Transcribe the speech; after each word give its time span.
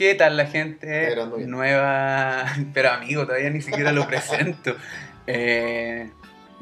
¿Qué 0.00 0.14
tal 0.14 0.38
la 0.38 0.46
gente? 0.46 1.14
Nueva. 1.46 2.46
Pero 2.72 2.90
amigo, 2.90 3.26
todavía 3.26 3.50
ni 3.50 3.60
siquiera 3.60 3.92
lo 3.92 4.06
presento. 4.06 4.74
Eh, 5.26 6.10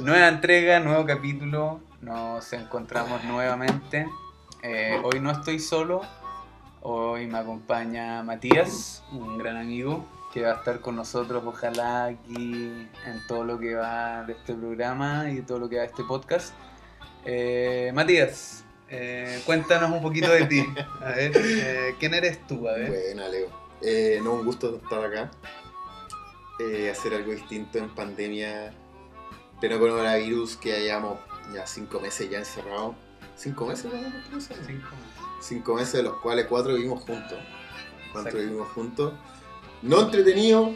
nueva 0.00 0.26
entrega, 0.26 0.80
nuevo 0.80 1.06
capítulo. 1.06 1.80
Nos 2.00 2.52
encontramos 2.52 3.22
nuevamente. 3.22 4.08
Eh, 4.64 5.00
hoy 5.04 5.20
no 5.20 5.30
estoy 5.30 5.60
solo. 5.60 6.00
Hoy 6.82 7.28
me 7.28 7.38
acompaña 7.38 8.24
Matías, 8.24 9.04
un 9.12 9.38
gran 9.38 9.56
amigo, 9.56 10.04
que 10.34 10.42
va 10.42 10.50
a 10.50 10.54
estar 10.54 10.80
con 10.80 10.96
nosotros, 10.96 11.40
ojalá, 11.46 12.06
aquí 12.06 12.88
en 13.06 13.26
todo 13.28 13.44
lo 13.44 13.60
que 13.60 13.76
va 13.76 14.24
de 14.24 14.32
este 14.32 14.52
programa 14.54 15.30
y 15.30 15.42
todo 15.42 15.60
lo 15.60 15.68
que 15.68 15.76
va 15.76 15.82
de 15.82 15.88
este 15.88 16.02
podcast. 16.02 16.54
Eh, 17.24 17.92
Matías, 17.94 18.64
eh, 18.90 19.42
cuéntanos 19.44 19.90
un 19.90 20.02
poquito 20.02 20.30
de 20.30 20.46
ti. 20.46 20.64
A 21.00 21.10
ver, 21.10 21.32
eh, 21.34 21.94
¿quién 21.98 22.14
eres 22.14 22.46
tú? 22.46 22.68
A 22.68 22.72
ver. 22.72 22.88
Buena, 22.88 23.28
Leo. 23.28 23.48
Eh, 23.82 24.20
no, 24.22 24.32
un 24.34 24.44
gusto 24.44 24.80
estar 24.82 25.04
acá. 25.04 25.30
Eh, 26.58 26.90
hacer 26.90 27.14
algo 27.14 27.32
distinto 27.32 27.78
en 27.78 27.94
pandemia. 27.94 28.72
Pleno 29.60 29.78
coronavirus, 29.78 30.56
que 30.56 30.74
hayamos 30.74 31.18
ya 31.52 31.66
cinco 31.66 32.00
meses 32.00 32.30
ya 32.30 32.38
encerrados. 32.38 32.94
¿Cinco 33.36 33.66
meses? 33.66 33.92
no? 33.92 34.40
Cinco. 34.40 34.88
Cinco 35.40 35.74
meses, 35.74 35.92
de 35.92 36.02
los 36.04 36.14
cuales 36.20 36.46
cuatro 36.46 36.74
vivimos 36.74 37.04
juntos. 37.04 37.38
Cuatro 38.12 38.30
Exacto. 38.30 38.38
vivimos 38.38 38.68
juntos. 38.68 39.12
No 39.82 40.00
entretenido. 40.00 40.74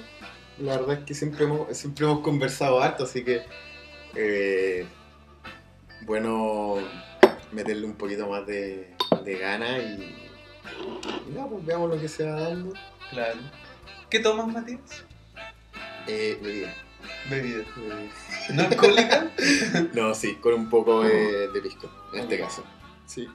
La 0.59 0.77
verdad 0.77 0.99
es 0.99 1.05
que 1.05 1.15
siempre 1.15 1.45
hemos, 1.45 1.77
siempre 1.77 2.05
hemos 2.05 2.21
conversado 2.21 2.81
harto, 2.81 3.05
así 3.05 3.25
que. 3.25 4.87
bueno, 6.03 6.79
meterle 7.53 7.87
un 7.87 7.95
poquito 7.95 8.27
más 8.29 8.47
de, 8.47 8.95
de 9.25 9.39
gana 9.39 9.79
y. 9.79 10.31
y 11.29 11.31
nada, 11.33 11.49
pues 11.49 11.65
veamos 11.65 11.91
lo 11.91 12.01
que 12.01 12.09
se 12.09 12.25
va 12.25 12.41
dando. 12.41 12.73
Claro. 13.11 13.39
¿Qué 14.11 14.21
tomas, 14.21 14.49
Matías? 14.49 15.05
Eh, 16.07 16.39
bebida. 16.43 16.75
Bebida. 17.31 17.63
Eh, 17.63 18.11
¿No 18.55 18.63
alcohólica? 18.63 19.31
No, 19.95 20.15
sí, 20.15 20.37
con 20.37 20.55
un 20.55 20.69
poco 20.69 21.03
de, 21.03 21.49
de 21.49 21.61
pisco, 21.61 21.91
en 22.13 22.21
este 22.21 22.39
caso. 22.39 22.65
Sí. 23.07 23.29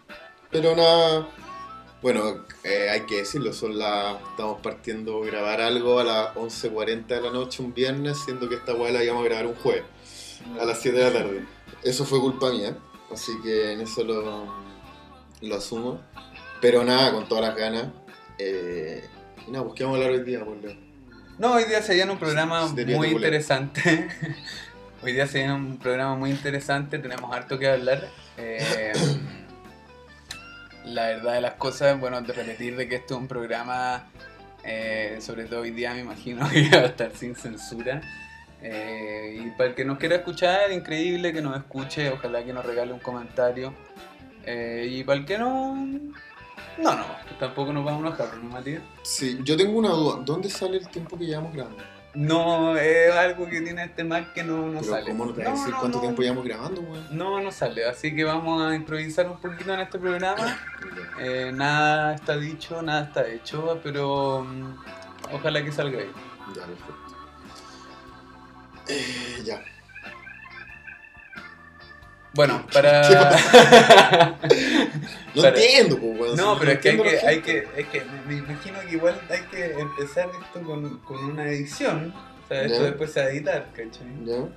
Pero 0.52 0.76
nada. 0.76 1.28
Bueno, 2.02 2.46
eh, 2.64 2.90
hay 2.92 3.02
que 3.02 3.18
decirlo, 3.18 3.54
son 3.54 3.78
las. 3.78 4.22
Estamos 4.32 4.62
partiendo 4.62 5.24
a 5.24 5.26
grabar 5.26 5.62
algo 5.62 6.00
a 6.00 6.04
las 6.04 6.36
11.40 6.36 7.08
de 7.08 7.22
la 7.22 7.32
noche 7.32 7.64
un 7.64 7.74
viernes, 7.74 8.20
siendo 8.24 8.48
que 8.48 8.56
esta 8.56 8.74
weá 8.76 8.92
la 8.92 9.04
íbamos 9.04 9.24
a 9.24 9.30
grabar 9.30 9.48
un 9.48 9.56
jueves, 9.56 9.84
a 10.60 10.66
las 10.66 10.80
7 10.80 10.98
de 10.98 11.04
la 11.04 11.12
tarde. 11.12 11.46
Eso 11.84 12.06
fue 12.06 12.20
culpa 12.20 12.52
mía, 12.52 12.78
así 13.12 13.34
que 13.42 13.74
en 13.74 13.82
eso 13.82 14.04
lo, 14.04 14.48
lo 15.42 15.56
asumo. 15.56 16.02
Pero 16.62 16.84
nada, 16.84 17.12
con 17.12 17.28
todas 17.28 17.46
las 17.46 17.56
ganas. 17.56 17.88
Eh, 18.40 19.04
y 19.48 19.52
nada, 19.52 19.64
pues 19.66 19.76
¿qué 19.76 19.84
vamos 19.84 20.00
a 20.00 20.04
hablar 20.04 20.20
hoy 20.20 20.26
día, 20.26 20.44
por? 20.44 20.58
No, 21.38 21.54
hoy 21.54 21.66
día 21.66 21.82
se 21.82 21.94
viene 21.94 22.12
un 22.12 22.18
programa 22.18 22.68
muy 22.68 23.08
interesante. 23.10 24.08
hoy 25.04 25.14
día 25.14 25.28
se 25.28 25.40
viene 25.40 25.54
un 25.54 25.78
programa 25.78 26.16
muy 26.16 26.32
interesante, 26.32 26.98
tenemos 27.00 27.32
harto 27.32 27.60
que 27.60 27.70
hablar. 27.70 28.08
Eh, 28.38 28.94
la 30.86 31.08
verdad 31.08 31.34
de 31.34 31.42
las 31.42 31.54
cosas, 31.54 32.00
bueno, 32.00 32.22
de 32.22 32.34
repetir 32.34 32.76
de 32.76 32.88
que 32.88 32.96
esto 32.96 33.16
es 33.16 33.22
un 33.22 33.28
programa, 33.28 34.08
eh, 34.64 35.18
sobre 35.22 35.46
todo 35.46 35.62
hoy 35.62 35.72
día 35.72 35.94
me 35.94 36.00
imagino 36.00 36.50
que 36.52 36.70
va 36.70 36.84
a 36.84 36.86
estar 36.88 37.12
sin 37.16 37.36
censura. 37.36 38.02
Eh, 38.62 39.44
y 39.46 39.50
para 39.52 39.70
el 39.70 39.76
que 39.76 39.86
nos 39.86 39.98
quiera 39.98 40.16
escuchar, 40.16 40.72
increíble 40.72 41.32
que 41.32 41.42
nos 41.42 41.56
escuche, 41.58 42.10
ojalá 42.10 42.44
que 42.44 42.54
nos 42.54 42.66
regale 42.66 42.92
un 42.92 43.00
comentario. 43.00 43.74
Eh, 44.44 44.88
y 44.90 45.04
para 45.04 45.20
el 45.20 45.26
que 45.26 45.38
no, 45.38 45.76
no, 46.78 46.96
no, 46.96 47.06
tampoco 47.40 47.74
nos 47.74 47.84
vamos 47.84 48.04
a 48.04 48.08
enojar, 48.08 48.38
¿no, 48.38 48.50
Matías? 48.50 48.82
Sí, 49.04 49.40
yo 49.44 49.58
tengo 49.58 49.78
una 49.78 49.90
duda. 49.90 50.22
¿Dónde 50.24 50.50
sale 50.50 50.78
el 50.78 50.88
tiempo 50.90 51.18
que 51.18 51.26
llevamos 51.26 51.54
grabando? 51.54 51.84
No, 52.14 52.76
es 52.78 53.12
algo 53.14 53.46
que 53.48 53.62
tiene 53.62 53.84
este 53.84 54.04
Mac 54.04 54.34
que 54.34 54.44
no, 54.44 54.68
no 54.68 54.80
Pero 54.80 54.92
sale. 54.92 55.12
¿cómo 55.12 55.26
no 55.26 55.34
te 55.34 55.44
No, 55.44 55.52
decir 55.52 55.70
no, 55.70 55.80
cuánto 55.80 56.00
tiempo 56.00 56.22
llevamos 56.24 56.46
grabando, 56.46 56.82
weón? 56.82 57.06
No, 57.12 57.40
no 57.40 57.52
sale, 57.52 57.86
así 57.86 58.16
que 58.16 58.24
vamos 58.24 58.64
a 58.64 58.74
improvisar 58.74 59.30
un 59.30 59.38
poquito 59.38 59.74
en 59.74 59.82
este 59.82 60.00
programa. 60.00 60.58
Eh, 61.20 61.52
nada 61.52 62.14
está 62.14 62.38
dicho, 62.38 62.80
nada 62.84 63.06
está 63.06 63.28
hecho, 63.28 63.80
pero 63.82 64.44
mm, 64.44 64.76
ojalá 65.34 65.64
que 65.64 65.72
salga 65.72 65.98
ahí. 65.98 66.12
Ya, 66.56 66.62
perfecto. 66.62 67.07
Eh, 68.90 69.42
ya. 69.44 69.62
Bueno, 72.34 72.66
¿Qué 72.72 72.74
para... 72.74 73.02
No 75.34 75.42
Para- 75.42 75.50
entiendo, 75.50 75.98
pues, 75.98 76.20
weón. 76.20 76.38
no, 76.38 76.58
pero 76.60 76.72
es 76.72 76.80
que 76.80 76.90
hay 76.90 76.98
que, 76.98 77.20
hay 77.28 77.42
que, 77.42 77.68
es 77.78 77.88
que 77.88 78.04
me, 78.28 78.36
imagino 78.36 78.80
que 78.82 78.92
igual 78.92 79.20
hay 79.30 79.42
que 79.52 79.80
empezar 79.80 80.30
esto 80.30 80.62
con, 80.62 81.00
con 81.00 81.24
una 81.24 81.46
edición. 81.48 82.14
O 82.44 82.48
sea, 82.48 82.64
esto 82.64 82.84
después 82.84 83.12
se 83.12 83.20
va 83.22 83.26
a 83.28 83.30
editar, 83.30 83.68
¿cachai? 83.74 84.08
Ya. 84.26 84.48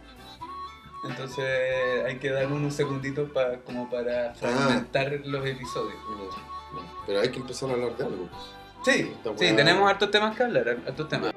Entonle 1.03 2.05
hay 2.07 2.19
que 2.19 2.31
dar 2.31 2.47
unos 2.47 2.75
segunditos 2.75 3.31
para 3.31 3.59
como 3.61 3.89
para 3.89 4.35
fragmentar 4.35 5.13
los 5.25 5.47
episodios. 5.47 5.95
No, 6.11 6.81
no. 6.81 7.05
Pero 7.07 7.21
hay 7.21 7.31
que 7.31 7.39
empezar 7.39 7.71
a 7.71 7.73
hablar 7.73 7.97
de 7.97 8.05
algo. 8.05 8.29
Sí, 8.85 9.13
sí, 9.37 9.53
tenemos 9.55 9.91
hartos 9.91 10.11
temas 10.11 10.37
que 10.37 10.43
hablar, 10.43 10.77
hartos 10.87 11.09
temas. 11.09 11.35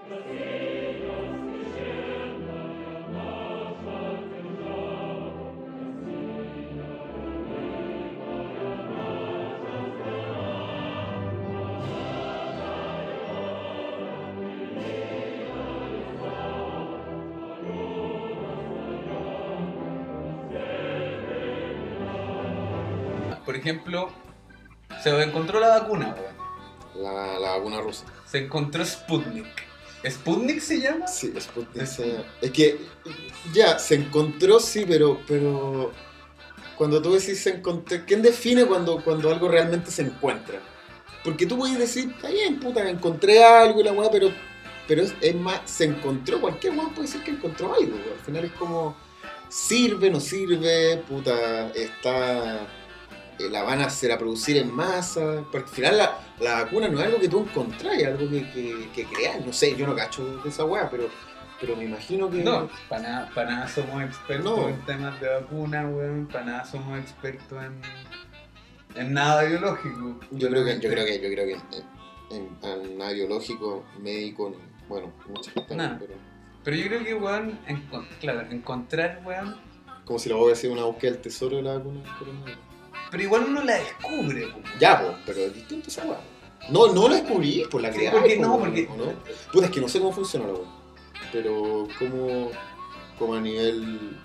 Ejemplo, 23.64 24.10
se 25.02 25.10
encontró 25.22 25.60
la 25.60 25.80
vacuna, 25.80 26.16
weón. 26.18 27.04
La, 27.04 27.40
la 27.40 27.58
vacuna 27.58 27.82
rusa. 27.82 28.06
Se 28.26 28.38
encontró 28.40 28.86
Sputnik. 28.86 29.48
¿Sputnik 30.08 30.60
se 30.60 30.80
llama? 30.82 31.08
Sí, 31.08 31.34
Sputnik 31.40 31.86
se- 31.86 32.24
Es 32.42 32.52
que 32.52 32.78
ya, 33.54 33.80
se 33.80 33.96
encontró, 33.96 34.60
sí, 34.60 34.86
pero, 34.88 35.22
pero 35.28 35.92
cuando 36.78 37.02
tú 37.02 37.14
decís 37.14 37.40
se 37.40 37.52
encontró, 37.52 37.98
¿quién 38.06 38.22
define 38.22 38.66
cuando, 38.66 39.02
cuando 39.04 39.32
algo 39.32 39.48
realmente 39.48 39.90
se 39.92 40.04
encuentra? 40.04 40.60
Porque 41.24 41.46
tú 41.46 41.58
puedes 41.58 41.80
decir, 41.80 42.12
está 42.14 42.30
bien, 42.30 42.60
puta, 42.60 42.88
encontré 42.90 43.44
algo 43.44 43.80
y 43.80 43.84
la 43.86 43.94
weá, 43.94 44.12
pero, 44.12 44.30
pero 44.88 45.02
es, 45.02 45.14
es 45.22 45.36
más, 45.36 45.62
se 45.66 45.86
encontró, 45.86 46.40
cualquier 46.42 46.74
weá 46.78 46.90
puede 46.90 47.04
decir 47.08 47.24
que 47.24 47.32
encontró 47.32 47.74
algo, 47.74 47.96
weá. 47.96 48.14
Al 48.20 48.26
final 48.26 48.46
es 48.46 48.52
como, 48.52 48.96
sirve, 49.50 50.10
no 50.12 50.20
sirve, 50.20 50.98
puta, 51.08 51.70
está, 51.70 52.68
la 53.40 53.64
van 53.64 53.82
a 53.82 53.86
hacer 53.86 54.12
a 54.12 54.18
producir 54.18 54.58
en 54.58 54.72
masa, 54.74 55.44
porque 55.52 55.70
al 55.70 55.76
final 55.76 55.98
la, 55.98 56.20
la 56.40 56.64
vacuna 56.64 56.88
no 56.88 57.00
es 57.00 57.06
algo 57.06 57.20
que 57.20 57.30
tú 57.30 57.40
encontrás, 57.42 57.98
es 57.98 58.08
algo 58.08 58.30
que, 58.30 58.50
que, 58.52 58.90
que 58.94 59.04
creas, 59.06 59.46
no 59.46 59.52
sé, 59.54 59.76
yo 59.76 59.86
no 59.88 59.96
cacho 59.96 60.42
de 60.44 60.50
esa 60.50 60.66
weá, 60.66 60.90
pero, 60.90 61.10
pero 61.60 61.76
me 61.76 61.86
imagino 61.86 62.30
que... 62.30 62.44
No, 62.44 62.70
para 62.90 63.02
nada, 63.02 63.32
pa' 63.34 63.44
nada 63.46 63.68
somos 63.68 64.04
expertos 64.04 64.58
No. 64.58 64.70
en 64.70 64.80
temas 64.86 65.20
de 65.22 65.30
vacuna, 65.30 65.88
weón. 65.88 66.28
Para 66.28 66.46
nada 66.46 66.66
somos 66.66 67.00
expertos 67.00 67.64
en, 67.64 67.82
en 69.02 69.14
nada 69.14 69.44
biológico. 69.44 70.20
Yo 70.32 70.50
creo 70.50 70.66
que, 70.66 70.80
yo 70.80 70.90
creo 70.90 71.06
que, 71.06 71.20
yo 71.22 71.30
creo 71.30 71.46
que 71.46 71.54
en, 71.54 72.48
en, 72.64 72.70
en 72.70 72.98
nada 72.98 73.12
biológico, 73.12 73.84
médico, 74.00 74.56
bueno, 74.88 75.14
muchas 75.28 75.54
cosas, 75.54 75.76
Nada. 75.78 75.98
pero 76.00 76.14
Pero 76.64 76.78
yo 76.78 76.86
creo 76.88 77.04
que, 77.04 77.14
weón, 77.14 77.60
encon- 77.68 78.08
claro, 78.20 78.42
encontrar, 78.52 79.22
weón. 79.26 79.56
como 80.06 80.20
si 80.20 80.30
la 80.30 80.36
voy 80.36 80.48
a 80.48 80.50
decir 80.50 80.70
una 80.70 80.84
búsqueda 80.84 81.12
del 81.14 81.22
tesoro 81.22 81.58
de 81.58 81.64
la 81.64 81.76
vacuna 81.78 82.02
del 82.02 82.14
coronavirus. 82.18 82.60
Pero 83.14 83.24
igual 83.26 83.44
uno 83.48 83.62
la 83.64 83.76
descubre. 83.76 84.48
Ya, 84.80 85.00
pues, 85.00 85.14
pero 85.28 85.40
es 85.42 85.54
distinto 85.54 85.88
esa 85.90 86.04
weá. 86.04 86.18
No, 86.70 86.92
no 86.92 87.08
la 87.08 87.18
descubrí, 87.18 87.64
por 87.70 87.80
la 87.82 87.92
Sí, 87.92 88.00
crearon. 88.00 88.22
porque 88.22 88.38
no, 88.38 88.54
po, 88.54 88.60
porque. 88.62 88.88
¿o 88.90 88.98
no? 88.98 89.14
Puta, 89.52 89.68
es 89.68 89.72
que 89.72 89.82
no 89.82 89.88
sé 89.88 90.00
cómo 90.00 90.12
funciona 90.12 90.48
la 90.48 90.54
weá. 90.54 90.68
Pero 91.32 91.88
como, 92.00 92.50
como 93.20 93.36
a 93.36 93.40
nivel 93.40 94.18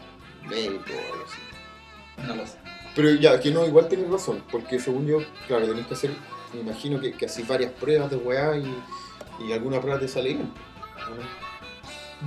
médico 0.49 0.85
o 0.89 1.13
algo 1.13 1.25
así. 1.27 2.27
No 2.27 2.35
lo 2.35 2.47
sé. 2.47 2.57
Pero 2.97 3.11
ya, 3.15 3.39
que 3.39 3.51
no, 3.51 3.67
igual 3.67 3.89
tienes 3.89 4.09
razón, 4.11 4.43
porque 4.51 4.81
según 4.81 5.07
yo, 5.07 5.19
claro, 5.47 5.67
tenés 5.69 5.87
que 5.87 5.93
hacer, 5.95 6.11
me 6.55 6.61
imagino 6.61 6.99
que, 6.99 7.13
que 7.13 7.27
así 7.27 7.43
varias 7.43 7.73
pruebas 7.73 8.11
de 8.11 8.17
weá 8.17 8.57
y, 8.57 8.75
y 9.47 9.53
alguna 9.53 9.81
prueba 9.83 10.01
te 10.01 10.09
sale 10.09 10.31
bien. 10.31 10.51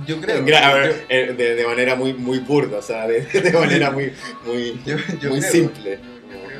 Yo 0.06 0.20
creo. 0.20 0.38
Yo- 0.38 0.44
ver, 0.44 1.06
eh, 1.08 1.34
de, 1.36 1.54
de 1.56 1.66
manera 1.66 1.94
muy, 1.96 2.14
muy 2.14 2.38
burda, 2.38 2.78
o 2.78 2.82
sea, 2.82 3.06
de, 3.06 3.20
de 3.26 3.52
manera 3.52 3.90
muy, 3.90 4.12
muy, 4.46 4.80
yo- 4.86 4.96
yo 5.20 5.30
muy 5.30 5.40
creo, 5.40 5.52
simple. 5.52 5.98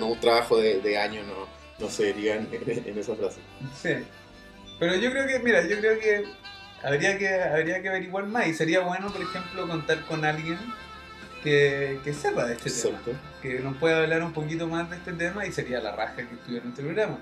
No, 0.02 0.08
un 0.12 0.20
trabajo 0.20 0.58
de, 0.58 0.80
de 0.80 0.98
años 0.98 1.24
no, 1.26 1.46
no 1.78 1.90
se 1.90 2.12
diría 2.12 2.34
en, 2.36 2.48
en 2.52 2.98
esa 2.98 3.14
frase. 3.14 3.38
Sí. 3.80 3.90
Pero 4.78 4.96
yo 4.96 5.10
creo 5.10 5.26
que, 5.26 5.38
mira, 5.38 5.66
yo 5.66 5.78
creo 5.78 5.98
que 6.00 6.24
habría 6.82 7.16
que, 7.18 7.28
habría 7.42 7.80
que 7.82 7.88
averiguar 7.88 8.26
más 8.26 8.48
y 8.48 8.54
sería 8.54 8.80
bueno, 8.80 9.12
por 9.12 9.22
ejemplo, 9.22 9.68
contar 9.68 10.04
con 10.06 10.24
alguien 10.24 10.58
que, 11.42 12.00
que 12.04 12.12
sepa 12.12 12.46
de 12.46 12.54
este 12.54 12.70
tema. 12.70 13.00
Que 13.40 13.60
nos 13.60 13.76
pueda 13.76 13.98
hablar 14.02 14.22
un 14.22 14.32
poquito 14.32 14.66
más 14.66 14.90
de 14.90 14.96
este 14.96 15.12
tema 15.12 15.46
y 15.46 15.52
sería 15.52 15.80
la 15.80 15.94
raja 15.94 16.16
que 16.16 16.22
estuviera 16.34 16.64
en 16.64 16.70
este 16.70 16.82
programa. 16.82 17.18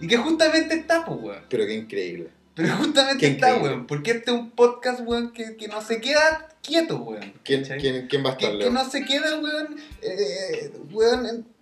Y 0.00 0.08
que 0.08 0.16
justamente 0.16 0.74
está, 0.74 1.04
pues, 1.04 1.18
weón. 1.20 1.42
Pero 1.48 1.64
qué 1.66 1.74
increíble. 1.74 2.28
Pero 2.54 2.74
justamente 2.76 3.26
está, 3.26 3.54
weón. 3.56 3.86
Porque 3.86 4.10
este 4.12 4.30
es 4.30 4.36
un 4.36 4.50
podcast, 4.50 5.00
weón, 5.04 5.32
que, 5.32 5.56
que 5.56 5.68
no 5.68 5.80
se 5.80 6.00
queda 6.00 6.48
quieto, 6.62 6.96
weón. 6.98 7.32
¿Quién, 7.44 7.64
quién, 7.64 8.06
quién 8.08 8.24
va 8.24 8.30
a 8.30 8.32
estar, 8.32 8.50
que, 8.52 8.58
que 8.58 8.70
no 8.70 8.84
se 8.88 9.04
queda, 9.04 9.38
weón, 9.40 9.76
eh, 10.02 10.72
weón, 10.90 11.26
en- 11.26 11.55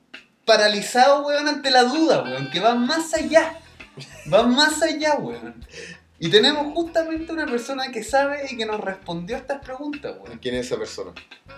paralizado, 0.45 1.27
weón, 1.27 1.49
ante 1.49 1.71
la 1.71 1.85
duda, 1.85 2.23
weón, 2.23 2.51
que 2.51 2.61
va 2.61 2.75
más 2.75 3.15
allá. 3.15 3.59
Va 4.33 4.43
más 4.43 4.83
allá, 4.83 5.15
weón. 5.15 5.65
Y 6.19 6.31
tenemos 6.31 6.73
justamente 6.75 7.33
una 7.33 7.47
persona 7.47 7.91
que 7.91 8.03
sabe 8.03 8.47
y 8.51 8.57
que 8.57 8.67
nos 8.67 8.81
respondió 8.81 9.37
a 9.37 9.41
estas 9.41 9.65
preguntas, 9.65 10.17
weón. 10.21 10.39
¿Quién 10.39 10.55
es 10.55 10.67
esa 10.67 10.77
persona? 10.77 11.13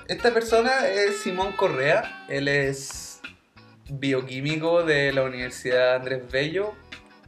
Esta 0.09 0.33
persona 0.33 0.89
es 0.89 1.19
Simón 1.19 1.53
Correa, 1.53 2.25
él 2.29 2.49
es 2.49 3.21
bioquímico 3.89 4.83
de 4.83 5.13
la 5.13 5.23
Universidad 5.23 5.97
Andrés 5.97 6.23
Bello, 6.31 6.75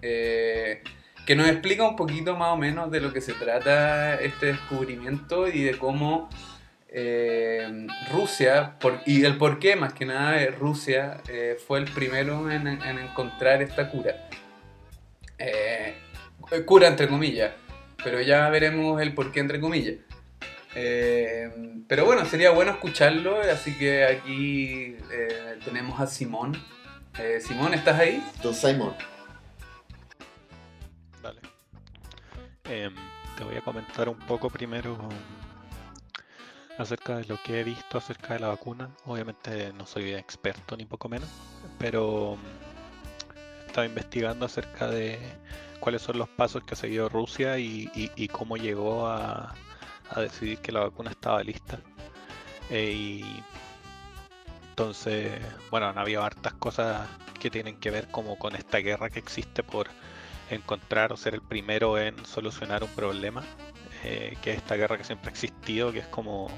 eh, 0.03 0.83
que 1.27 1.37
nos 1.37 1.49
explica 1.49 1.87
un 1.87 1.97
poquito 1.97 2.37
más 2.37 2.53
o 2.53 2.57
menos 2.57 2.91
de 2.91 3.01
lo 3.01 3.13
que 3.13 3.21
se 3.21 3.35
trata 3.35 4.15
este 4.15 4.47
descubrimiento 4.47 5.47
y 5.47 5.63
de 5.63 5.77
cómo 5.77 6.29
eh, 6.89 7.87
Rusia, 8.11 8.79
por- 8.79 9.01
y 9.07 9.25
el 9.25 9.37
por 9.37 9.59
qué 9.59 9.77
más 9.77 9.93
que 9.93 10.07
nada 10.07 10.41
eh, 10.43 10.51
Rusia 10.51 11.21
eh, 11.29 11.57
fue 11.67 11.79
el 11.81 11.85
primero 11.87 12.51
en, 12.51 12.67
en 12.67 12.99
encontrar 12.99 13.63
esta 13.63 13.91
cura. 13.91 14.29
Eh, 15.39 15.95
cura 16.67 16.89
entre 16.89 17.09
comillas, 17.09 17.53
pero 18.03 18.21
ya 18.21 18.49
veremos 18.49 19.01
el 19.03 19.15
por 19.15 19.33
qué 19.33 19.41
entre 19.41 19.61
comillas. 19.61 19.97
Eh, 20.75 21.51
pero 21.89 22.05
bueno, 22.05 22.25
sería 22.25 22.51
bueno 22.51 22.73
escucharlo, 22.73 23.41
así 23.41 23.77
que 23.77 24.05
aquí 24.05 24.97
eh, 25.13 25.59
tenemos 25.65 26.01
a 26.01 26.07
Simón. 26.07 26.57
Eh, 27.19 27.41
Simón, 27.41 27.75
¿estás 27.75 27.99
ahí? 27.99 28.23
Don 28.43 28.55
Simon. 28.55 28.95
Vale. 31.23 31.41
Em, 32.65 32.95
te 33.37 33.45
voy 33.45 33.57
a 33.57 33.61
comentar 33.61 34.09
un 34.09 34.19
poco 34.19 34.51
primero 34.51 34.95
um, 34.95 35.09
acerca 36.79 37.17
de 37.17 37.25
lo 37.27 37.43
que 37.43 37.61
he 37.61 37.65
visto 37.65 37.99
acerca 37.99 38.35
de 38.35 38.41
la 38.41 38.49
vacuna. 38.49 38.91
Obviamente 39.05 39.73
no 39.75 39.87
soy 39.87 40.15
experto 40.15 40.77
ni 40.77 40.87
poco 40.87 41.09
menos, 41.09 41.29
pero 41.79 42.39
he 43.63 43.67
estado 43.67 43.87
investigando 43.87 44.47
acerca 44.47 44.89
de 44.89 45.19
cuáles 45.81 46.03
son 46.03 46.19
los 46.19 46.29
pasos 46.29 46.63
que 46.65 46.75
ha 46.75 46.77
seguido 46.77 47.09
Rusia 47.09 47.59
y, 47.59 48.29
cómo 48.33 48.57
llegó 48.57 49.07
a, 49.07 49.55
a 50.11 50.21
decidir 50.21 50.59
que 50.59 50.73
la 50.73 50.81
vacuna 50.81 51.11
estaba 51.11 51.43
lista. 51.43 51.81
Eh, 52.71 52.93
y 52.93 53.43
entonces, 54.71 55.33
bueno, 55.71 55.89
han 55.89 55.99
habido 55.99 56.23
hartas 56.23 56.55
cosas 56.55 57.09
que 57.41 57.51
tienen 57.51 57.79
que 57.81 57.91
ver 57.91 58.09
como 58.09 58.39
con 58.39 58.55
esta 58.55 58.79
guerra 58.79 59.11
que 59.11 59.19
existe 59.19 59.63
por 59.63 59.89
encontrar 60.51 61.13
o 61.13 61.17
ser 61.17 61.35
el 61.35 61.43
primero 61.43 61.99
en 61.99 62.25
solucionar 62.25 62.85
un 62.85 62.91
problema, 62.91 63.43
eh, 64.05 64.37
que 64.43 64.53
es 64.53 64.57
esta 64.59 64.77
guerra 64.77 64.97
que 64.99 65.05
siempre 65.05 65.29
ha 65.29 65.33
existido, 65.33 65.93
que 65.93 66.01
es 66.01 66.07
como 66.07 66.49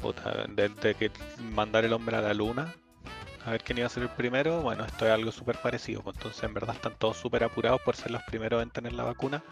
puta, 0.00 0.46
desde 0.48 0.94
que 0.94 1.10
mandar 1.40 1.84
el 1.84 1.92
hombre 1.92 2.16
a 2.16 2.20
la 2.20 2.34
luna, 2.34 2.74
a 3.44 3.50
ver 3.50 3.62
quién 3.62 3.78
iba 3.78 3.86
a 3.86 3.90
ser 3.90 4.02
el 4.02 4.08
primero, 4.10 4.60
bueno, 4.60 4.84
esto 4.84 5.06
es 5.06 5.12
algo 5.12 5.32
súper 5.32 5.56
parecido, 5.58 6.02
pues 6.02 6.16
entonces 6.16 6.42
en 6.42 6.52
verdad 6.52 6.74
están 6.74 6.94
todos 6.98 7.16
súper 7.16 7.44
apurados 7.44 7.80
por 7.80 7.96
ser 7.96 8.10
los 8.10 8.22
primeros 8.24 8.62
en 8.62 8.70
tener 8.70 8.92
la 8.92 9.04
vacuna 9.04 9.42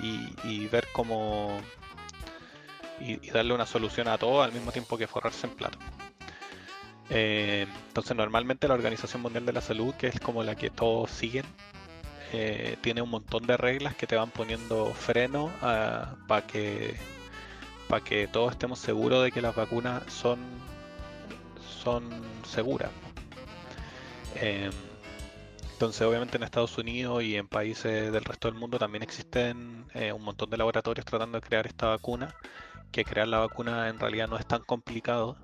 y, 0.00 0.28
y 0.44 0.66
ver 0.66 0.86
cómo 0.92 1.58
y, 3.00 3.30
darle 3.30 3.54
una 3.54 3.66
solución 3.66 4.08
a 4.08 4.18
todo 4.18 4.42
al 4.42 4.52
mismo 4.52 4.72
tiempo 4.72 4.96
que 4.98 5.06
forrarse 5.06 5.46
en 5.46 5.54
plato. 5.54 5.78
Eh, 7.08 7.66
entonces 7.88 8.16
normalmente 8.16 8.68
la 8.68 8.74
Organización 8.74 9.22
Mundial 9.22 9.44
de 9.46 9.52
la 9.52 9.60
Salud, 9.60 9.94
que 9.94 10.06
es 10.06 10.20
como 10.20 10.44
la 10.44 10.54
que 10.54 10.70
todos 10.70 11.10
siguen, 11.10 11.44
eh, 12.32 12.76
tiene 12.80 13.02
un 13.02 13.10
montón 13.10 13.46
de 13.46 13.56
reglas 13.56 13.94
que 13.94 14.06
te 14.06 14.16
van 14.16 14.30
poniendo 14.30 14.92
freno 14.94 15.50
para 15.60 16.46
que 16.46 16.96
para 17.88 18.04
que 18.04 18.28
todos 18.28 18.52
estemos 18.52 18.78
seguros 18.78 19.24
de 19.24 19.32
que 19.32 19.42
las 19.42 19.54
vacunas 19.54 20.02
son 20.12 20.38
son 21.82 22.08
seguras. 22.44 22.90
Eh, 24.36 24.70
entonces 25.72 26.02
obviamente 26.02 26.36
en 26.36 26.42
Estados 26.42 26.76
Unidos 26.78 27.22
y 27.22 27.36
en 27.36 27.48
países 27.48 28.12
del 28.12 28.24
resto 28.24 28.48
del 28.48 28.58
mundo 28.58 28.78
también 28.78 29.02
existen 29.02 29.86
eh, 29.94 30.12
un 30.12 30.22
montón 30.22 30.50
de 30.50 30.58
laboratorios 30.58 31.06
tratando 31.06 31.40
de 31.40 31.46
crear 31.46 31.66
esta 31.66 31.86
vacuna, 31.88 32.34
que 32.92 33.04
crear 33.04 33.26
la 33.26 33.38
vacuna 33.38 33.88
en 33.88 33.98
realidad 33.98 34.28
no 34.28 34.36
es 34.36 34.46
tan 34.46 34.62
complicado. 34.62 35.36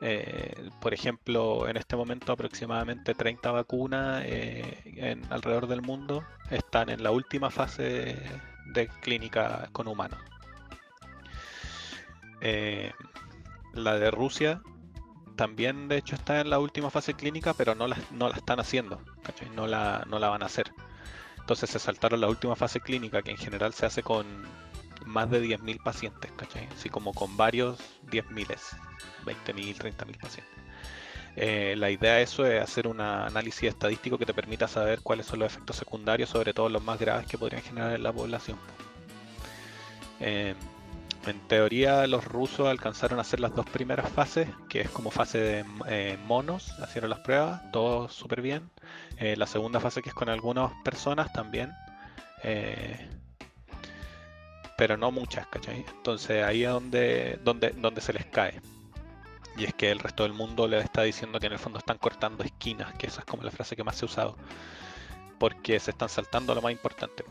Eh, 0.00 0.70
por 0.80 0.94
ejemplo, 0.94 1.68
en 1.68 1.76
este 1.76 1.96
momento 1.96 2.32
aproximadamente 2.32 3.14
30 3.14 3.50
vacunas 3.50 4.22
eh, 4.24 4.82
en, 4.84 5.24
alrededor 5.32 5.66
del 5.66 5.82
mundo 5.82 6.24
están 6.50 6.88
en 6.88 7.02
la 7.02 7.10
última 7.10 7.50
fase 7.50 8.16
de, 8.66 8.88
clínica 9.00 9.68
con 9.72 9.88
humanos. 9.88 10.20
Eh, 12.40 12.92
la 13.74 13.98
de 13.98 14.10
Rusia 14.12 14.62
también 15.34 15.88
de 15.88 15.96
hecho 15.96 16.14
está 16.14 16.40
en 16.40 16.50
la 16.50 16.58
última 16.58 16.90
fase 16.90 17.14
clínica, 17.14 17.54
pero 17.54 17.74
no 17.74 17.88
la, 17.88 17.96
no 18.12 18.28
la 18.28 18.36
están 18.36 18.60
haciendo. 18.60 19.00
No 19.54 19.66
la, 19.66 20.04
no 20.08 20.18
la 20.18 20.28
van 20.28 20.42
a 20.42 20.46
hacer. 20.46 20.72
Entonces 21.38 21.70
se 21.70 21.78
saltaron 21.78 22.20
la 22.20 22.28
última 22.28 22.56
fase 22.56 22.80
clínica, 22.80 23.22
que 23.22 23.30
en 23.30 23.38
general 23.38 23.72
se 23.72 23.86
hace 23.86 24.02
con 24.02 24.26
más 25.06 25.30
de 25.30 25.42
10.000 25.42 25.82
pacientes, 25.82 26.30
¿cachai? 26.36 26.68
Así 26.76 26.88
como 26.88 27.12
con 27.14 27.36
varios 27.36 27.78
10.000, 28.10 28.46
20.000, 29.24 29.76
30.000 29.76 30.18
pacientes. 30.18 30.58
Eh, 31.40 31.76
la 31.76 31.88
idea 31.88 32.14
de 32.14 32.22
eso 32.22 32.44
es 32.44 32.60
hacer 32.60 32.88
un 32.88 33.00
análisis 33.00 33.68
estadístico 33.68 34.18
que 34.18 34.26
te 34.26 34.34
permita 34.34 34.66
saber 34.66 35.02
cuáles 35.02 35.26
son 35.26 35.38
los 35.38 35.52
efectos 35.52 35.76
secundarios, 35.76 36.30
sobre 36.30 36.52
todo 36.52 36.68
los 36.68 36.82
más 36.82 36.98
graves 36.98 37.28
que 37.28 37.38
podrían 37.38 37.62
generar 37.62 37.94
en 37.94 38.02
la 38.02 38.12
población. 38.12 38.58
Eh, 40.18 40.56
en 41.26 41.40
teoría 41.46 42.08
los 42.08 42.24
rusos 42.24 42.66
alcanzaron 42.66 43.20
a 43.20 43.22
hacer 43.22 43.38
las 43.38 43.54
dos 43.54 43.66
primeras 43.66 44.10
fases, 44.10 44.48
que 44.68 44.80
es 44.80 44.90
como 44.90 45.12
fase 45.12 45.38
de 45.38 45.64
eh, 45.88 46.18
monos, 46.26 46.74
hicieron 46.82 47.08
las 47.10 47.20
pruebas, 47.20 47.70
todo 47.70 48.08
súper 48.08 48.42
bien. 48.42 48.68
La 49.18 49.46
segunda 49.46 49.78
fase 49.78 50.02
que 50.02 50.08
es 50.08 50.14
con 50.14 50.28
algunas 50.28 50.72
personas 50.84 51.32
también. 51.32 51.72
Pero 54.78 54.96
no 54.96 55.10
muchas, 55.10 55.46
¿cachai? 55.48 55.84
Entonces 55.88 56.42
ahí 56.44 56.64
es 56.64 56.70
donde, 56.70 57.38
donde, 57.44 57.70
donde 57.70 58.00
se 58.00 58.14
les 58.14 58.24
cae. 58.26 58.62
Y 59.56 59.64
es 59.64 59.74
que 59.74 59.90
el 59.90 59.98
resto 59.98 60.22
del 60.22 60.32
mundo 60.32 60.68
le 60.68 60.78
está 60.78 61.02
diciendo 61.02 61.40
que 61.40 61.46
en 61.46 61.52
el 61.52 61.58
fondo 61.58 61.80
están 61.80 61.98
cortando 61.98 62.44
esquinas, 62.44 62.94
que 62.94 63.08
esa 63.08 63.20
es 63.20 63.26
como 63.26 63.42
la 63.42 63.50
frase 63.50 63.74
que 63.74 63.82
más 63.82 63.96
se 63.96 64.04
ha 64.04 64.06
usado. 64.06 64.36
Porque 65.38 65.80
se 65.80 65.90
están 65.90 66.08
saltando 66.08 66.54
lo 66.54 66.62
más 66.62 66.72
importante. 66.72 67.24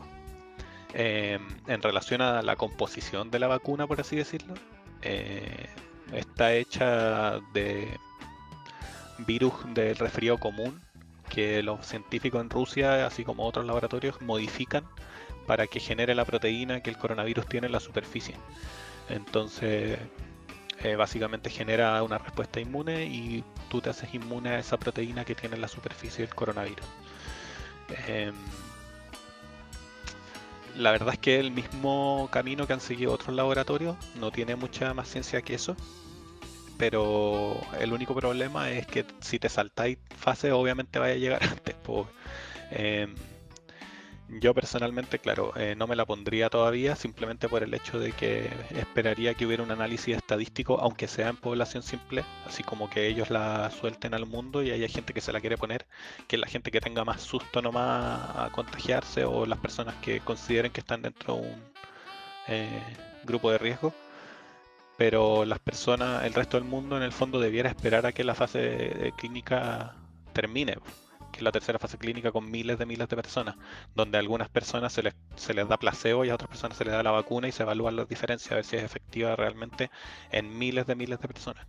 Eh, 0.92 1.38
en 1.66 1.82
relación 1.82 2.20
a 2.20 2.42
la 2.42 2.56
composición 2.56 3.30
de 3.30 3.38
la 3.38 3.46
vacuna, 3.46 3.86
por 3.86 3.98
así 4.00 4.16
decirlo, 4.16 4.54
eh, 5.00 5.70
está 6.12 6.52
hecha 6.52 7.40
de 7.54 7.98
virus 9.18 9.54
del 9.72 9.96
resfrío 9.96 10.38
común 10.38 10.80
que 11.30 11.62
los 11.62 11.86
científicos 11.86 12.42
en 12.42 12.50
Rusia, 12.50 13.06
así 13.06 13.24
como 13.24 13.46
otros 13.46 13.64
laboratorios, 13.66 14.20
modifican 14.20 14.84
para 15.48 15.66
que 15.66 15.80
genere 15.80 16.14
la 16.14 16.26
proteína 16.26 16.82
que 16.82 16.90
el 16.90 16.98
coronavirus 16.98 17.46
tiene 17.46 17.68
en 17.68 17.72
la 17.72 17.80
superficie. 17.80 18.34
Entonces, 19.08 19.98
eh, 20.82 20.94
básicamente 20.94 21.48
genera 21.48 22.02
una 22.02 22.18
respuesta 22.18 22.60
inmune 22.60 23.06
y 23.06 23.42
tú 23.70 23.80
te 23.80 23.88
haces 23.88 24.12
inmune 24.12 24.50
a 24.50 24.58
esa 24.58 24.76
proteína 24.76 25.24
que 25.24 25.34
tiene 25.34 25.54
en 25.54 25.62
la 25.62 25.68
superficie 25.68 26.22
del 26.26 26.34
coronavirus. 26.34 26.84
Eh, 28.08 28.30
la 30.76 30.92
verdad 30.92 31.14
es 31.14 31.18
que 31.18 31.40
el 31.40 31.50
mismo 31.50 32.28
camino 32.30 32.66
que 32.66 32.74
han 32.74 32.82
seguido 32.82 33.14
otros 33.14 33.34
laboratorios 33.34 33.96
no 34.16 34.30
tiene 34.30 34.54
mucha 34.54 34.92
más 34.92 35.08
ciencia 35.08 35.40
que 35.40 35.54
eso. 35.54 35.74
Pero 36.76 37.58
el 37.80 37.94
único 37.94 38.14
problema 38.14 38.70
es 38.70 38.86
que 38.86 39.06
si 39.20 39.38
te 39.38 39.48
saltáis 39.48 39.96
fase, 40.14 40.52
obviamente 40.52 40.98
vaya 40.98 41.14
a 41.14 41.16
llegar 41.16 41.42
antes. 41.50 41.74
Yo 44.28 44.54
personalmente, 44.54 45.18
claro, 45.18 45.52
eh, 45.56 45.74
no 45.76 45.86
me 45.86 45.96
la 45.96 46.04
pondría 46.04 46.50
todavía, 46.50 46.96
simplemente 46.96 47.48
por 47.48 47.62
el 47.62 47.72
hecho 47.72 47.98
de 47.98 48.12
que 48.12 48.50
esperaría 48.76 49.34
que 49.34 49.46
hubiera 49.46 49.62
un 49.62 49.70
análisis 49.70 50.16
estadístico, 50.16 50.78
aunque 50.80 51.08
sea 51.08 51.28
en 51.28 51.36
población 51.36 51.82
simple, 51.82 52.24
así 52.46 52.62
como 52.62 52.90
que 52.90 53.06
ellos 53.08 53.30
la 53.30 53.70
suelten 53.70 54.14
al 54.14 54.26
mundo 54.26 54.62
y 54.62 54.70
haya 54.70 54.86
gente 54.88 55.14
que 55.14 55.22
se 55.22 55.32
la 55.32 55.40
quiere 55.40 55.56
poner, 55.56 55.86
que 56.26 56.36
la 56.36 56.46
gente 56.46 56.70
que 56.70 56.80
tenga 56.80 57.04
más 57.04 57.22
susto 57.22 57.62
nomás 57.62 58.20
a 58.36 58.50
contagiarse 58.52 59.24
o 59.24 59.46
las 59.46 59.58
personas 59.58 59.94
que 60.02 60.20
consideren 60.20 60.72
que 60.72 60.80
están 60.80 61.02
dentro 61.02 61.36
de 61.36 61.40
un 61.40 61.62
eh, 62.48 62.82
grupo 63.24 63.50
de 63.50 63.58
riesgo. 63.58 63.94
Pero 64.98 65.44
las 65.44 65.60
personas, 65.60 66.24
el 66.24 66.34
resto 66.34 66.56
del 66.58 66.66
mundo 66.68 66.96
en 66.96 67.02
el 67.04 67.12
fondo 67.12 67.40
debiera 67.40 67.68
esperar 67.70 68.04
a 68.06 68.12
que 68.12 68.24
la 68.24 68.34
fase 68.34 68.58
de 68.58 69.12
clínica 69.16 69.94
termine 70.32 70.76
que 71.38 71.42
es 71.42 71.44
la 71.44 71.52
tercera 71.52 71.78
fase 71.78 71.98
clínica 71.98 72.32
con 72.32 72.50
miles 72.50 72.78
de 72.78 72.86
miles 72.86 73.08
de 73.08 73.16
personas, 73.16 73.56
donde 73.94 74.18
a 74.18 74.20
algunas 74.20 74.48
personas 74.48 74.92
se 74.92 75.02
les, 75.04 75.14
se 75.36 75.54
les 75.54 75.68
da 75.68 75.78
placebo 75.78 76.24
y 76.24 76.30
a 76.30 76.34
otras 76.34 76.48
personas 76.48 76.76
se 76.76 76.84
les 76.84 76.92
da 76.92 77.02
la 77.02 77.12
vacuna 77.12 77.48
y 77.48 77.52
se 77.52 77.62
evalúan 77.62 77.96
las 77.96 78.08
diferencias, 78.08 78.52
a 78.52 78.56
ver 78.56 78.64
si 78.64 78.76
es 78.76 78.82
efectiva 78.82 79.36
realmente 79.36 79.90
en 80.32 80.58
miles 80.58 80.86
de 80.86 80.96
miles 80.96 81.20
de 81.20 81.28
personas. 81.28 81.66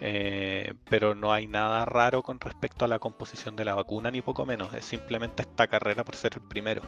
Eh, 0.00 0.74
pero 0.90 1.14
no 1.14 1.32
hay 1.32 1.46
nada 1.46 1.84
raro 1.84 2.22
con 2.22 2.40
respecto 2.40 2.84
a 2.84 2.88
la 2.88 2.98
composición 2.98 3.56
de 3.56 3.64
la 3.64 3.74
vacuna, 3.74 4.10
ni 4.10 4.22
poco 4.22 4.44
menos. 4.44 4.74
Es 4.74 4.84
simplemente 4.84 5.42
esta 5.42 5.68
carrera 5.68 6.04
por 6.04 6.16
ser 6.16 6.34
el 6.34 6.42
primero. 6.42 6.82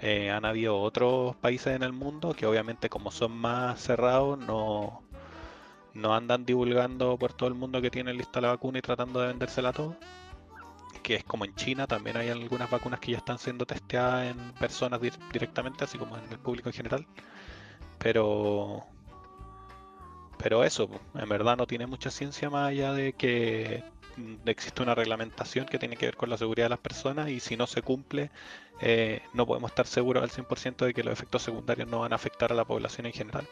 Eh, 0.00 0.30
han 0.30 0.44
habido 0.44 0.80
otros 0.80 1.36
países 1.36 1.74
en 1.74 1.82
el 1.82 1.92
mundo 1.92 2.34
que 2.34 2.46
obviamente 2.46 2.88
como 2.88 3.10
son 3.10 3.32
más 3.32 3.80
cerrados 3.80 4.38
no, 4.38 5.02
no 5.94 6.14
andan 6.14 6.44
divulgando 6.44 7.18
por 7.18 7.32
todo 7.32 7.48
el 7.48 7.54
mundo 7.54 7.80
que 7.82 7.90
tienen 7.90 8.16
lista 8.16 8.40
la 8.40 8.48
vacuna 8.48 8.78
y 8.78 8.82
tratando 8.82 9.20
de 9.20 9.28
vendérsela 9.28 9.70
a 9.70 9.72
todos. 9.72 9.96
Que 11.02 11.16
es 11.16 11.24
como 11.24 11.44
en 11.44 11.54
China, 11.54 11.86
también 11.86 12.16
hay 12.16 12.28
algunas 12.30 12.70
vacunas 12.70 13.00
que 13.00 13.12
ya 13.12 13.18
están 13.18 13.38
siendo 13.38 13.66
testeadas 13.66 14.30
en 14.30 14.52
personas 14.54 15.00
dir- 15.00 15.18
directamente, 15.32 15.84
así 15.84 15.98
como 15.98 16.16
en 16.18 16.24
el 16.30 16.38
público 16.38 16.68
en 16.68 16.74
general. 16.74 17.06
Pero 17.98 18.84
pero 20.36 20.64
eso, 20.64 20.88
en 21.14 21.28
verdad 21.28 21.56
no 21.56 21.66
tiene 21.66 21.86
mucha 21.86 22.10
ciencia 22.10 22.50
más 22.50 22.68
allá 22.70 22.92
de 22.92 23.12
que 23.14 23.84
mm, 24.16 24.34
existe 24.48 24.82
una 24.82 24.94
reglamentación 24.94 25.66
que 25.66 25.78
tiene 25.78 25.96
que 25.96 26.06
ver 26.06 26.16
con 26.16 26.30
la 26.30 26.38
seguridad 26.38 26.66
de 26.66 26.70
las 26.70 26.78
personas 26.80 27.28
y 27.30 27.40
si 27.40 27.56
no 27.56 27.66
se 27.66 27.82
cumple, 27.82 28.30
eh, 28.80 29.22
no 29.34 29.46
podemos 29.46 29.70
estar 29.70 29.86
seguros 29.86 30.22
al 30.22 30.30
100% 30.30 30.84
de 30.84 30.94
que 30.94 31.04
los 31.04 31.12
efectos 31.12 31.42
secundarios 31.42 31.88
no 31.88 32.00
van 32.00 32.12
a 32.12 32.16
afectar 32.16 32.50
a 32.52 32.56
la 32.56 32.64
población 32.64 33.06
en 33.06 33.12
general. 33.12 33.48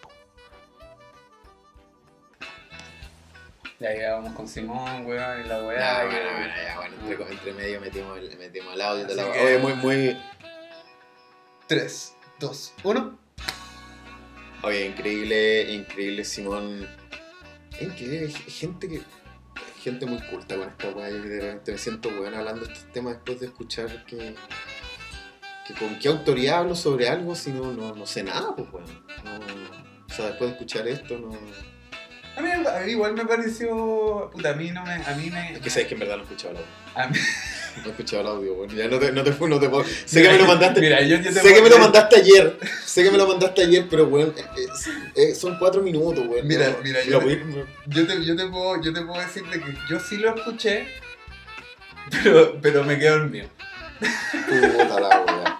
Po. 3.80 3.84
Ya 3.84 3.92
llegamos 3.92 4.32
con 4.34 4.46
Simón, 4.46 5.06
weón, 5.06 5.44
y 5.44 5.48
la 5.48 5.62
weá. 5.62 6.04
bueno, 6.04 6.20
bueno, 6.32 6.54
ya, 6.56 6.76
bueno, 6.76 6.94
entre, 7.10 7.32
entre 7.32 7.52
medio 7.54 7.80
metimos 7.80 8.18
el, 8.18 8.38
metimos 8.38 8.74
el 8.74 8.80
audio 8.80 9.06
de 9.06 9.14
la 9.14 9.22
Así 9.22 9.38
Oye, 9.40 9.58
muy, 9.58 9.74
muy. 9.74 10.16
3, 11.66 12.16
2, 12.40 12.74
1. 12.84 13.18
Oye, 14.62 14.86
increíble, 14.86 15.72
increíble, 15.72 16.24
Simón. 16.24 16.86
Increíble, 17.80 18.28
gente 18.30 18.88
que. 18.88 19.00
Gente 19.80 20.04
muy 20.04 20.20
culta 20.20 20.56
con 20.58 20.68
esta 20.68 20.90
weá. 20.90 21.08
Yo 21.08 21.22
que 21.22 21.28
de 21.30 21.40
repente 21.40 21.72
me 21.72 21.78
siento 21.78 22.10
weón 22.10 22.34
hablando 22.34 22.66
de 22.66 22.72
estos 22.74 22.92
temas 22.92 23.14
después 23.14 23.40
de 23.40 23.46
escuchar 23.46 24.04
que. 24.04 24.34
que 25.66 25.74
con 25.74 25.98
qué 25.98 26.08
autoridad 26.08 26.58
hablo 26.58 26.74
sobre 26.74 27.08
algo 27.08 27.34
si 27.34 27.50
no, 27.50 27.72
no, 27.72 27.94
no 27.94 28.04
sé 28.04 28.22
nada, 28.22 28.54
pues 28.54 28.68
weón. 28.70 29.04
No, 29.24 29.38
o 30.06 30.12
sea, 30.12 30.26
después 30.26 30.50
de 30.50 30.56
escuchar 30.56 30.86
esto, 30.86 31.18
no. 31.18 31.30
A 32.36 32.40
mí, 32.40 32.92
igual 32.92 33.14
me 33.14 33.24
pareció. 33.26 34.30
Puta, 34.32 34.50
a 34.50 34.54
mí 34.54 34.70
no 34.70 34.84
me. 34.84 34.92
A 34.94 35.14
mí 35.16 35.30
me. 35.30 35.52
Es 35.54 35.58
que 35.60 35.70
sabes 35.70 35.88
que 35.88 35.94
en 35.94 36.00
verdad 36.00 36.16
no 36.16 36.22
he 36.22 36.24
escuchado 36.24 36.52
el 36.52 36.56
audio. 36.58 36.70
a 36.94 37.06
mí- 37.08 37.18
No 37.82 37.86
he 37.86 37.90
escuchado 37.90 38.22
el 38.22 38.28
audio, 38.28 38.54
weón. 38.54 38.76
Ya 38.76 38.88
no 38.88 38.98
te, 38.98 39.12
no 39.12 39.22
te, 39.22 39.30
no 39.30 39.60
te 39.60 39.68
puedo. 39.68 39.84
Sé 40.04 40.22
que 40.22 40.28
me 40.28 40.38
lo 40.38 40.46
mandaste. 40.46 40.80
Mira, 40.80 41.00
yo, 41.02 41.16
yo 41.16 41.22
te 41.22 41.32
Sé 41.40 41.54
que 41.54 41.62
me 41.62 41.70
lo 41.70 41.78
mandaste 41.78 42.16
ayer, 42.16 42.58
sé 42.84 43.02
que 43.04 43.10
me 43.10 43.18
lo 43.18 43.26
mandaste 43.28 43.62
ayer, 43.62 43.86
pero 43.90 44.10
eh, 45.16 45.34
son 45.34 45.56
cuatro 45.58 45.82
minutos, 45.82 46.24
weón. 46.26 46.46
Mira, 46.46 46.70
No, 46.70 46.76
mira, 46.82 47.02
yo- 47.04 47.20
voy- 47.20 47.40
Yo 47.86 48.06
te, 48.06 48.24
yo, 48.24 48.34
te 48.36 48.46
puedo, 48.46 48.80
yo 48.82 48.92
te 48.92 49.02
puedo 49.02 49.20
decir 49.20 49.44
de 49.46 49.60
que 49.60 49.74
yo 49.88 50.00
sí 50.00 50.16
lo 50.18 50.34
escuché, 50.34 50.86
pero, 52.22 52.58
pero 52.60 52.84
me 52.84 52.98
quedo 52.98 53.18
dormido. 53.18 53.48
Puta 54.00 55.00
la 55.00 55.08
wea. 55.20 55.58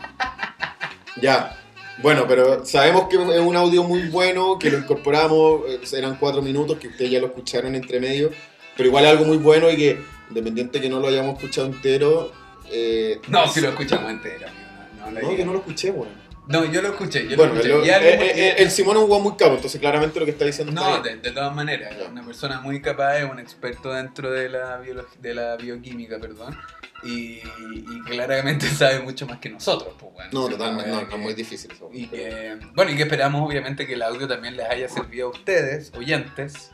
Ya, 1.21 1.57
bueno, 2.03 2.25
pero 2.27 2.65
sabemos 2.65 3.09
que 3.09 3.17
es 3.17 3.41
un 3.41 3.57
audio 3.57 3.83
muy 3.85 4.09
bueno, 4.09 4.59
que 4.59 4.71
lo 4.71 4.79
incorporamos, 4.79 5.63
eh, 5.69 5.81
eran 5.97 6.17
cuatro 6.17 6.43
minutos, 6.43 6.79
que 6.79 6.89
ustedes 6.89 7.11
ya 7.11 7.21
lo 7.21 7.27
escucharon 7.27 7.75
entre 7.75 8.01
medio, 8.01 8.31
pero 8.77 8.89
igual 8.89 9.05
es 9.05 9.11
algo 9.11 9.25
muy 9.27 9.37
bueno 9.37 9.71
y 9.71 9.77
que, 9.77 10.01
independiente 10.29 10.81
que 10.81 10.89
no 10.89 11.01
lo 11.01 11.09
hayamos 11.09 11.37
escuchado 11.37 11.67
entero, 11.67 12.33
eh, 12.71 13.21
No, 13.29 13.47
si 13.49 13.61
lo 13.61 13.71
escuchamos 13.71 14.11
entero, 14.11 14.47
amigo. 14.47 14.71
No, 14.99 15.11
no, 15.11 15.21
lo 15.21 15.31
No, 15.31 15.37
que 15.37 15.45
no 15.45 15.53
lo 15.53 15.59
escuché, 15.59 15.91
weón. 15.91 16.30
No, 16.51 16.65
yo 16.65 16.83
lo 16.83 16.89
escuché, 16.89 17.29
yo 17.29 17.37
Bueno, 17.37 17.55
lo 17.55 17.61
escuché. 17.61 17.79
el, 17.81 17.87
Y 17.87 17.91
algo 17.91 18.09
eh, 18.09 18.17
muy- 18.19 18.27
eh, 18.29 18.55
el 18.59 18.71
Simón 18.71 18.97
es 18.97 19.03
un 19.05 19.11
weón 19.11 19.23
muy 19.23 19.37
cabo, 19.37 19.55
entonces 19.55 19.81
claramente 19.81 20.19
lo 20.19 20.25
que 20.27 20.33
está 20.33 20.45
diciendo 20.45 20.73
está 20.73 20.97
No, 20.97 21.03
bien. 21.03 21.23
de, 21.23 21.29
de 21.31 21.35
todas 21.35 21.55
maneras, 21.55 21.95
es 21.97 22.09
una 22.09 22.25
persona 22.25 22.61
muy 22.61 22.81
capaz, 22.83 23.19
es 23.19 23.31
un 23.31 23.39
experto 23.39 23.93
dentro 23.93 24.31
de 24.31 24.49
la, 24.49 24.81
de 25.21 25.35
la 25.35 25.57
bioquímica, 25.57 26.19
perdón, 26.19 26.59
y, 27.05 27.39
y 27.41 28.01
claramente 28.07 28.67
sabe 28.69 29.01
mucho 29.01 29.27
más 29.27 29.39
que 29.39 29.49
nosotros, 29.49 29.95
pues 29.99 30.13
bueno. 30.13 30.31
No, 30.33 30.49
totalmente, 30.49 30.91
no, 30.91 31.01
es 31.03 31.19
muy 31.19 31.35
difícil 31.35 31.71
eso. 31.73 31.89
Y 31.93 32.07
que, 32.09 32.57
bueno, 32.75 32.91
y 32.91 32.97
que 32.97 33.03
esperamos 33.05 33.47
obviamente 33.49 33.87
que 33.87 33.95
el 33.95 34.03
audio 34.03 34.27
también 34.27 34.57
les 34.57 34.69
haya 34.69 34.89
servido 34.89 35.29
a 35.29 35.31
ustedes, 35.31 35.93
oyentes, 35.97 36.73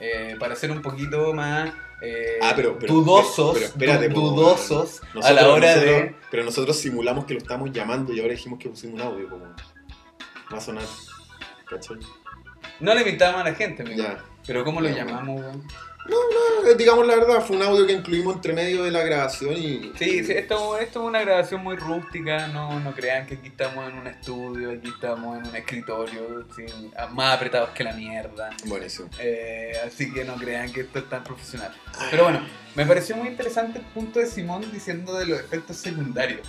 eh, 0.00 0.36
para 0.38 0.54
ser 0.56 0.70
un 0.70 0.82
poquito 0.82 1.32
más 1.34 1.70
eh, 2.00 2.38
Ah, 2.40 2.52
pero- 2.54 2.78
pero- 2.78 2.94
dudosos, 2.94 3.54
pero 3.54 3.66
espérate, 3.66 4.06
a 4.06 5.32
la 5.32 5.48
hora 5.48 5.74
nosotros- 5.74 5.84
de... 6.02 6.14
Pero 6.30 6.44
nosotros 6.44 6.76
simulamos 6.78 7.24
que 7.24 7.34
lo 7.34 7.40
estamos 7.40 7.72
llamando 7.72 8.12
y 8.12 8.20
ahora 8.20 8.32
dijimos 8.32 8.58
que 8.60 8.68
pusimos 8.68 8.94
un 9.00 9.06
audio, 9.06 9.28
como. 9.28 9.44
Va 10.52 10.58
a 10.58 10.60
sonar. 10.60 10.84
¿Cachai? 11.68 11.96
No 12.80 12.94
le 12.94 13.00
invitamos 13.00 13.40
a 13.40 13.44
la 13.44 13.54
gente, 13.54 13.82
amigo. 13.82 14.02
Ya. 14.02 14.22
pero 14.46 14.64
¿cómo 14.64 14.80
lo 14.80 14.88
Ya, 14.88 15.04
llamamos? 15.04 15.40
weón? 15.40 15.62
Eh, 16.66 16.74
Digamos 16.76 17.06
la 17.06 17.16
verdad, 17.16 17.40
fue 17.42 17.56
un 17.56 17.62
audio 17.62 17.86
que 17.86 17.92
incluimos 17.92 18.34
entre 18.36 18.52
medio 18.52 18.82
de 18.84 18.90
la 18.90 19.02
grabación 19.02 19.52
y. 19.54 19.92
Sí, 19.98 20.24
sí, 20.24 20.32
esto, 20.32 20.78
esto 20.78 21.00
es 21.02 21.06
una 21.06 21.20
grabación 21.20 21.62
muy 21.62 21.76
rústica, 21.76 22.46
no, 22.48 22.80
no 22.80 22.92
crean 22.94 23.26
que 23.26 23.34
aquí 23.34 23.48
estamos 23.48 23.88
en 23.90 23.98
un 23.98 24.06
estudio, 24.06 24.70
aquí 24.72 24.88
estamos 24.88 25.38
en 25.38 25.46
un 25.48 25.56
escritorio, 25.56 26.46
sin- 26.54 26.92
más 27.12 27.34
apretados 27.36 27.70
que 27.70 27.84
la 27.84 27.92
mierda. 27.92 28.50
Buenísimo. 28.66 29.08
Eh, 29.18 29.72
así 29.86 30.12
que 30.12 30.24
no 30.24 30.36
crean 30.36 30.72
que 30.72 30.80
esto 30.82 30.98
es 30.98 31.08
tan 31.08 31.22
profesional. 31.24 31.72
Pero 32.10 32.24
bueno, 32.24 32.40
me 32.74 32.84
pareció 32.86 33.16
muy 33.16 33.28
interesante 33.28 33.78
el 33.78 33.84
punto 33.86 34.18
de 34.18 34.26
Simón 34.26 34.64
diciendo 34.72 35.14
de 35.18 35.26
los 35.26 35.40
efectos 35.40 35.76
secundarios. 35.76 36.46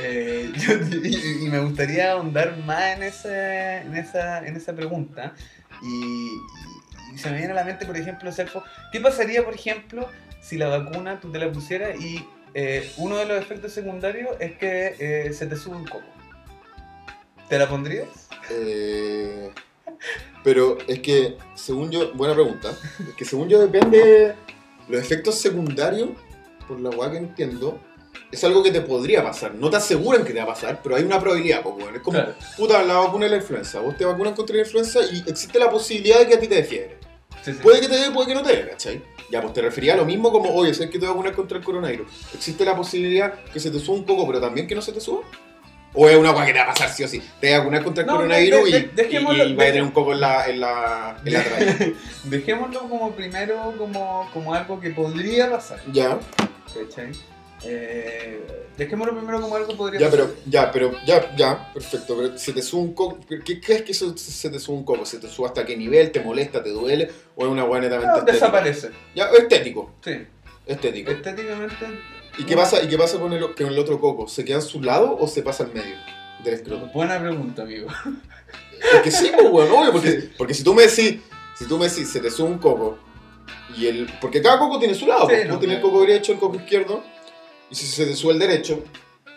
Eh, 0.00 0.52
yo- 0.56 0.74
y, 1.02 1.44
y 1.46 1.48
me 1.48 1.58
gustaría 1.60 2.12
ahondar 2.12 2.56
más 2.58 2.96
en 2.96 3.02
esa, 3.02 3.82
en 3.82 3.96
esa, 3.96 4.46
en 4.46 4.56
esa 4.56 4.72
pregunta. 4.74 5.34
Y, 5.82 5.86
y- 5.86 6.77
y 7.14 7.18
se 7.18 7.30
me 7.30 7.38
viene 7.38 7.52
a 7.52 7.56
la 7.56 7.64
mente, 7.64 7.86
por 7.86 7.96
ejemplo, 7.96 8.30
Sergio, 8.32 8.62
¿qué 8.92 9.00
pasaría, 9.00 9.44
por 9.44 9.54
ejemplo, 9.54 10.08
si 10.40 10.56
la 10.56 10.68
vacuna 10.68 11.20
tú 11.20 11.30
te 11.32 11.38
la 11.38 11.50
pusieras 11.50 12.00
y 12.00 12.24
eh, 12.54 12.92
uno 12.98 13.16
de 13.16 13.26
los 13.26 13.38
efectos 13.40 13.72
secundarios 13.72 14.30
es 14.40 14.56
que 14.56 14.94
eh, 14.98 15.32
se 15.32 15.46
te 15.46 15.56
sube 15.56 15.76
un 15.76 15.84
coco? 15.86 16.04
¿Te 17.48 17.58
la 17.58 17.68
pondrías? 17.68 18.08
Eh, 18.50 19.50
pero 20.44 20.78
es 20.86 21.00
que, 21.00 21.36
según 21.54 21.90
yo, 21.90 22.12
buena 22.14 22.34
pregunta. 22.34 22.70
Es 23.08 23.14
que 23.14 23.24
según 23.24 23.48
yo 23.48 23.58
depende. 23.60 24.34
Los 24.88 25.00
efectos 25.00 25.34
secundarios, 25.38 26.10
por 26.66 26.80
la 26.80 26.90
weá 26.90 27.10
que 27.10 27.18
entiendo, 27.18 27.78
es 28.30 28.42
algo 28.44 28.62
que 28.62 28.70
te 28.70 28.80
podría 28.80 29.22
pasar. 29.22 29.54
No 29.54 29.70
te 29.70 29.76
aseguran 29.76 30.24
que 30.24 30.32
te 30.32 30.38
va 30.38 30.44
a 30.44 30.48
pasar, 30.48 30.80
pero 30.82 30.96
hay 30.96 31.02
una 31.02 31.18
probabilidad, 31.20 31.62
pues, 31.62 31.74
weón. 31.76 31.94
Es 31.96 32.02
como, 32.02 32.18
Claro. 32.18 32.34
puta, 32.56 32.82
la 32.82 32.94
vacuna 32.94 33.24
de 33.26 33.30
la 33.32 33.36
influenza. 33.38 33.80
Vos 33.80 33.96
te 33.96 34.04
vacunan 34.04 34.34
contra 34.34 34.56
la 34.56 34.62
influenza 34.62 35.00
y 35.10 35.22
existe 35.26 35.58
la 35.58 35.70
posibilidad 35.70 36.18
de 36.20 36.26
que 36.28 36.34
a 36.34 36.40
ti 36.40 36.48
te 36.48 36.54
dé 36.56 36.64
fiebre. 36.64 36.97
Sí, 37.42 37.52
sí. 37.52 37.58
Puede 37.62 37.80
que 37.80 37.88
te 37.88 37.96
dé, 37.98 38.10
puede 38.10 38.28
que 38.28 38.34
no 38.34 38.42
te 38.42 38.56
dé, 38.56 38.68
¿cachai? 38.70 39.02
Ya, 39.30 39.40
pues 39.42 39.52
te 39.52 39.60
refería 39.62 39.94
a 39.94 39.96
lo 39.96 40.04
mismo 40.04 40.32
como, 40.32 40.50
oye, 40.54 40.72
¿sabes 40.74 40.90
que 40.90 40.98
te 40.98 41.04
voy 41.04 41.08
a 41.08 41.16
vacunar 41.16 41.34
contra 41.34 41.58
el 41.58 41.64
coronavirus? 41.64 42.08
¿Existe 42.34 42.64
la 42.64 42.74
posibilidad 42.74 43.34
que 43.52 43.60
se 43.60 43.70
te 43.70 43.78
suba 43.78 43.96
un 43.98 44.04
poco, 44.04 44.26
pero 44.26 44.40
también 44.40 44.66
que 44.66 44.74
no 44.74 44.82
se 44.82 44.92
te 44.92 45.00
suba? 45.00 45.20
¿O 45.94 46.06
es 46.08 46.16
una 46.16 46.32
weá 46.32 46.44
que 46.46 46.52
te 46.52 46.58
va 46.58 46.66
a 46.66 46.68
pasar 46.68 46.90
sí 46.90 47.02
o 47.04 47.08
sí? 47.08 47.22
Te 47.40 47.48
vas 47.50 47.56
a 47.56 47.58
vacunar 47.60 47.82
contra 47.84 48.02
el 48.02 48.06
No, 48.06 48.16
coronavirus 48.16 48.64
de- 48.70 48.80
de- 48.88 49.08
y, 49.10 49.16
y, 49.16 49.18
y 49.18 49.54
vas 49.54 49.66
a 49.66 49.70
tener 49.70 49.82
un 49.82 49.90
coco 49.90 50.12
en 50.12 50.20
la, 50.20 50.46
en 50.46 50.60
la, 50.60 51.16
en 51.24 51.32
la. 51.32 51.42
Dejémoslo 52.24 52.80
como 52.88 53.12
primero 53.12 53.74
como, 53.78 54.28
como 54.32 54.54
algo 54.54 54.78
que 54.80 54.90
podría 54.90 55.50
pasar. 55.50 55.80
ya, 55.92 56.18
¿Cachai? 56.74 57.12
Eh, 57.64 58.66
dejémoslo 58.76 59.16
primero 59.16 59.40
como 59.40 59.56
algo 59.56 59.76
podría 59.76 60.00
ya, 60.00 60.10
pero, 60.10 60.34
ya, 60.46 60.70
pero, 60.70 60.92
ya, 61.04 61.34
ya, 61.36 61.72
perfecto. 61.72 62.16
Pero 62.16 62.38
si 62.38 62.52
te 62.52 62.62
sube 62.62 62.82
un 62.82 62.94
coco, 62.94 63.18
¿qué 63.44 63.60
crees 63.60 63.82
que 63.82 63.92
eso 63.92 64.16
se 64.16 64.50
te 64.50 64.58
sube 64.60 64.76
un 64.76 64.84
coco? 64.84 65.04
¿Se 65.04 65.18
te 65.18 65.28
sube 65.28 65.46
hasta 65.46 65.64
qué 65.66 65.76
nivel? 65.76 66.12
¿Te 66.12 66.20
molesta? 66.20 66.62
¿Te 66.62 66.70
duele? 66.70 67.10
¿O 67.36 67.44
es 67.44 67.50
una 67.50 67.64
weá 67.64 67.80
netamente 67.80 68.06
No, 68.12 68.18
estética? 68.18 68.32
desaparece. 68.46 68.90
Ya, 69.14 69.26
estético, 69.30 69.92
Sí. 70.04 70.12
estético. 70.66 71.10
Estéticamente. 71.10 71.74
¿Y 72.38 72.44
qué 72.44 72.54
pasa, 72.56 72.80
¿y 72.82 72.88
qué 72.88 72.96
pasa 72.96 73.18
con, 73.18 73.32
el, 73.32 73.54
con 73.54 73.66
el 73.66 73.78
otro 73.78 74.00
coco? 74.00 74.28
¿Se 74.28 74.44
queda 74.44 74.56
en 74.58 74.62
su 74.62 74.80
lado 74.82 75.16
o 75.18 75.26
se 75.26 75.42
pasa 75.42 75.64
al 75.64 75.72
medio 75.74 75.96
del 76.44 76.54
escroto? 76.54 76.86
Buena 76.94 77.18
pregunta, 77.20 77.62
amigo. 77.62 77.88
Es 78.94 79.00
que 79.02 79.10
sí, 79.10 79.32
pues, 79.34 79.50
weón, 79.50 79.72
obvio, 79.72 79.90
porque, 79.92 80.30
porque 80.38 80.54
si 80.54 80.62
tú 80.62 80.72
me 80.72 80.82
decís, 80.86 81.16
si 81.56 81.64
tú 81.66 81.78
me 81.78 81.88
decís, 81.88 82.08
se 82.08 82.20
te 82.20 82.30
sube 82.30 82.46
un 82.48 82.58
coco, 82.58 82.96
y 83.76 83.86
el, 83.88 84.08
porque 84.20 84.40
cada 84.40 84.56
coco 84.60 84.78
tiene 84.78 84.94
su 84.94 85.06
lado, 85.08 85.22
Sí, 85.28 85.34
pues, 85.34 85.48
no, 85.48 85.54
tú 85.54 85.60
tienes 85.60 85.76
el 85.78 85.82
claro. 85.82 85.94
coco 85.96 86.06
derecho, 86.06 86.32
el 86.32 86.38
coco 86.38 86.56
izquierdo, 86.56 87.02
y 87.70 87.74
si 87.74 87.86
se 87.86 88.06
te 88.06 88.14
sube 88.16 88.32
el 88.32 88.38
derecho, 88.38 88.82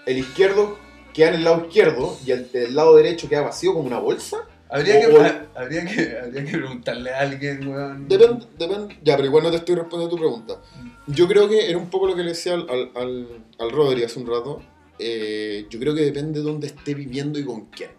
el 0.06 0.18
izquierdo 0.18 0.78
queda 1.14 1.30
en 1.30 1.34
el 1.36 1.44
lado 1.44 1.66
izquierdo, 1.66 2.18
y 2.26 2.32
el, 2.32 2.50
el 2.54 2.76
lado 2.76 2.96
derecho 2.96 3.28
queda 3.30 3.42
vacío 3.42 3.74
como 3.74 3.86
una 3.88 4.00
bolsa. 4.00 4.48
Habría 4.70 5.02
que, 5.02 5.08
O- 5.08 5.20
o- 5.20 5.22
ha- 5.22 5.46
habría 5.56 5.84
que, 5.86 6.18
habría 6.18 6.46
que 6.46 6.58
preguntarle 6.58 7.12
a 7.12 7.20
alguien, 7.20 7.68
weón. 7.68 8.08
Depende, 8.08 8.46
depende, 8.58 8.98
ya, 9.04 9.16
pero 9.18 9.28
igual 9.28 9.44
no 9.44 9.52
te 9.52 9.58
estoy 9.58 9.76
respondiendo 9.76 10.16
tu 10.16 10.22
pregunta. 10.22 10.62
Yo 11.08 11.28
creo 11.28 11.50
que 11.50 11.70
era 11.70 11.78
un 11.78 11.90
poco 11.90 12.08
lo 12.08 12.16
que 12.16 12.24
le 12.24 12.30
decía 12.30 12.54
al, 12.54 12.70
al, 12.70 12.92
al, 12.96 13.28
al 13.60 13.72
Rodri 13.72 14.04
hace 14.04 14.18
un 14.20 14.28
rato. 14.28 14.62
eh, 15.00 15.66
yo 15.70 15.78
creo 15.80 15.94
que 15.94 16.02
depende 16.04 16.40
de 16.40 16.46
dónde 16.46 16.68
esté 16.68 16.94
viviendo 16.94 17.38
y 17.38 17.44
con 17.44 17.66
quién. 17.66 17.92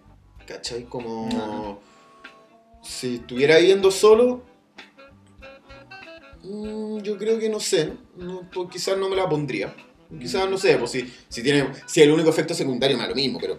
¿Cachai? 0.47 0.85
Como. 0.85 1.29
Ajá. 1.29 1.79
Si 2.83 3.17
estuviera 3.17 3.59
viviendo 3.59 3.91
solo. 3.91 4.43
mm, 6.43 6.99
yo 7.03 7.19
creo 7.19 7.39
que 7.39 7.49
no 7.49 7.61
sé. 7.61 7.93
no, 8.17 8.49
pues 8.53 8.69
quizás 8.71 8.97
no 8.97 9.09
me 9.11 9.17
la 9.17 9.29
pondría. 9.29 9.75
Quizás 10.21 10.49
no 10.49 10.59
sé, 10.59 10.77
pues 10.77 10.91
si, 10.91 11.13
si 11.29 11.43
tiene. 11.43 11.67
Si 11.87 12.03
el 12.03 12.11
único 12.11 12.31
efecto 12.31 12.55
secundario 12.55 12.97
me 12.97 13.03
da 13.05 13.09
lo 13.09 13.15
mismo, 13.15 13.39
pero. 13.41 13.59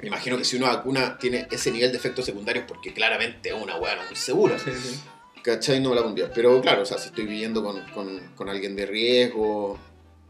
Me 0.00 0.08
imagino 0.08 0.36
que 0.36 0.44
si 0.44 0.56
una 0.56 0.68
vacuna 0.68 1.16
tiene 1.18 1.48
ese 1.50 1.70
nivel 1.70 1.90
de 1.90 1.96
efectos 1.96 2.26
secundarios 2.26 2.64
porque 2.68 2.92
claramente 2.92 3.48
es 3.48 3.54
una 3.54 3.78
hueá 3.78 3.96
no 3.96 4.04
muy 4.04 4.16
segura. 4.16 4.58
Sí, 4.58 4.70
sí. 4.74 5.00
¿Cachai? 5.42 5.80
No 5.80 5.90
me 5.90 5.94
la 5.96 6.02
pondría. 6.02 6.30
Pero 6.32 6.60
claro, 6.60 6.82
o 6.82 6.84
sea, 6.86 6.98
si 6.98 7.08
estoy 7.08 7.24
viviendo 7.24 7.62
con, 7.64 7.80
con- 7.94 8.20
con 8.34 8.48
alguien 8.50 8.76
de 8.76 8.84
riesgo, 8.84 9.78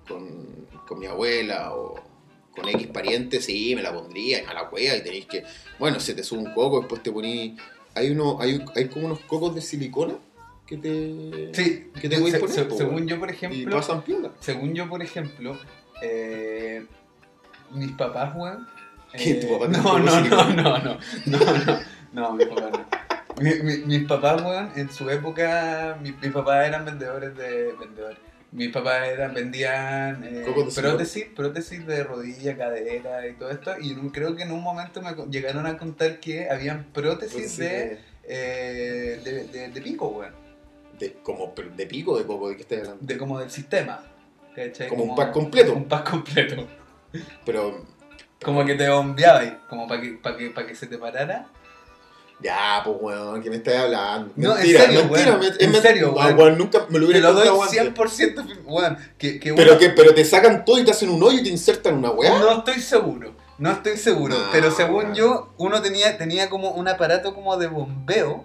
con, 0.06 0.46
con 0.86 0.98
mi 1.00 1.06
abuela 1.06 1.74
o 1.74 2.00
con 2.52 2.68
X 2.68 2.86
pariente, 2.86 3.40
sí, 3.40 3.74
me 3.74 3.82
la 3.82 3.92
pondría, 3.92 4.40
y 4.42 4.46
me 4.46 4.54
la 4.54 4.68
cueva 4.68 4.94
y 4.96 5.02
tenéis 5.02 5.26
que. 5.26 5.42
Bueno, 5.80 5.98
se 6.00 6.14
te 6.14 6.22
sube 6.22 6.38
un 6.40 6.52
coco, 6.54 6.78
después 6.80 7.02
te 7.02 7.10
poní. 7.10 7.56
Hay 7.94 8.10
uno, 8.10 8.38
hay, 8.40 8.62
hay 8.76 8.86
como 8.88 9.06
unos 9.06 9.20
cocos 9.20 9.54
de 9.54 9.62
silicona 9.62 10.14
que 10.66 10.76
te. 10.76 11.50
Sí, 11.54 11.90
¿Qué 12.00 12.08
te 12.08 12.18
voy 12.18 12.30
a 12.30 12.34
se- 12.34 12.38
poner, 12.40 12.54
se- 12.54 12.64
po, 12.64 12.76
según 12.76 13.06
yo, 13.06 13.18
por 13.18 13.28
Y 13.30 13.32
ejemplo, 13.32 13.82
según 14.40 14.74
yo, 14.74 14.88
por 14.88 15.02
ejemplo, 15.02 15.58
eh, 16.02 16.86
mis 17.72 17.92
papás, 17.92 18.34
weón. 18.34 18.66
¿Qué, 19.16 19.34
tu 19.36 19.48
papá 19.58 19.68
tiene 19.70 19.82
no, 19.82 19.98
no, 19.98 20.20
no, 20.20 20.44
no, 20.50 20.78
no, 20.78 20.78
no, 20.78 20.98
no, 21.26 21.80
no, 22.12 22.32
mis 22.34 22.46
papás 22.48 22.70
no. 22.72 22.86
Mi- 23.42 23.62
mi- 23.62 23.78
mis 23.84 24.04
papás, 24.08 24.42
weón, 24.42 24.72
en 24.76 24.90
su 24.90 25.08
época, 25.10 25.98
mi- 26.02 26.12
mis 26.12 26.32
papás 26.32 26.66
eran 26.66 26.84
vendedores 26.84 27.36
de 27.36 27.72
vendedores. 27.78 28.18
Mis 28.52 28.72
papás 28.72 29.08
eran, 29.08 29.34
vendían 29.34 30.22
eh, 30.24 30.44
prótesis, 30.74 31.26
prótesis 31.34 31.86
de 31.86 32.04
rodilla, 32.04 32.56
cadera 32.56 33.26
y 33.26 33.34
todo 33.34 33.50
esto. 33.50 33.72
Y 33.80 33.94
creo 34.10 34.34
que 34.34 34.44
en 34.44 34.52
un 34.52 34.62
momento 34.62 35.02
me 35.02 35.14
llegaron 35.30 35.66
a 35.66 35.76
contar 35.76 36.20
que 36.20 36.48
habían 36.48 36.84
prótesis 36.92 37.56
de, 37.58 37.98
eh, 38.24 39.20
de, 39.22 39.44
de, 39.48 39.68
de 39.68 39.80
pico, 39.82 40.08
weón. 40.08 40.32
De, 40.98 41.14
como 41.22 41.52
de 41.76 41.86
pico 41.86 42.18
de 42.18 42.24
coco, 42.26 42.48
¿de 42.48 42.56
qué 42.56 42.62
estás 42.62 42.78
hablando? 42.80 42.98
de 43.02 43.16
como 43.18 43.38
del 43.38 43.50
sistema. 43.50 44.00
¿cachai? 44.54 44.88
Como 44.88 45.04
un 45.04 45.14
pack 45.16 45.32
completo. 45.32 45.72
Un 45.74 45.84
pack 45.86 46.10
completo. 46.10 46.66
Pero 47.44 47.84
Como 48.42 48.64
que 48.64 48.74
te 48.74 48.88
bombeaba 48.88 49.44
y 49.44 49.56
como 49.68 49.86
para 49.86 50.00
que, 50.00 50.12
pa 50.12 50.36
que, 50.36 50.50
pa 50.50 50.66
que 50.66 50.74
se 50.74 50.86
te 50.86 50.98
parara. 50.98 51.48
Ya, 52.38 52.82
pues, 52.84 52.96
weón, 53.00 53.42
¿qué 53.42 53.48
me 53.48 53.56
estás 53.56 53.76
hablando? 53.76 54.30
No, 54.36 54.56
en 54.58 54.62
serio, 54.62 55.04
mentira, 55.06 55.38
weón, 55.38 55.54
en 55.58 55.74
serio, 55.80 56.14
no, 56.14 56.36
weón. 56.36 56.58
nunca 56.58 56.84
me 56.90 56.98
lo 56.98 57.06
Te 57.06 57.12
hubiera 57.12 57.28
lo 57.30 57.34
doy 57.34 57.48
contado 57.48 57.62
antes. 57.80 57.96
100% 57.96 58.46
fi- 58.46 58.60
weón, 58.66 58.98
que, 59.16 59.40
que 59.40 59.54
Pero, 59.54 59.78
que, 59.78 59.88
pero 59.90 60.14
te 60.14 60.22
sacan 60.22 60.62
todo 60.66 60.78
y 60.78 60.84
te 60.84 60.90
hacen 60.90 61.08
un 61.08 61.22
hoyo 61.22 61.38
y 61.38 61.42
te 61.42 61.48
insertan 61.48 61.94
una 61.94 62.10
weá. 62.10 62.38
No 62.38 62.58
estoy 62.58 62.80
seguro. 62.82 63.34
No 63.56 63.70
estoy 63.72 63.96
seguro. 63.96 64.38
No, 64.38 64.44
pero 64.52 64.70
según 64.70 64.96
weón. 65.04 65.14
yo, 65.14 65.54
uno 65.56 65.80
tenía, 65.80 66.18
tenía 66.18 66.50
como 66.50 66.72
un 66.72 66.88
aparato 66.88 67.34
como 67.34 67.56
de 67.56 67.68
bombeo. 67.68 68.44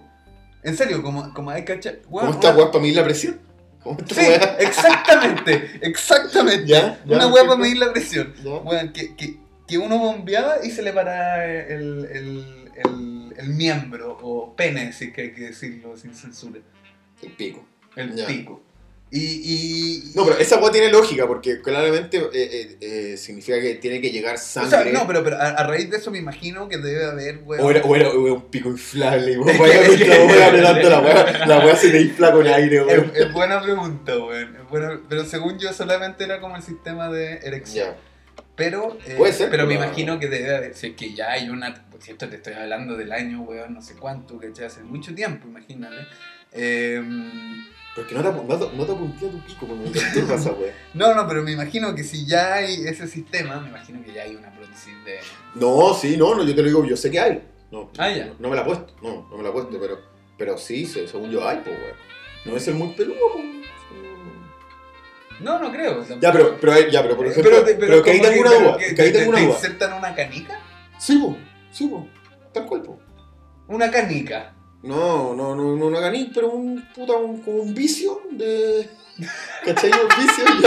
En 0.64 0.78
serio, 0.78 1.02
como, 1.02 1.34
como 1.34 1.50
hay 1.52 1.66
cacha. 1.66 1.96
¿Cómo 2.10 2.30
está 2.32 2.56
weá 2.56 2.72
para 2.72 2.82
medir 2.82 2.96
la 2.98 3.04
presión? 3.04 3.40
¿Cómo 3.84 3.98
está 4.00 4.14
Sí, 4.16 4.22
weá? 4.22 4.58
exactamente, 4.60 5.80
exactamente. 5.82 6.68
Ya, 6.68 7.00
ya, 7.06 7.16
Una 7.16 7.28
weá 7.28 7.44
para 7.46 7.58
medir 7.58 7.78
la 7.78 7.92
presión. 7.92 8.34
Weón, 8.44 8.94
que, 8.94 9.16
que, 9.16 9.38
que 9.68 9.78
uno 9.78 9.98
bombeaba 9.98 10.64
y 10.64 10.70
se 10.72 10.82
le 10.84 10.94
paraba 10.94 11.44
el, 11.46 12.06
el, 12.12 12.72
el, 12.86 13.34
el 13.38 13.48
miembro, 13.50 14.18
o 14.22 14.56
pene, 14.56 14.94
si 14.94 15.06
es 15.06 15.14
que 15.14 15.22
hay 15.22 15.32
que 15.34 15.42
decirlo 15.48 15.98
sin 15.98 16.14
censura. 16.14 16.60
El 17.22 17.32
pico. 17.32 17.66
El 17.96 18.16
Ya. 18.16 18.28
pico. 18.28 18.62
Y, 19.14 19.20
y. 19.20 20.12
No, 20.16 20.24
pero 20.26 20.38
esa 20.40 20.58
weá 20.60 20.72
tiene 20.72 20.90
lógica 20.90 21.28
porque 21.28 21.62
claramente 21.62 22.18
eh, 22.18 22.30
eh, 22.34 22.78
eh, 22.80 23.18
significa 23.18 23.60
que 23.60 23.76
tiene 23.76 24.00
que 24.00 24.10
llegar 24.10 24.36
O 24.36 24.38
sangre. 24.38 24.70
sea, 24.70 24.86
no, 24.94 25.06
pero, 25.06 25.22
pero 25.22 25.36
a, 25.36 25.50
a 25.50 25.68
raíz 25.68 25.90
de 25.90 25.98
eso 25.98 26.12
me 26.12 26.18
imagino 26.20 26.70
que 26.70 26.78
debe 26.78 27.04
haber, 27.06 27.40
weón. 27.44 27.66
O 27.66 27.70
era, 27.72 27.82
o 27.84 27.96
era- 27.96 28.10
o 28.10 28.26
era 28.26 28.34
un 28.36 28.50
pico 28.50 28.70
inflable 28.70 29.36
contra 29.36 29.68
la 29.68 31.46
la 31.46 31.60
weá, 31.66 31.76
se 31.76 31.90
te 31.92 32.02
infla 32.02 32.32
con 32.32 32.48
aire, 32.48 32.78
Es, 32.78 32.86
weón. 32.86 33.12
es 33.14 33.34
buena 33.34 33.62
pregunta, 33.62 34.18
weón. 34.18 34.56
Es 34.56 34.70
buena- 34.70 35.02
pero 35.10 35.26
según 35.26 35.60
yo 35.60 35.74
solamente 35.74 36.24
era 36.24 36.40
como 36.40 36.56
el 36.56 36.62
sistema 36.64 37.10
de 37.10 37.34
erección. 37.44 37.90
Ya. 37.90 37.98
Pero, 38.56 38.98
Puede 39.18 39.34
ser, 39.34 39.50
pero 39.50 39.66
me 39.66 39.74
imagino 39.74 40.20
que 40.20 40.28
debe 40.28 40.56
haber, 40.56 40.76
si 40.76 40.88
es 40.88 40.96
que 40.96 41.14
ya 41.14 41.32
hay 41.32 41.50
una, 41.50 41.74
por 41.90 42.02
cierto 42.02 42.30
te 42.30 42.36
estoy 42.36 42.54
hablando 42.54 42.96
del 42.96 43.12
año, 43.12 43.42
weón, 43.42 43.74
no 43.74 43.82
sé 43.82 43.96
cuánto, 43.96 44.40
que 44.40 44.48
hace 44.64 44.84
mucho 44.84 45.14
tiempo, 45.16 45.48
imagínate. 45.48 45.96
Eh, 46.52 47.02
Porque 47.96 48.16
no 48.16 48.22
te, 48.22 48.30
apu- 48.30 48.46
no 48.48 48.58
te, 48.58 48.76
no 48.78 48.86
te 48.86 48.92
apunté 48.94 49.28
a 49.28 49.32
tu 49.32 49.40
pico 49.42 49.68
cuando 49.68 49.84
me 49.86 49.92
perturba 49.92 50.36
esa 50.36 50.52
weá. 50.54 50.74
no, 50.94 51.14
no, 51.14 51.28
pero 51.28 51.44
me 51.44 51.52
imagino 51.52 51.94
que 51.94 52.04
si 52.04 52.26
ya 52.26 52.54
hay 52.56 52.86
ese 52.88 53.06
sistema, 53.08 53.60
me 53.60 53.70
imagino 53.70 54.02
que 54.04 54.14
ya 54.14 54.24
hay 54.24 54.36
una 54.36 54.50
prótesis 54.52 54.94
de... 55.04 55.20
No, 55.56 55.94
sí, 55.94 56.16
no, 56.16 56.34
no, 56.36 56.44
yo 56.44 56.56
te 56.56 56.62
lo 56.62 56.68
digo, 56.68 56.86
yo 56.86 56.96
sé 56.96 57.12
que 57.12 57.20
hay. 57.20 57.44
No, 57.70 57.90
Ah, 57.98 58.10
ya. 58.10 58.28
no, 58.28 58.36
no 58.40 58.50
me 58.50 58.56
la 58.56 58.62
he 58.62 58.66
puesto, 58.66 58.94
no, 59.02 59.28
no 59.30 59.38
me 59.38 59.44
la 59.44 59.50
he 59.50 59.52
puesto, 59.52 59.78
pero, 59.80 60.00
pero 60.38 60.58
sí, 60.58 60.86
se- 60.86 61.08
según 61.08 61.32
yo 61.32 61.46
hay, 61.48 61.58
pues, 61.58 61.76
weón. 61.78 61.96
No 62.46 62.56
es 62.58 62.68
el 62.70 62.76
muy 62.76 62.90
peludo, 62.94 63.20
pues. 63.34 63.46
No, 65.42 65.58
no 65.60 65.72
creo. 65.72 66.06
Ya, 66.20 66.32
pero, 66.32 66.58
pero, 66.62 66.88
ya, 66.90 67.02
pero 67.02 67.18
por 67.18 67.26
ejemplo, 67.28 67.64
te- 67.64 67.74
pero, 67.76 68.04
que 68.04 68.12
ahí 68.12 68.22
tengo 68.22 68.42
una 68.42 68.50
pero 68.52 68.62
duda, 68.62 68.78
que 68.78 68.96
que 68.96 69.02
ahí 69.02 69.12
te- 69.12 69.18
tengo 69.20 69.30
una 69.32 69.40
te 69.40 69.46
duda. 69.46 69.56
insertan 69.56 69.94
una 69.94 70.14
canica? 70.16 70.60
Sí, 71.00 71.18
po, 71.18 71.36
sí, 71.72 71.88
po, 71.88 72.08
tal 72.54 72.66
cual, 72.68 72.82
po. 72.84 73.00
Una 73.68 73.90
canica. 73.90 74.54
No, 74.84 75.36
no, 75.36 75.56
no, 75.56 75.76
no 75.76 75.86
una 75.88 76.00
ganí, 76.00 76.32
pero 76.34 76.50
un 76.50 76.84
puta, 76.94 77.14
un, 77.14 77.42
como 77.42 77.62
un 77.62 77.74
vicio 77.74 78.22
de. 78.32 78.90
¿Cachai? 79.64 79.92
Un 79.92 80.26
vicio, 80.26 80.46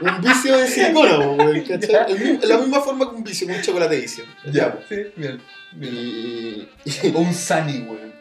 po. 0.00 0.06
Un 0.06 0.20
vicio 0.20 0.56
de 0.56 0.92
weón, 0.92 1.60
¿cachai? 1.62 2.12
El 2.12 2.48
la 2.48 2.58
misma 2.58 2.80
forma 2.80 3.08
que 3.08 3.16
un 3.16 3.24
vicio, 3.24 3.48
un 3.48 3.62
chocolate 3.62 3.96
vicio. 3.96 4.24
Ya, 4.52 4.78
sí, 4.88 4.96
bien. 5.16 5.40
bien. 5.72 6.68
Y. 6.84 7.08
O 7.14 7.18
un 7.18 7.32
Sunny, 7.32 7.80
weón. 7.88 8.12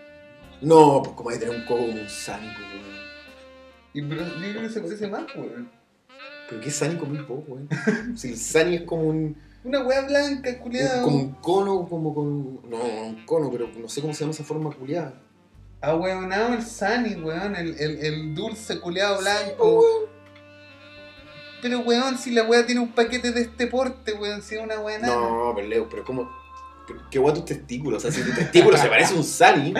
No, 0.61 1.01
pues 1.03 1.15
como 1.15 1.29
hay 1.29 1.35
que 1.37 1.45
tener 1.45 1.59
un 1.59 1.65
coco 1.65 1.85
como 1.85 2.01
un 2.01 2.09
sánico, 2.09 2.59
weón. 2.59 2.85
Y 3.93 4.01
pero 4.03 4.25
yo 4.25 4.49
creo 4.51 4.61
que 4.61 4.69
se 4.69 4.79
parece 4.79 5.07
más, 5.07 5.23
weón. 5.35 5.69
Pero 6.49 6.61
qué 6.61 6.71
sánico 6.71 7.05
muy 7.05 7.19
poco, 7.19 7.43
weón. 7.51 7.69
Si 8.15 8.29
el 8.29 8.37
sani 8.37 8.75
es 8.75 8.81
como 8.83 9.03
un. 9.03 9.35
Una 9.65 9.81
weá 9.81 10.01
blanca, 10.01 10.57
culiada. 10.59 11.01
como 11.01 11.17
un 11.17 11.31
cono, 11.41 11.87
como 11.89 12.13
con. 12.13 12.69
No, 12.69 12.77
un 12.77 13.25
cono, 13.25 13.49
pero 13.51 13.67
no 13.75 13.89
sé 13.89 13.99
cómo 13.99 14.13
se 14.13 14.19
llama 14.21 14.31
esa 14.31 14.43
forma 14.43 14.69
culiada. 14.71 15.19
Ah, 15.81 15.95
weón, 15.95 16.29
no, 16.29 16.53
el 16.53 16.63
Sunny, 16.63 17.15
weón. 17.15 17.55
El, 17.55 17.75
el, 17.79 17.97
el 18.05 18.35
dulce 18.35 18.79
culiado 18.79 19.19
blanco. 19.19 19.79
weón. 19.79 20.09
Pero, 21.63 21.79
weón, 21.79 22.15
si 22.17 22.29
la 22.31 22.43
weá 22.43 22.63
tiene 22.65 22.79
un 22.81 22.91
paquete 22.91 23.31
de 23.31 23.41
este 23.41 23.65
porte, 23.65 24.13
weón, 24.13 24.43
si 24.43 24.53
es 24.55 24.61
una 24.61 24.79
weá 24.79 24.99
nada. 24.99 25.15
No, 25.15 25.51
pero 25.55 25.67
Leo, 25.67 25.89
pero 25.89 26.03
como. 26.05 26.29
Qué 27.09 27.17
guay 27.17 27.33
tus 27.33 27.45
testículos. 27.45 28.05
O 28.05 28.11
sea, 28.11 28.23
si 28.23 28.29
tu 28.29 28.35
testículo 28.35 28.77
se 28.77 28.87
parece 28.87 29.15
a 29.15 29.17
un 29.17 29.23
Sani, 29.23 29.73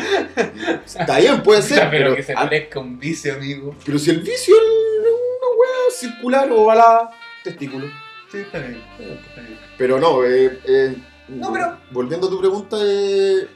está 0.83 1.19
bien, 1.19 1.43
puede 1.43 1.61
ser. 1.61 1.77
pero, 1.91 2.05
pero, 2.05 2.15
que 2.15 2.23
se 2.23 2.33
parezca 2.33 2.79
un 2.79 2.97
vicio, 2.97 3.35
amigo. 3.35 3.75
pero 3.85 3.99
si 3.99 4.09
el 4.09 4.21
vicio 4.21 4.55
es 4.55 4.61
una 4.63 5.47
weá 5.59 5.91
circular 5.91 6.51
o 6.51 6.63
ovalada, 6.63 7.11
testículo. 7.43 7.85
Sí, 8.31 8.38
está 8.39 8.59
bien. 8.59 8.83
Está 8.99 9.41
bien. 9.41 9.59
Pero 9.77 9.99
no, 9.99 10.23
eh, 10.23 10.59
eh, 10.65 10.95
No, 11.27 11.51
pero- 11.53 11.77
volviendo 11.91 12.27
a 12.27 12.29
tu 12.29 12.39
pregunta, 12.39 12.77
eh, 12.81 13.47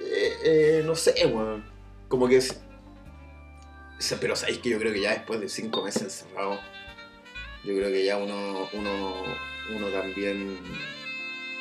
eh, 0.00 0.32
eh, 0.44 0.82
no 0.84 0.94
sé, 0.94 1.14
weón. 1.26 1.64
Como 2.08 2.28
que 2.28 2.36
es. 2.36 2.60
Pero 4.20 4.36
sabéis 4.36 4.58
que 4.58 4.70
yo 4.70 4.78
creo 4.78 4.92
que 4.92 5.00
ya 5.00 5.10
después 5.12 5.40
de 5.40 5.48
cinco 5.48 5.82
meses 5.82 6.02
encerrado, 6.02 6.58
yo 7.64 7.74
creo 7.74 7.88
que 7.88 8.04
ya 8.04 8.18
uno, 8.18 8.68
uno, 8.74 9.14
uno 9.74 9.86
también 9.88 10.58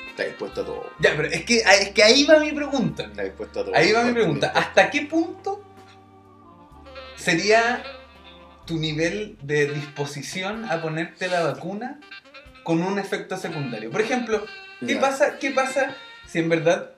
está 0.09 0.23
dispuesto 0.25 0.61
a 0.61 0.65
todo. 0.65 0.89
Ya, 0.99 1.15
pero 1.15 1.29
es 1.29 1.45
que, 1.45 1.57
es 1.59 1.89
que 1.91 2.03
ahí 2.03 2.25
va 2.25 2.39
mi 2.39 2.51
pregunta. 2.51 3.03
Está 3.03 3.23
dispuesto 3.23 3.61
a 3.61 3.65
todo. 3.65 3.75
Ahí 3.75 3.91
va 3.93 4.03
mi 4.03 4.11
pregunta. 4.11 4.51
¿Hasta 4.53 4.89
qué 4.91 5.03
punto 5.03 5.63
sería 7.15 7.83
tu 8.65 8.77
nivel 8.77 9.37
de 9.41 9.67
disposición 9.67 10.65
a 10.65 10.81
ponerte 10.81 11.27
la 11.27 11.43
vacuna 11.43 11.99
con 12.63 12.81
un 12.81 12.99
efecto 12.99 13.37
secundario? 13.37 13.91
Por 13.91 14.01
ejemplo, 14.01 14.45
¿qué 14.85 14.95
pasa, 14.95 15.37
¿qué 15.39 15.51
pasa 15.51 15.95
si 16.27 16.39
en 16.39 16.49
verdad, 16.49 16.91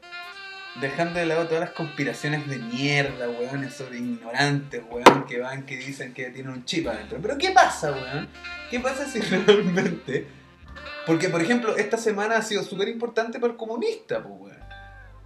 dejando 0.80 1.20
de 1.20 1.26
lado 1.26 1.46
todas 1.48 1.62
las 1.62 1.72
conspiraciones 1.72 2.48
de 2.48 2.58
mierda, 2.58 3.30
weón, 3.30 3.70
sobre 3.72 3.98
ignorantes, 3.98 4.84
weón, 4.90 5.26
que 5.28 5.40
van, 5.40 5.66
que 5.66 5.78
dicen 5.78 6.14
que 6.14 6.30
tienen 6.30 6.54
un 6.54 6.66
chip 6.66 6.88
adentro? 6.88 7.20
Pero 7.22 7.38
¿qué 7.38 7.52
pasa, 7.52 7.92
weón? 7.92 8.30
¿Qué 8.70 8.80
pasa 8.80 9.06
si 9.06 9.20
realmente... 9.22 10.28
Porque, 11.06 11.30
por 11.30 11.40
ejemplo, 11.40 11.78
esta 11.78 11.98
semana 11.98 12.38
ha 12.38 12.42
sido 12.42 12.64
súper 12.64 12.88
importante 12.88 13.40
para 13.40 13.54
el 13.54 13.58
comunista, 13.58 14.24
pues, 14.24 14.34
weón. 14.40 14.60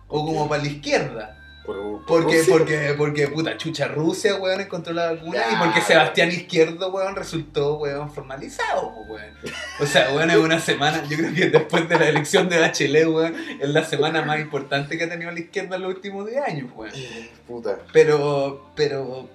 O 0.08 0.25
como 0.25 0.49
para 0.49 0.63
la 0.63 0.69
izquierda. 0.69 1.38
Por- 1.73 2.05
por 2.05 2.05
Porque, 2.23 2.38
Rusia. 2.39 2.53
porque, 2.58 2.95
porque, 2.97 3.27
puta, 3.27 3.58
chucha 3.58 3.88
Rusia, 3.88 4.36
weón, 4.36 4.62
encontró 4.62 4.93
la 4.93 5.12
vacuna 5.13 5.41
y 5.51 5.55
porque 5.63 5.82
Sebastián 5.82 6.29
Izquierdo, 6.29 6.89
weón, 6.91 7.15
resultó, 7.15 7.77
weón, 7.77 8.12
formalizado, 8.12 8.93
pues, 9.08 9.21
weón. 9.21 9.36
O 9.79 9.86
sea, 9.86 10.12
weón, 10.13 10.32
es 10.32 10.38
una 10.38 10.60
semana, 10.60 11.03
yo 11.08 11.17
creo 11.17 11.34
que 11.34 11.49
después 11.49 11.88
de 11.88 11.99
la 11.99 12.08
elección 12.10 12.49
de 12.49 12.60
Bachelet, 12.60 13.08
weón, 13.08 13.36
es 13.60 13.69
la 13.69 13.84
semana 13.86 14.21
más 14.23 14.39
importante 14.39 14.97
que 14.97 15.03
ha 15.03 15.10
tenido 15.10 15.29
la 15.32 15.39
izquierda 15.39 15.75
en 15.75 15.84
los 15.84 15.93
últimos 15.93 16.25
10 16.27 16.41
años, 16.43 16.71
weón. 16.75 16.91
Eh, 16.95 17.29
Puta. 17.47 17.77
Pero, 17.93 18.71
pero, 18.75 19.29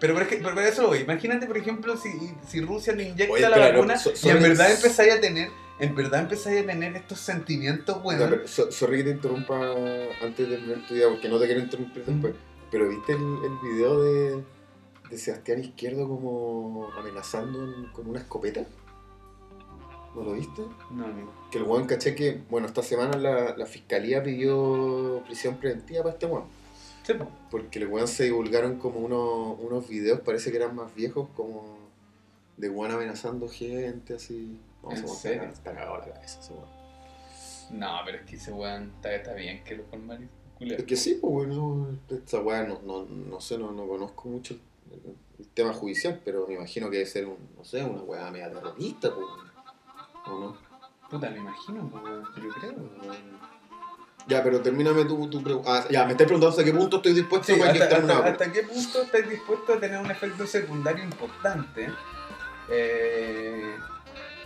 pero 0.00 0.14
por, 0.14 0.26
pero 0.28 0.54
por 0.54 0.62
eso, 0.62 0.94
imagínate, 0.96 1.46
por 1.46 1.56
ejemplo, 1.58 1.96
si, 1.96 2.10
si 2.48 2.60
Rusia 2.60 2.92
le 2.94 3.04
inyecta 3.04 3.32
Oye, 3.32 3.42
la 3.42 3.48
espera, 3.48 3.68
no, 3.68 3.74
vacuna 3.78 3.96
so- 3.98 4.12
y 4.22 4.28
en 4.30 4.42
verdad 4.42 4.70
empezáis 4.70 5.12
a 5.14 5.20
tener, 5.20 5.48
en 5.78 5.94
verdad 5.94 6.20
empezáis 6.22 6.62
a 6.62 6.66
tener 6.66 6.94
estos 6.96 7.18
sentimientos, 7.18 7.98
pero, 8.06 8.46
so- 8.46 8.70
sorry 8.70 8.98
que 8.98 9.04
te 9.04 9.10
interrumpa 9.10 9.74
antes 10.22 10.48
de 10.48 10.56
terminar 10.56 10.86
tu 10.86 10.94
idea, 10.94 11.08
porque 11.08 11.28
no 11.28 11.38
te 11.38 11.46
quiero 11.46 11.60
interrumpir 11.60 12.04
después. 12.04 12.34
Pero 12.70 12.88
viste 12.88 13.12
el, 13.12 13.20
el 13.22 13.58
video 13.72 14.02
de, 14.02 14.42
de 15.10 15.18
Sebastián 15.18 15.60
Izquierdo 15.60 16.08
como 16.08 16.90
amenazando 16.98 17.62
en- 17.64 17.86
con 17.92 18.08
una 18.08 18.20
escopeta? 18.20 18.64
¿No 20.14 20.22
lo 20.22 20.32
viste? 20.34 20.62
No, 20.92 21.06
amigo. 21.06 21.32
Que 21.50 21.58
el 21.58 21.64
weón 21.64 21.86
caché 21.86 22.14
que, 22.14 22.40
bueno, 22.48 22.66
esta 22.68 22.82
semana 22.82 23.16
la, 23.18 23.56
la 23.56 23.66
fiscalía 23.66 24.22
pidió 24.22 25.22
prisión 25.26 25.56
preventiva 25.56 26.02
para 26.04 26.12
este 26.14 26.26
weón. 26.26 26.44
Sí, 27.02 27.14
po. 27.14 27.28
Porque 27.50 27.80
el 27.80 27.88
weón 27.88 28.06
se 28.08 28.24
divulgaron 28.24 28.78
como 28.78 29.00
unos, 29.00 29.58
unos 29.60 29.88
videos, 29.88 30.20
parece 30.20 30.50
que 30.52 30.56
eran 30.58 30.74
más 30.76 30.94
viejos, 30.94 31.28
como 31.34 31.78
de 32.56 32.70
weón 32.70 32.92
amenazando 32.92 33.48
gente, 33.48 34.14
así. 34.14 34.56
No, 34.84 34.90
¿En 34.92 35.08
serio? 35.08 35.42
Está, 35.44 35.72
cagado 35.72 35.98
la 35.98 36.04
cabeza, 36.12 36.40
ese 36.40 36.52
weón. 36.52 36.68
No, 37.70 37.98
pero 38.04 38.18
es 38.18 38.24
que 38.24 38.36
ese 38.36 38.52
weón 38.52 38.92
está, 38.96 39.14
está 39.14 39.32
bien 39.34 39.64
que 39.64 39.76
lo 39.76 39.84
formalicen. 39.84 40.30
culero. 40.58 40.80
Es 40.80 40.86
que 40.86 40.96
sí, 40.96 41.18
pues 41.20 41.32
bueno, 41.32 41.88
esta 42.10 42.38
weá 42.40 42.62
no, 42.64 42.80
no, 42.84 43.04
no 43.04 43.40
sé, 43.40 43.56
no, 43.58 43.72
no 43.72 43.86
conozco 43.88 44.28
mucho 44.28 44.54
el, 44.54 44.60
el 45.38 45.48
tema 45.48 45.72
judicial, 45.72 46.20
pero 46.24 46.46
me 46.46 46.54
imagino 46.54 46.90
que 46.90 46.98
debe 46.98 47.08
ser 47.08 47.26
un, 47.26 47.38
no 47.56 47.64
sé, 47.64 47.82
una 47.82 48.02
weá 48.02 48.30
media 48.30 48.50
terrorista, 48.52 49.14
pues. 49.14 49.26
¿O 50.26 50.38
no? 50.40 50.56
Puta, 51.10 51.30
me 51.30 51.38
imagino, 51.38 51.90
weón, 51.92 52.24
yo 52.36 52.48
creo. 52.60 52.74
Ya, 54.26 54.42
pero 54.42 54.62
termíname 54.62 55.04
tu, 55.04 55.28
tu 55.28 55.42
pregunta. 55.42 55.70
Ah, 55.80 55.86
ya, 55.90 56.04
me 56.06 56.12
estás 56.12 56.26
preguntando 56.26 56.48
hasta 56.50 56.64
qué 56.64 56.72
punto 56.72 56.96
estoy 56.96 57.12
dispuesto 57.12 57.52
Sí, 57.52 57.58
para 57.60 57.72
hasta, 57.72 57.84
hasta- 57.84 58.04
una 58.04 58.18
hasta 58.26 58.52
qué 58.52 58.62
punto 58.62 59.02
estáis 59.02 59.28
dispuestos 59.28 59.76
a 59.76 59.80
tener 59.80 60.00
un 60.00 60.10
efecto 60.10 60.46
secundario 60.46 61.04
importante? 61.04 61.90
eh, 62.70 63.76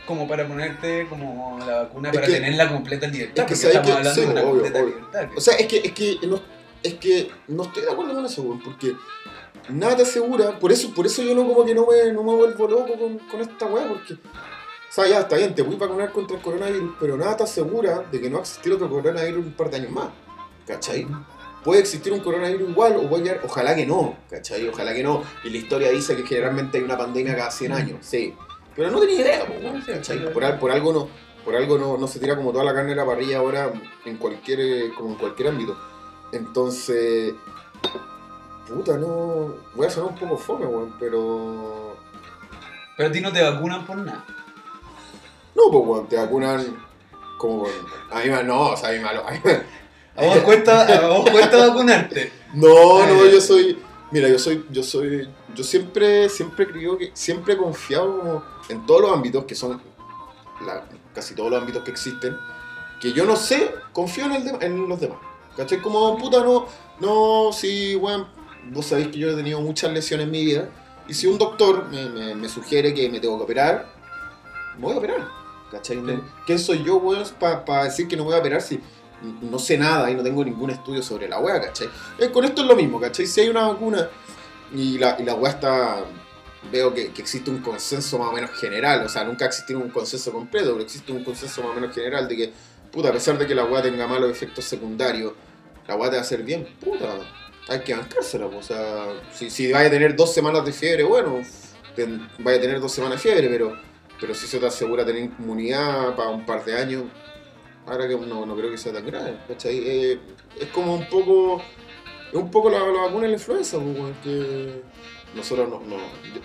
como 0.09 0.27
para 0.27 0.49
ponerte 0.49 1.07
como 1.09 1.59
la 1.64 1.83
vacuna 1.83 2.09
Es 2.09 2.14
para 2.16 2.27
que- 2.27 2.33
tener 2.33 2.55
la 2.55 2.68
completa 2.68 3.07
libertad. 3.07 3.44
es 3.44 3.61
que 3.61 3.66
porque 3.66 3.66
estamos 3.79 3.87
que- 3.87 3.92
hablando 3.92 4.14
sí, 4.14 4.21
de 4.21 4.27
una 4.33 4.40
obvio, 4.40 4.51
completa 4.53 4.79
obvio. 4.83 4.94
libertad. 4.97 5.29
O 5.37 5.40
sea, 5.40 5.55
es 5.57 5.66
que, 5.68 5.77
es 5.85 5.92
que 5.92 6.18
no, 6.27 6.40
es 6.83 6.94
que 6.94 7.31
no 7.49 7.62
estoy 7.64 7.83
de 7.85 7.90
acuerdo 7.92 8.14
con 8.14 8.25
eso, 8.27 8.59
porque 8.64 8.94
nada 9.68 9.97
te 9.97 10.03
asegura, 10.03 10.59
por 10.59 10.73
eso, 10.73 10.92
por 10.94 11.07
eso 11.07 11.23
yo 11.23 11.35
no 11.35 11.47
como 11.47 11.64
que 11.64 11.75
no 11.75 11.87
me, 11.87 12.12
no 12.12 12.23
me 12.25 12.35
vuelvo 12.35 12.66
loco 12.66 12.99
con, 12.99 13.18
con 13.18 13.40
esta 13.40 13.66
weá, 13.66 13.87
porque, 13.87 14.14
o 14.14 14.18
sea, 14.90 15.07
ya 15.07 15.21
está 15.21 15.37
bien, 15.37 15.55
te 15.55 15.62
voy 15.62 15.75
a 15.77 15.79
vacunar 15.79 16.11
contra 16.11 16.37
el 16.37 16.42
coronavirus, 16.42 16.94
pero 16.99 17.16
nada 17.16 17.37
te 17.37 17.42
asegura 17.44 18.05
de 18.11 18.21
que 18.21 18.29
no 18.31 18.37
va 18.37 18.40
a 18.40 18.44
existir 18.44 18.73
otro 18.73 18.88
coronavirus 18.88 19.44
un 19.44 19.53
par 19.53 19.68
de 19.71 19.77
años 19.77 19.90
más, 19.90 20.09
¿cachai? 20.66 21.07
Puede 21.64 21.81
existir 21.81 22.12
un 22.12 22.21
coronavirus 22.21 22.71
igual, 22.71 22.97
o 22.97 23.09
puede 23.11 23.25
llegar, 23.25 23.40
ojalá 23.44 23.75
que 23.75 23.85
no, 23.85 24.16
¿cachai? 24.31 24.66
Ojalá 24.68 24.94
que 24.94 25.03
no, 25.03 25.23
y 25.44 25.51
la 25.51 25.57
historia 25.59 25.90
dice 25.90 26.16
que 26.16 26.23
generalmente 26.25 26.79
hay 26.79 26.85
una 26.85 26.97
pandemia 26.97 27.37
cada 27.37 27.51
100 27.51 27.73
años, 27.73 27.99
sí, 28.01 28.35
pero 28.78 28.90
no 28.92 29.00
tenía 29.00 29.20
idea, 29.20 29.44
Por, 30.32 30.44
al- 30.44 30.58
por 30.58 30.70
algo 30.70 30.92
no, 30.92 31.08
por 31.44 31.54
algo 31.56 31.76
no, 31.76 31.98
no 31.98 32.06
se 32.06 32.18
tira 32.20 32.36
como 32.36 32.52
toda 32.52 32.64
la 32.64 32.72
carne 32.72 32.90
de 32.90 32.96
la 32.96 33.04
parrilla 33.04 33.38
ahora 33.38 33.72
en 34.06 34.16
cualquier, 34.16 34.60
eh, 34.60 34.92
como 34.96 35.10
en 35.10 35.14
cualquier 35.16 35.48
ámbito. 35.48 35.76
Entonces, 36.32 37.34
puta, 38.68 38.96
no. 38.96 39.54
Voy 39.74 39.86
a 39.86 39.90
sonar 39.90 40.10
un 40.12 40.18
poco 40.18 40.36
fome, 40.38 40.66
weón, 40.66 40.94
pero. 41.00 41.96
Pero 42.96 43.08
a 43.08 43.12
ti 43.12 43.20
no 43.20 43.32
te 43.32 43.42
vacunan 43.42 43.84
por 43.86 43.96
nada. 43.96 44.24
No, 45.54 45.64
pues, 45.70 45.84
weón, 45.86 46.06
te 46.08 46.16
vacunan 46.16 46.76
como. 47.38 47.66
A 48.10 48.20
mí 48.20 48.30
me. 48.30 48.44
No, 48.44 48.68
o 48.70 48.76
sea, 48.76 48.90
a 48.90 48.92
mí 48.92 48.98
me. 49.00 49.08
A 49.08 49.30
mí 49.32 49.40
me- 49.44 49.78
A 50.16 50.26
vos 50.26 50.38
cuesta, 50.38 50.82
a 51.04 51.08
vos 51.08 51.30
cuesta 51.30 51.68
vacunarte. 51.68 52.32
No, 52.54 53.06
no, 53.06 53.26
yo 53.26 53.40
soy. 53.42 53.78
Mira, 54.10 54.28
yo 54.28 54.38
soy. 54.38 54.64
Yo 54.70 54.82
soy. 54.82 55.28
Yo 55.59 55.64
siempre, 55.64 56.29
siempre 56.29 56.68
creo 56.68 56.97
que. 56.97 57.11
Siempre 57.14 57.55
he 57.55 57.57
confiado 57.57 58.16
como 58.18 58.42
en 58.68 58.87
todos 58.87 59.01
los 59.03 59.12
ámbitos 59.12 59.44
que 59.44 59.55
son. 59.57 59.81
la- 60.64 60.85
casi 61.14 61.35
todos 61.35 61.51
los 61.51 61.61
ámbitos 61.61 61.83
que 61.83 61.90
existen. 61.90 62.37
Que 63.01 63.12
yo 63.12 63.25
no 63.25 63.35
sé, 63.37 63.75
confío 63.92 64.25
en, 64.27 64.33
el 64.35 64.44
de- 64.44 64.66
en 64.66 64.88
los 64.88 65.01
demás. 65.01 65.18
¿Cachai? 65.57 65.83
Como 65.83 66.16
puta, 66.16 66.44
no. 66.44 66.66
No, 67.01 67.53
si, 67.53 67.97
weón. 67.97 68.27
Vos 68.71 68.87
sabéis 68.87 69.09
que 69.09 69.18
yo 69.18 69.31
he 69.31 69.35
tenido 69.35 69.61
muchas 69.61 69.92
lesiones 69.92 70.27
en 70.27 70.31
mi 70.31 70.44
vida. 70.44 70.68
Y 71.09 71.14
si 71.14 71.27
un 71.27 71.38
doctor 71.38 71.87
me, 71.90 72.09
me- 72.09 72.35
me 72.37 72.49
sugiere 72.49 72.94
que 72.94 73.09
me 73.09 73.18
tengo 73.18 73.37
que 73.38 73.44
operar, 73.44 73.87
me 74.77 74.83
voy 74.85 74.94
a 74.94 74.99
operar. 74.99 75.29
¿Cachai? 75.73 75.97
Sí. 75.97 76.21
¿Quién 76.47 76.59
soy 76.61 76.85
yo, 76.85 76.97
weón, 76.99 77.25
para 77.40 77.85
decir 77.85 78.07
que 78.09 78.16
no 78.16 78.23
voy 78.25 78.35
a 78.35 78.38
operar 78.38 78.62
si 78.62 78.81
no 79.42 79.59
sé 79.59 79.77
nada 79.77 80.09
y 80.11 80.14
no 80.14 80.23
tengo 80.23 80.44
ningún 80.44 80.71
estudio 80.71 81.03
sobre 81.03 81.29
la 81.29 81.40
weá, 81.40 81.61
¿cachai? 81.61 81.88
Eh, 82.21 82.31
con 82.31 82.44
esto 82.44 82.62
es 82.62 82.68
lo 82.68 82.77
mismo, 82.77 83.01
¿cachai? 83.01 83.27
Si 83.27 83.40
hay 83.40 83.49
una 83.49 83.66
vacuna 83.66 84.09
y 84.74 84.98
la, 84.98 85.16
y 85.18 85.24
la 85.24 85.35
weá 85.35 85.52
está. 85.52 86.04
Veo 86.72 86.92
que, 86.92 87.12
que 87.12 87.22
existe 87.22 87.50
un 87.50 87.61
consenso 87.61 88.18
más 88.18 88.28
o 88.28 88.33
menos 88.33 88.50
general, 88.50 89.07
o 89.07 89.09
sea, 89.09 89.22
nunca 89.22 89.44
ha 89.44 89.48
existido 89.48 89.78
un 89.78 89.90
consenso 89.90 90.33
completo, 90.33 90.72
pero 90.72 90.83
existe 90.83 91.12
un 91.12 91.22
consenso 91.22 91.62
más 91.62 91.70
o 91.70 91.74
menos 91.74 91.94
general 91.94 92.26
de 92.26 92.37
que, 92.37 92.52
puta, 92.90 93.11
a 93.11 93.12
pesar 93.12 93.38
de 93.38 93.46
que 93.46 93.54
la 93.54 93.64
weá 93.64 93.81
tenga 93.81 94.09
malos 94.09 94.28
efectos 94.31 94.64
secundarios, 94.64 95.35
la 95.87 95.94
weá 95.94 96.11
te 96.11 96.16
va 96.16 96.22
a 96.22 96.24
hacer 96.24 96.42
bien, 96.42 96.66
puta, 96.81 97.16
hay 97.68 97.81
que 97.81 97.94
bancársela, 97.94 98.48
pues, 98.48 98.59
o 98.70 98.74
sea, 98.74 99.07
si, 99.33 99.50
si 99.50 99.70
vaya 99.70 99.87
a 99.87 99.90
tener 99.90 100.16
dos 100.16 100.35
semanas 100.35 100.64
de 100.64 100.72
fiebre, 100.72 101.04
bueno, 101.04 101.42
vaya 102.38 102.59
a 102.59 102.61
tener 102.61 102.81
dos 102.81 102.92
semanas 102.92 103.22
de 103.22 103.31
fiebre, 103.31 103.48
pero, 103.48 103.76
pero 104.20 104.35
si 104.35 104.46
eso 104.46 104.59
te 104.59 104.66
asegura 104.66 105.07
tener 105.07 105.22
inmunidad 105.22 106.16
para 106.16 106.31
un 106.31 106.44
par 106.44 106.64
de 106.64 106.76
años, 106.76 107.04
ahora 107.87 108.09
que 108.09 108.16
no, 108.16 108.46
no 108.46 108.57
creo 108.57 108.70
que 108.70 108.78
sea 108.78 108.92
tan 108.92 109.07
grave, 109.07 109.38
¿cachai? 109.46 109.78
Eh, 109.78 110.20
es 110.61 110.68
como 110.68 110.94
un 110.94 111.09
poco, 111.09 111.62
es 112.28 112.34
un 112.34 112.50
poco 112.50 112.70
la, 112.70 112.78
la 112.80 113.02
vacuna 113.02 113.22
de 113.22 113.28
la 113.28 113.34
influenza, 113.34 113.78
pues, 113.78 113.96
weón, 113.98 114.14
que 114.22 114.82
nosotros 115.34 115.68
no, 115.68 115.80
no 115.80 115.96
yo- 115.96 116.40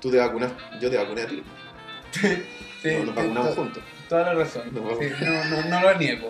tú 0.00 0.10
te 0.10 0.18
vacunas, 0.18 0.52
yo 0.80 0.90
te 0.90 0.96
vacuné 0.96 1.22
a 1.22 1.26
ti, 1.26 1.42
Sí, 2.82 2.88
no, 2.98 3.04
nos 3.06 3.14
vacunamos 3.14 3.54
to- 3.54 3.62
juntos. 3.62 3.82
toda 4.08 4.22
la 4.22 4.34
razón. 4.34 4.62
No, 4.72 4.80
Sí, 5.00 5.06
no, 5.20 5.68
no, 5.68 5.80
lo 5.82 5.98
niego. 5.98 6.28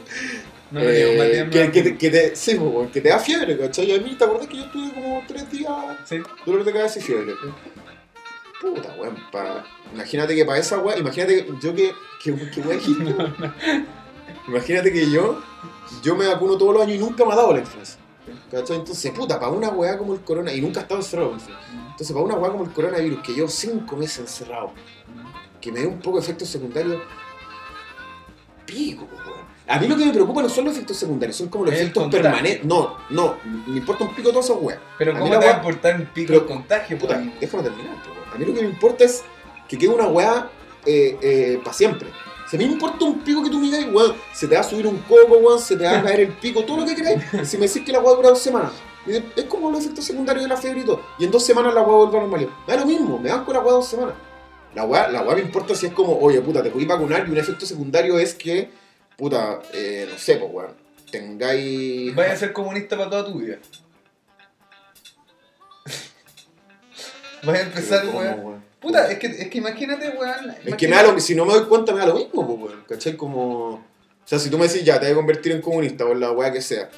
No 0.71 0.81
lo 0.81 0.91
Eh, 0.91 1.45
niego. 1.45 1.51
Que, 1.73 1.83
te, 1.83 1.97
que 1.99 2.11
te- 2.11 2.37
sí, 2.37 2.55
pues, 2.55 2.71
weón, 2.73 2.89
que 2.91 3.01
te 3.01 3.09
da 3.09 3.19
fiebre, 3.19 3.59
¿cachai? 3.59 3.95
A 3.95 4.01
mí, 4.01 4.15
¿te 4.17 4.25
acordás 4.25 4.47
que 4.49 4.57
yo 4.57 4.71
tuve 4.71 4.93
como 4.95 5.23
tres 5.29 5.51
días 5.51 5.73
Sí. 6.05 6.19
dolor 6.47 6.65
de 6.65 6.73
cabeza 6.73 6.99
y 6.99 7.03
fiebre? 7.03 7.35
Puta, 8.61 8.95
weón, 8.99 9.17
pa... 9.31 9.65
imagínate 9.93 10.35
que 10.35 10.45
para 10.45 10.59
esa 10.59 10.79
weá, 10.79 10.97
imagínate 10.99 11.45
que 11.45 11.53
yo 11.61 11.75
que, 11.75 11.93
que, 12.23 12.35
que 12.51 12.61
dijiste, 12.63 13.05
Imagínate 14.49 14.93
que 14.93 15.11
yo, 15.11 15.43
yo 16.03 16.15
me 16.17 16.27
vacuno 16.27 16.57
todos 16.57 16.73
los 16.75 16.83
años 16.85 16.97
y 16.97 16.99
nunca 16.99 17.25
me 17.25 17.33
ha 17.33 17.37
dado 17.37 17.53
la 17.53 17.61
influenza. 17.61 17.99
¿Cachai? 18.51 18.77
Entonces, 18.79 19.11
puta, 19.13 19.39
para 19.39 19.53
una 19.53 19.69
weá 19.71 19.97
como 19.99 20.15
el 20.15 20.21
corona, 20.21 20.53
y 20.53 20.61
nunca 20.61 20.81
he 20.81 20.83
estado 20.83 21.01
encerrado. 21.01 21.33
Entonces, 21.33 22.13
para 22.13 22.25
una 22.25 22.35
weá 22.35 22.51
como 22.53 22.65
el 22.65 22.71
coronavirus, 22.73 23.21
que 23.23 23.33
llevo 23.35 23.49
cinco 23.49 23.97
meses 23.97 24.19
encerrado, 24.21 24.73
que 25.61 25.73
me 25.73 25.81
dé 25.81 25.87
un 25.87 25.99
poco 26.01 26.19
de 26.19 26.25
efectos 26.25 26.49
secundarios, 26.49 27.01
pico, 28.65 29.07
po, 29.07 29.17
weón. 29.17 29.47
A 29.69 29.81
mí 29.81 29.89
lo 29.89 29.97
que 29.97 30.07
me 30.07 30.13
preocupa 30.13 30.43
no 30.43 30.49
son 30.49 30.65
los 30.67 30.75
efectos 30.75 30.97
secundarios, 30.97 31.37
son 31.37 31.49
como 31.49 31.65
los 31.65 31.75
El 31.75 31.81
efectos 31.81 32.05
contagio. 32.05 32.23
permanentes. 32.23 32.65
No, 32.65 32.97
no, 33.11 33.37
me 33.67 33.79
importa 33.79 34.05
un 34.05 34.15
pico 34.15 34.31
todas 34.31 34.45
esas 34.45 34.59
weas. 34.61 34.79
Pero 34.97 35.17
A 35.17 35.19
¿cómo 35.19 35.39
te 35.39 35.47
va 35.47 35.53
a 35.55 35.57
importar 35.57 35.97
un 35.97 36.07
pico 36.07 36.33
de 36.35 36.45
contagio? 36.45 36.99
Puta, 36.99 37.15
pues? 37.15 37.41
déjame 37.41 37.63
terminar, 37.65 37.97
weón. 38.07 38.35
A 38.35 38.39
mí 38.39 38.45
lo 38.45 38.55
que 38.55 38.63
me 38.63 38.69
importa 38.69 39.05
es 39.05 39.25
que 39.69 39.77
quede 39.77 39.89
una 39.91 40.07
weá 40.07 40.51
para 41.65 41.73
siempre. 41.73 42.09
Si 42.49 42.57
a 42.57 42.59
mí 42.59 42.67
me 42.67 42.75
importa 42.75 43.05
un 43.05 43.19
pico 43.21 43.43
que 43.43 43.51
tú 43.51 43.59
me 43.59 43.67
digas, 43.67 43.87
weón, 43.93 44.15
se 44.33 44.47
te 44.47 44.55
va 44.55 44.61
a 44.61 44.65
subir 44.65 44.87
un 44.87 44.99
coco, 44.99 45.37
weón, 45.39 45.59
se 45.59 45.77
te 45.77 45.85
va 45.85 45.99
a 45.99 46.03
caer 46.03 46.21
el 46.21 46.33
pico, 46.35 46.65
todo 46.65 46.79
lo 46.79 46.87
que 46.87 46.95
queráis. 46.95 47.23
Si 47.45 47.59
me 47.59 47.67
decís 47.67 47.83
que 47.85 47.93
la 47.93 48.01
weá 48.01 48.15
dura 48.15 48.29
dos 48.31 48.41
semanas, 48.41 48.73
es 49.07 49.45
como 49.45 49.71
los 49.71 49.81
efectos 49.81 50.05
secundarios 50.05 50.45
de 50.45 50.49
la 50.49 50.57
fiebre 50.57 50.81
y 50.81 50.85
todo. 50.85 51.03
Y 51.19 51.25
en 51.25 51.31
dos 51.31 51.45
semanas 51.45 51.75
la 51.75 51.83
weá 51.83 51.97
vuelve 51.97 52.19
a 52.19 52.21
normalidad. 52.21 52.51
Me 52.67 52.75
da 52.75 52.81
lo 52.81 52.87
mismo, 52.87 53.19
me 53.19 53.29
dan 53.29 53.45
con 53.45 53.55
la 53.55 53.61
weá 53.61 53.73
dos 53.73 53.89
semanas. 53.89 54.15
La 54.75 54.85
weá, 54.85 55.09
la 55.09 55.23
me 55.23 55.41
importa 55.41 55.75
si 55.75 55.87
es 55.87 55.93
como, 55.93 56.19
oye, 56.19 56.41
puta, 56.41 56.63
te 56.63 56.71
podéis 56.71 56.89
vacunar 56.89 57.27
y 57.27 57.31
un 57.31 57.39
efecto 57.39 57.67
secundario 57.67 58.19
es 58.19 58.35
que, 58.35 58.71
puta, 59.17 59.61
eh, 59.73 60.07
no 60.11 60.19
sé, 60.19 60.37
pues, 60.37 60.53
weón, 60.53 60.77
tengáis. 61.11 62.15
Vaya 62.15 62.33
a 62.33 62.37
ser 62.37 62.53
comunista 62.53 62.97
para 62.97 63.11
toda 63.11 63.25
tu 63.25 63.39
vida. 63.41 63.59
Vaya 67.43 67.61
a 67.61 67.63
empezar, 67.63 68.05
¿Cómo, 68.07 68.21
weón. 68.21 68.66
Puta, 68.87 69.11
es 69.11 69.19
que, 69.19 69.27
es 69.27 69.49
que 69.49 69.59
imagínate, 69.59 70.11
weón. 70.11 70.55
Es 70.65 70.75
que 70.77 70.87
me 70.87 70.95
da 70.95 71.03
lo, 71.03 71.19
si 71.19 71.35
no 71.35 71.45
me 71.45 71.55
doy 71.55 71.65
cuenta 71.65 71.93
me 71.93 71.99
da 71.99 72.07
lo 72.07 72.15
mismo, 72.15 72.47
pues, 72.47 72.59
weón. 72.71 72.85
¿Cachai? 72.89 73.17
Como. 73.17 73.71
O 73.71 73.81
sea, 74.29 74.39
si 74.39 74.49
tú 74.49 74.59
me 74.59 74.69
decís 74.69 74.85
ya, 74.85 75.01
te 75.01 75.07
voy 75.07 75.13
a 75.13 75.17
convertir 75.17 75.53
en 75.53 75.61
comunista 75.61 76.05
o 76.05 76.13
en 76.13 76.21
la 76.21 76.31
weá 76.31 76.53
que 76.53 76.61
sea. 76.63 76.89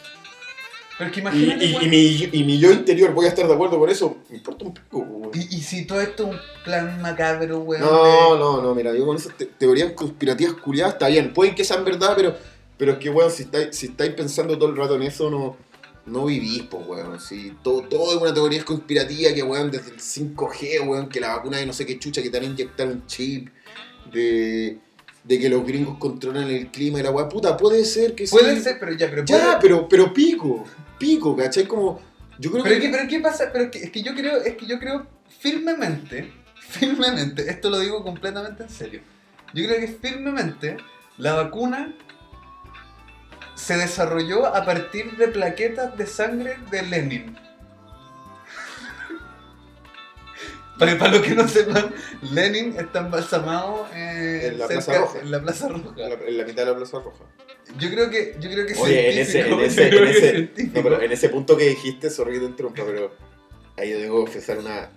Pero 0.98 1.08
es 1.08 1.14
que 1.14 1.20
imagínate, 1.20 1.64
y- 1.64 1.76
y 1.80 1.88
mi, 1.88 2.28
y 2.40 2.44
mi 2.44 2.58
yo 2.58 2.72
interior 2.72 3.12
voy 3.12 3.26
a 3.26 3.28
estar 3.28 3.46
de 3.46 3.54
acuerdo 3.54 3.78
con 3.78 3.88
eso, 3.88 4.16
me 4.28 4.36
importa 4.36 4.64
un 4.66 4.74
pico, 4.74 4.98
weón. 4.98 5.30
Y, 5.32 5.56
y 5.56 5.60
si 5.62 5.86
todo 5.86 6.00
esto 6.00 6.24
es 6.24 6.30
un 6.34 6.40
plan 6.64 7.00
macabro, 7.00 7.60
weón. 7.60 7.82
No, 7.82 8.04
de- 8.04 8.38
no, 8.38 8.60
no, 8.62 8.74
mira, 8.74 8.92
yo 8.94 9.06
con 9.06 9.16
esas 9.16 9.34
te- 9.38 9.46
teorías 9.46 9.92
conspirativas 9.92 10.54
culiadas 10.54 10.94
está 10.94 11.08
bien. 11.08 11.32
Pueden 11.32 11.54
que 11.54 11.64
sean 11.64 11.84
verdad, 11.84 12.12
pero, 12.16 12.36
pero 12.76 12.92
es 12.92 12.98
que, 12.98 13.08
weón, 13.08 13.30
si 13.30 13.44
estáis, 13.44 13.68
si 13.76 13.86
estáis 13.86 14.12
pensando 14.12 14.58
todo 14.58 14.68
el 14.68 14.76
rato 14.76 14.96
en 14.96 15.02
eso, 15.04 15.30
no, 15.30 15.56
no 16.08 16.24
vivís, 16.26 16.62
pues, 16.64 16.86
weón. 16.86 17.20
Si 17.20 17.52
todo, 17.62 17.82
todo 17.82 18.14
es 18.16 18.20
una 18.22 18.34
teoría 18.34 18.64
conspirativa 18.64 19.32
que, 19.32 19.42
weón, 19.42 19.70
desde 19.70 19.90
el 19.90 19.98
5G, 20.00 20.86
weón, 20.86 21.08
que 21.08 21.20
la 21.20 21.36
vacuna 21.36 21.58
de 21.58 21.66
no 21.66 21.72
sé 21.72 21.84
qué 21.86 21.98
chucha, 21.98 22.22
que 22.22 22.30
te 22.30 22.38
van 22.38 22.48
a 22.48 22.50
inyectar 22.52 22.86
un 22.88 23.06
chip, 23.06 23.48
de, 24.12 24.78
de 25.24 25.38
que 25.38 25.48
los 25.48 25.64
gringos 25.66 25.98
controlan 25.98 26.48
el 26.48 26.68
clima 26.68 27.00
y 27.00 27.02
la 27.02 27.10
weá, 27.10 27.28
puta, 27.28 27.56
puede 27.56 27.84
ser 27.84 28.14
que 28.14 28.26
sí. 28.26 28.32
Puede 28.36 28.60
ser, 28.60 28.78
pero 28.80 28.92
ya, 28.92 29.08
pero 29.10 29.24
Ya, 29.24 29.38
puede- 29.38 29.56
pero, 29.60 29.88
pero 29.88 30.12
pico, 30.14 30.64
pico, 30.98 31.36
¿cachai? 31.36 31.66
Como, 31.66 32.00
yo 32.38 32.50
creo 32.50 32.62
Pero, 32.64 32.76
que... 32.76 32.80
¿qué, 32.82 32.88
pero 32.88 33.08
¿qué 33.08 33.20
pasa? 33.20 33.50
Pero 33.52 33.64
es 33.64 33.70
que, 33.70 33.78
es 33.84 33.90
que 33.90 34.02
yo 34.02 34.14
creo, 34.14 34.38
es 34.42 34.56
que 34.56 34.66
yo 34.66 34.78
creo 34.78 35.06
firmemente, 35.40 36.32
firmemente, 36.60 37.50
esto 37.50 37.70
lo 37.70 37.78
digo 37.80 38.02
completamente 38.02 38.62
en 38.62 38.68
serio. 38.70 39.00
Yo 39.54 39.64
creo 39.66 39.80
que 39.80 39.88
firmemente 39.88 40.76
la 41.16 41.34
vacuna 41.34 41.94
se 43.58 43.76
desarrolló 43.76 44.46
a 44.46 44.64
partir 44.64 45.16
de 45.16 45.28
plaquetas 45.28 45.96
de 45.98 46.06
sangre 46.06 46.56
de 46.70 46.82
Lenin. 46.82 47.36
Para, 50.78 50.96
para 50.96 51.10
los 51.14 51.22
que 51.22 51.34
no 51.34 51.48
sepan, 51.48 51.92
Lenin 52.30 52.76
está 52.78 53.00
embalsamado 53.00 53.88
eh, 53.94 54.50
En 54.52 54.58
la 54.60 54.68
cerca- 54.68 54.84
Plaza 54.84 54.98
Roja. 55.00 55.18
en 55.20 55.30
la 55.32 55.42
Plaza 55.42 55.68
Roja. 55.68 55.88
En 55.96 55.96
la, 56.08 56.14
en 56.14 56.38
la 56.38 56.44
mitad 56.44 56.64
de 56.64 56.70
la 56.70 56.76
Plaza 56.76 56.98
Roja. 57.00 57.24
Yo 57.78 57.90
creo 57.90 58.08
que, 58.10 58.36
yo 58.38 58.48
creo 58.48 58.64
que 58.64 58.74
Oye, 58.74 59.12
en 59.12 59.18
ese, 59.18 59.40
en 59.40 59.60
ese, 59.60 59.88
en 59.88 60.04
ese, 60.06 60.50
no, 60.72 60.82
pero 60.82 61.02
en 61.02 61.10
ese 61.10 61.28
punto 61.30 61.56
que 61.56 61.68
dijiste, 61.70 62.10
sorry 62.10 62.34
que 62.34 62.38
te 62.40 62.44
interrumpa, 62.46 62.84
pero 62.86 63.12
ahí 63.76 63.90
yo 63.90 63.98
debo 63.98 64.20
confesar 64.20 64.58
una. 64.58 64.90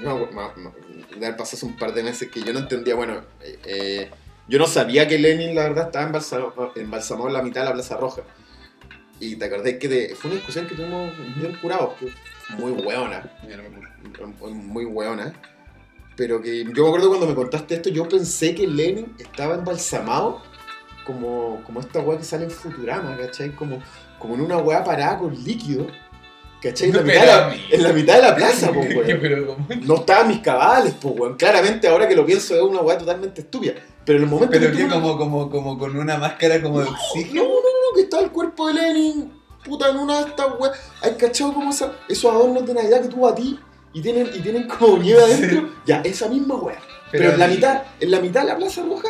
No, 0.00 0.30
pasado 0.30 1.42
hace 1.42 1.66
un 1.66 1.76
par 1.76 1.92
de 1.94 2.04
meses 2.04 2.30
que 2.30 2.40
yo 2.42 2.52
no 2.52 2.60
entendía, 2.60 2.94
bueno, 2.94 3.24
eh, 3.42 3.58
eh, 3.64 4.10
yo 4.48 4.58
no 4.58 4.66
sabía 4.66 5.06
que 5.08 5.18
Lenin, 5.18 5.54
la 5.54 5.62
verdad, 5.64 5.86
estaba 5.86 6.06
embalsamado, 6.06 6.72
embalsamado 6.76 7.28
en 7.28 7.34
la 7.34 7.42
mitad 7.42 7.62
de 7.62 7.68
la 7.68 7.74
Plaza 7.74 7.96
Roja. 7.96 8.22
Y 9.20 9.36
te 9.36 9.44
acordás 9.44 9.74
que 9.74 9.88
de- 9.88 10.14
fue 10.16 10.30
una 10.30 10.36
discusión 10.38 10.66
que 10.66 10.74
tuvimos 10.74 11.12
bien 11.36 11.56
curados, 11.60 11.94
que 11.98 12.06
muy 12.56 12.72
acuerdo. 12.72 12.82
muy 14.52 14.84
buena. 14.84 15.32
Pero 16.16 16.42
que 16.42 16.64
yo 16.64 16.82
me 16.82 16.88
acuerdo 16.88 17.08
cuando 17.08 17.26
me 17.26 17.34
contaste 17.34 17.76
esto, 17.76 17.88
yo 17.88 18.06
pensé 18.08 18.54
que 18.54 18.66
Lenin 18.66 19.14
estaba 19.18 19.54
embalsamado 19.54 20.42
como, 21.06 21.62
como 21.64 21.80
esta 21.80 22.00
weá 22.00 22.18
que 22.18 22.24
sale 22.24 22.44
en 22.44 22.50
Futurama, 22.50 23.16
¿cachai? 23.16 23.50
Como, 23.54 23.82
como 24.18 24.34
en 24.34 24.42
una 24.42 24.58
weá 24.58 24.84
parada 24.84 25.18
con 25.18 25.32
líquido, 25.42 25.86
¿cachai? 26.60 26.90
En 26.90 26.96
la, 26.96 27.02
mitad 27.02 27.20
de 27.20 27.26
la, 27.26 27.56
en 27.70 27.82
la 27.82 27.92
mitad 27.92 28.16
de 28.16 28.22
la 28.22 28.36
plaza, 28.36 28.72
po, 28.72 28.80
weón. 28.80 29.18
Pero 29.20 29.46
como- 29.46 29.66
No 29.86 29.94
estaban 29.96 30.28
mis 30.28 30.40
cabales, 30.40 30.92
po, 30.94 31.10
weón. 31.10 31.36
Claramente, 31.36 31.88
ahora 31.88 32.06
que 32.08 32.14
lo 32.16 32.26
pienso, 32.26 32.54
es 32.54 32.60
una 32.62 32.80
weá 32.80 32.98
totalmente 32.98 33.40
estúpida. 33.40 33.74
Pero 34.04 34.18
en 34.18 34.24
el 34.24 34.30
momento 34.30 34.50
Pero 34.58 34.70
que 34.72 34.76
que 34.78 34.88
como, 34.88 35.16
como, 35.16 35.50
como 35.50 35.78
con 35.78 35.96
una 35.96 36.18
máscara 36.18 36.60
como 36.60 36.80
de 36.80 36.86
No, 36.86 36.90
oxígeno. 36.92 37.42
no, 37.42 37.48
no, 37.48 37.54
no, 37.54 37.94
que 37.96 38.02
está 38.02 38.20
el 38.20 38.30
cuerpo 38.30 38.66
de 38.68 38.74
Lenin, 38.74 39.32
puta, 39.64 39.88
en 39.90 39.96
una 39.98 40.20
de 40.22 40.30
estas 40.30 40.46
weas. 40.58 40.78
¿Hay 41.02 41.12
cachado 41.14 41.54
como 41.54 41.70
esa- 41.70 41.92
esos 42.08 42.30
adornos 42.32 42.66
de 42.66 42.74
Navidad 42.74 43.02
que 43.02 43.08
tú 43.08 43.26
a 43.26 43.34
ti 43.34 43.58
y 43.92 44.00
tienen, 44.02 44.28
y 44.34 44.40
tienen 44.40 44.66
como 44.68 44.98
nieve 44.98 45.22
adentro? 45.22 45.70
Ya, 45.86 46.00
esa 46.04 46.28
misma 46.28 46.56
wea. 46.56 46.80
Pero, 47.12 47.32
en 47.32 47.38
la 47.38 47.46
mitad, 47.46 47.82
en 48.00 48.10
la 48.10 48.20
mitad 48.20 48.40
de 48.40 48.46
la 48.48 48.56
Plaza 48.56 48.82
Roja, 48.82 49.08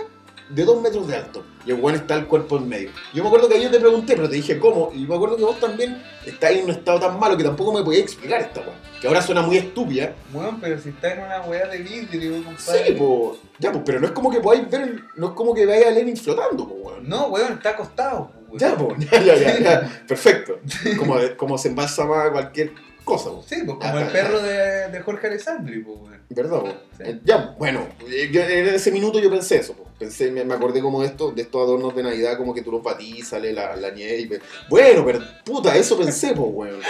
de 0.55 0.65
dos 0.65 0.81
metros 0.83 1.07
de 1.09 1.17
alto. 1.17 1.45
Y 1.65 1.71
el 1.71 1.81
weón 1.81 1.95
está 1.97 2.17
el 2.17 2.27
cuerpo 2.27 2.57
en 2.59 2.69
medio. 2.69 2.91
Yo 3.15 3.23
me 3.23 3.29
acuerdo 3.29 3.49
que 3.49 3.55
ayer 3.55 3.71
te 3.71 3.79
pregunté, 3.81 4.15
pero 4.17 4.29
te 4.29 4.35
dije 4.37 4.59
cómo. 4.59 4.91
Y 4.95 5.07
me 5.07 5.15
acuerdo 5.15 5.37
que 5.37 5.45
vos 5.45 5.59
también 5.61 6.03
estáis 6.27 6.59
en 6.59 6.65
un 6.65 6.71
estado 6.73 6.99
tan 7.01 7.19
malo 7.21 7.37
que 7.37 7.45
tampoco 7.45 7.73
me 7.73 7.83
podías 7.85 8.03
explicar 8.03 8.41
esta 8.41 8.61
wea. 8.61 8.75
Que 9.01 9.07
ahora 9.09 9.23
suena 9.23 9.43
muy 9.43 9.57
estúpida. 9.59 10.15
Weón, 10.33 10.61
pero 10.61 10.79
si 10.81 10.89
está 10.91 11.13
en 11.15 11.21
una 11.25 11.41
weá 11.43 11.67
de 11.69 11.79
vidrio, 11.79 12.43
compadre. 12.45 12.87
Sí, 12.87 12.93
po. 12.95 13.37
Ya, 13.59 13.71
pues, 13.73 13.85
pero 13.87 14.01
no 14.01 14.07
es 14.07 14.13
como 14.13 14.31
que 14.31 14.41
podáis 14.41 14.69
ver, 14.71 14.83
el- 14.83 15.05
no 15.17 15.29
es 15.29 15.33
como 15.35 15.55
que 15.55 15.65
veáis 15.67 15.87
a 15.87 15.91
Lenin 15.91 16.17
flotando, 16.17 16.69
po, 16.69 16.75
weón. 16.75 17.09
No, 17.09 17.27
weón, 17.29 17.53
está 17.55 17.71
acostado. 17.71 18.31
po, 18.31 18.41
weón. 18.49 18.59
Ya, 18.59 18.77
po, 18.77 18.95
ya, 19.13 19.23
ya, 19.23 19.35
ya, 19.37 19.59
ya. 19.61 20.03
Perfecto. 20.09 20.59
Como, 20.99 21.15
como 21.37 21.59
se 21.59 21.69
embalsama 21.69 22.31
cualquier 22.33 22.73
cosa, 23.05 23.31
po. 23.31 23.43
Sí, 23.47 23.57
pues 23.65 23.79
como 23.79 23.99
el 23.99 24.07
ya, 24.07 24.13
perro 24.13 24.41
de, 24.41 24.89
de 24.89 25.01
Jorge 25.01 25.27
Alessandri, 25.27 25.81
pues, 25.81 25.97
weón. 26.01 26.23
¿Verdad? 26.31 26.63
Sí. 26.97 27.03
Eh, 27.05 27.21
Ya, 27.25 27.55
bueno, 27.59 27.87
eh, 28.09 28.31
yo- 28.33 28.43
en 28.43 28.69
ese 28.69 28.91
minuto 28.91 29.19
yo 29.21 29.31
pensé 29.31 29.57
eso, 29.57 29.75
po. 29.75 29.85
Pensé, 29.99 30.31
me, 30.31 30.45
me 30.45 30.55
acordé 30.55 30.81
como 30.81 31.01
de 31.03 31.09
esto, 31.09 31.31
de 31.31 31.43
estos 31.43 31.63
adornos 31.63 31.95
de 31.95 32.03
Navidad, 32.03 32.37
como 32.39 32.55
que 32.55 32.63
tú 32.63 32.73
los 32.73 32.83
batís, 32.83 33.29
sale 33.29 33.53
la, 33.53 33.77
la 33.77 33.91
nieve 33.91 34.19
y... 34.21 34.31
Bueno, 34.69 35.05
pero 35.05 35.21
puta, 35.45 35.77
eso 35.77 35.97
pensé, 35.99 36.33
po, 36.35 36.45
weón. 36.45 36.81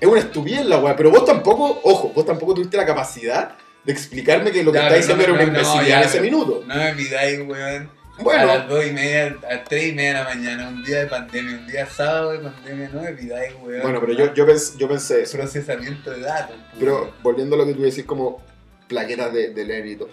Es 0.00 0.08
una 0.08 0.20
estupidez 0.20 0.64
la 0.64 0.78
weá, 0.78 0.94
pero 0.96 1.10
vos 1.10 1.24
tampoco, 1.24 1.80
ojo, 1.82 2.12
vos 2.14 2.24
tampoco 2.24 2.54
tuviste 2.54 2.76
la 2.76 2.86
capacidad 2.86 3.56
de 3.84 3.92
explicarme 3.92 4.50
que 4.52 4.62
lo 4.62 4.70
que 4.72 4.78
Ya, 4.78 4.86
estáis 4.88 5.06
pero 5.06 5.16
diciendo 5.18 5.34
no, 5.34 5.40
era 5.40 5.50
una 5.50 5.52
no, 5.52 5.52
no, 5.52 5.58
imbecilidad 5.58 5.88
ya, 5.98 6.02
en 6.02 6.08
ese 6.08 6.18
pero- 6.18 6.24
minuto. 6.30 6.64
No 6.66 6.74
me 6.74 6.94
pidáis, 6.94 7.38
weón. 7.48 7.90
A 8.18 8.22
Bueno, 8.22 8.46
las 8.46 8.68
dos 8.68 8.84
y 8.84 8.90
media, 8.90 9.36
a 9.48 9.54
las 9.54 9.64
tres 9.64 9.86
y 9.88 9.92
media 9.92 10.08
de 10.08 10.14
la 10.14 10.24
mañana, 10.24 10.68
un 10.68 10.82
día 10.82 10.98
de 11.00 11.06
pandemia, 11.06 11.56
un 11.58 11.66
día 11.68 11.86
sábado 11.86 12.32
de 12.32 12.38
pandemia, 12.40 12.88
no 12.92 13.02
me 13.02 13.12
pidáis, 13.12 13.54
weón. 13.62 13.82
bueno, 13.82 14.00
pero 14.00 14.12
yo, 14.12 14.34
yo, 14.34 14.46
pens- 14.46 14.76
yo 14.76 14.88
pensé 14.88 15.22
eso. 15.22 15.38
Procesamiento 15.38 16.10
de 16.10 16.20
datos. 16.20 16.56
pues, 16.70 16.80
Pero 16.80 17.12
volviendo 17.22 17.54
a 17.54 17.58
lo 17.58 17.66
que 17.66 17.74
tú 17.74 17.82
decís 17.82 18.04
como 18.04 18.42
plaquetas 18.88 19.32
de, 19.32 19.50
de 19.54 19.88
y 19.88 19.96
todo. 19.96 20.08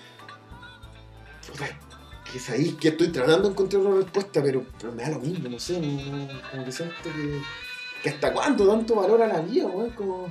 Puta, 1.51 1.65
que 2.31 2.37
es 2.37 2.49
ahí 2.51 2.73
que 2.73 2.89
estoy 2.89 3.07
tratando 3.07 3.43
de 3.43 3.49
encontrar 3.49 3.81
una 3.81 4.01
respuesta, 4.03 4.41
pero, 4.43 4.63
pero 4.79 4.93
me 4.93 5.01
da 5.03 5.09
lo 5.09 5.19
mismo, 5.19 5.49
no 5.49 5.59
sé, 5.59 5.79
no, 5.79 5.87
no- 5.87 6.41
como 6.51 6.65
que 6.65 6.71
siento 6.71 6.95
que, 7.03 7.41
que 8.03 8.09
hasta 8.09 8.33
cuándo 8.33 8.67
tanto 8.67 8.95
valor 8.95 9.21
a 9.23 9.27
la 9.27 9.39
vida, 9.41 9.65
weón, 9.65 9.89
como... 9.91 10.27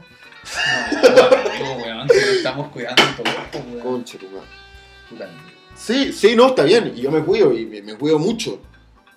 No, 1.60 1.72
weón, 1.76 2.08
si 2.08 2.16
nos 2.16 2.28
estamos 2.28 2.68
cuidando 2.70 3.02
todo, 3.16 3.32
pues, 3.50 3.64
weón. 3.66 3.80
Conche, 3.80 4.18
tu 4.18 4.26
madre. 4.28 5.30
Sí, 5.76 6.12
sí, 6.12 6.36
no, 6.36 6.48
está 6.48 6.62
bien, 6.62 6.92
y 6.96 7.02
yo 7.02 7.10
me 7.10 7.22
cuido, 7.22 7.52
y 7.52 7.66
me, 7.66 7.82
me 7.82 7.94
cuido 7.96 8.18
mucho, 8.18 8.60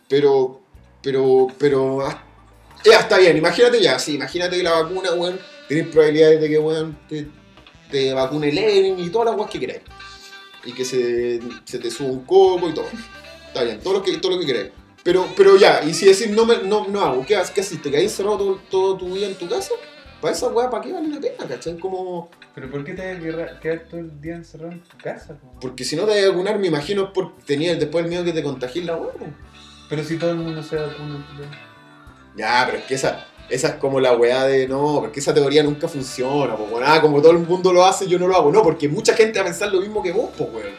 pero, 0.09 0.61
pero, 1.01 1.47
pero, 1.57 2.05
ah, 2.05 2.23
ya, 2.83 2.99
está 2.99 3.17
bien, 3.17 3.37
imagínate 3.37 3.81
ya, 3.81 3.99
sí, 3.99 4.15
imagínate 4.15 4.57
que 4.57 4.63
la 4.63 4.81
vacuna, 4.81 5.11
weón, 5.13 5.39
tienes 5.67 5.87
probabilidades 5.87 6.41
de 6.41 6.49
que, 6.49 6.57
weón, 6.57 6.97
te, 7.07 7.27
te 7.91 8.13
vacune 8.13 8.51
Lenin 8.51 8.99
y 8.99 9.09
todas 9.09 9.27
las 9.27 9.37
weas 9.37 9.49
que 9.49 9.59
queráis. 9.59 9.81
Y 10.65 10.73
que 10.73 10.83
se, 10.83 11.39
se 11.63 11.79
te 11.79 11.89
suba 11.89 12.09
un 12.09 12.25
coco 12.25 12.69
y 12.69 12.73
todo. 12.73 12.87
Está 13.47 13.63
bien, 13.63 13.79
todo 13.79 13.93
lo 13.93 14.03
que, 14.03 14.17
todo 14.17 14.33
lo 14.33 14.39
que 14.39 14.45
queráis. 14.45 14.71
Pero, 15.03 15.27
pero 15.37 15.55
ya, 15.55 15.81
y 15.83 15.93
si 15.93 16.05
decís 16.05 16.29
no, 16.29 16.45
me, 16.45 16.57
no, 16.63 16.87
no 16.87 17.01
hago, 17.01 17.25
¿qué 17.25 17.35
haces? 17.35 17.51
¿Qué 17.51 17.61
haces? 17.61 17.81
¿Te 17.81 17.89
quedas 17.89 18.03
encerrado 18.03 18.37
todo, 18.37 18.59
todo 18.69 18.97
tu 18.97 19.13
vida 19.13 19.27
en 19.27 19.35
tu 19.35 19.47
casa? 19.47 19.71
Para 20.21 20.33
esa 20.33 20.47
weá, 20.47 20.69
¿para 20.69 20.83
qué 20.83 20.93
vale 20.93 21.07
la 21.09 21.19
pena, 21.19 21.47
cachai? 21.47 21.77
Como... 21.77 22.29
Pero 22.55 22.71
¿por 22.71 22.83
qué 22.83 22.93
te 22.93 23.01
vas 23.31 23.51
a 23.51 23.59
quedar- 23.59 23.83
todo 23.87 23.99
el 23.99 24.19
día 24.19 24.35
encerrado 24.35 24.71
en 24.71 24.81
tu 24.81 24.97
casa? 24.97 25.35
po? 25.35 25.59
Porque 25.61 25.83
si 25.83 25.95
no 25.95 26.03
te 26.05 26.15
vas 26.15 26.23
a 26.25 26.29
vacunar, 26.29 26.57
me 26.57 26.67
imagino 26.67 27.03
es 27.03 27.09
porque 27.13 27.41
tenías 27.45 27.79
después 27.79 28.03
el 28.03 28.09
miedo 28.09 28.23
que 28.23 28.33
te 28.33 28.41
contagies 28.41 28.85
la 28.85 28.95
weá. 28.95 29.11
Pero 29.89 30.03
si 30.03 30.17
todo 30.17 30.31
el 30.31 30.37
mundo 30.37 30.63
se 30.63 30.75
vacuna, 30.75 31.25
pues, 31.37 31.47
Ya, 32.35 32.63
pero 32.65 32.79
es 32.79 32.83
que 32.85 32.95
esa, 32.95 33.25
esa 33.49 33.67
es 33.69 33.73
como 33.75 33.99
la 33.99 34.13
weá 34.15 34.43
de 34.45 34.67
no, 34.67 34.99
porque 35.01 35.19
esa 35.19 35.33
teoría 35.33 35.61
nunca 35.63 35.87
funciona, 35.87 36.55
pues 36.55 36.69
bueno, 36.69 36.87
ah, 36.89 36.99
como 37.01 37.21
todo 37.21 37.31
el 37.33 37.39
mundo 37.39 37.71
lo 37.71 37.85
hace, 37.85 38.07
yo 38.07 38.17
no 38.17 38.27
lo 38.27 38.35
hago. 38.35 38.51
No, 38.51 38.63
porque 38.63 38.89
mucha 38.89 39.13
gente 39.13 39.37
va 39.39 39.43
a 39.45 39.49
pensar 39.49 39.71
lo 39.71 39.79
mismo 39.81 40.01
que 40.01 40.11
vos, 40.11 40.31
pues 40.37 40.49
weón. 40.51 40.73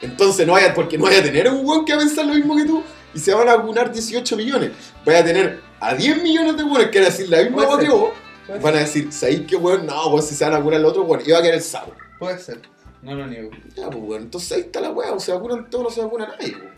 Entonces 0.00 0.46
no 0.46 0.54
vaya, 0.54 0.72
porque 0.74 0.96
no 0.96 1.04
vaya 1.04 1.18
a 1.18 1.22
tener 1.22 1.48
un 1.48 1.64
weón 1.66 1.84
que 1.84 1.92
va 1.92 1.98
a 2.00 2.04
pensar 2.04 2.24
lo 2.24 2.34
mismo 2.34 2.56
que 2.56 2.64
tú 2.64 2.82
y 3.14 3.18
se 3.18 3.34
van 3.34 3.48
a 3.48 3.56
vacunar 3.56 3.92
18 3.92 4.36
millones. 4.36 4.70
Vaya 5.04 5.18
a 5.20 5.24
tener 5.24 5.60
a 5.80 5.94
10 5.94 6.22
millones 6.22 6.56
de 6.56 6.64
weones 6.64 6.88
que 6.88 6.98
van 6.98 7.08
a 7.08 7.10
decir 7.10 7.28
la 7.28 7.42
misma 7.42 7.68
weá 7.68 7.78
que 7.78 7.88
vos. 7.90 8.10
Puede 8.48 8.60
Van 8.60 8.76
a 8.76 8.78
decir, 8.78 9.12
¿sabéis 9.12 9.42
qué 9.46 9.56
weón? 9.56 9.84
No, 9.84 10.08
weón, 10.08 10.22
si 10.22 10.34
se 10.34 10.42
van 10.42 10.54
a 10.54 10.58
vacunar 10.58 10.80
el 10.80 10.86
otro, 10.86 11.02
weón, 11.02 11.22
iba 11.26 11.38
a 11.38 11.42
quedar 11.42 11.54
el 11.54 11.60
sapo. 11.60 11.92
Puede 12.18 12.38
ser, 12.38 12.62
no 13.02 13.14
lo 13.14 13.26
niego. 13.26 13.50
Ya, 13.76 13.90
pues 13.90 14.02
weón, 14.02 14.22
entonces 14.22 14.52
ahí 14.52 14.60
está 14.62 14.80
la 14.80 14.90
weá, 14.90 15.12
o 15.12 15.20
se 15.20 15.32
vacunan 15.32 15.68
todos, 15.68 15.84
no 15.84 15.90
se 15.90 16.00
vacuna 16.02 16.28
nadie, 16.28 16.56
weón. 16.56 16.72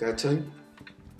¿Cachai? 0.00 0.42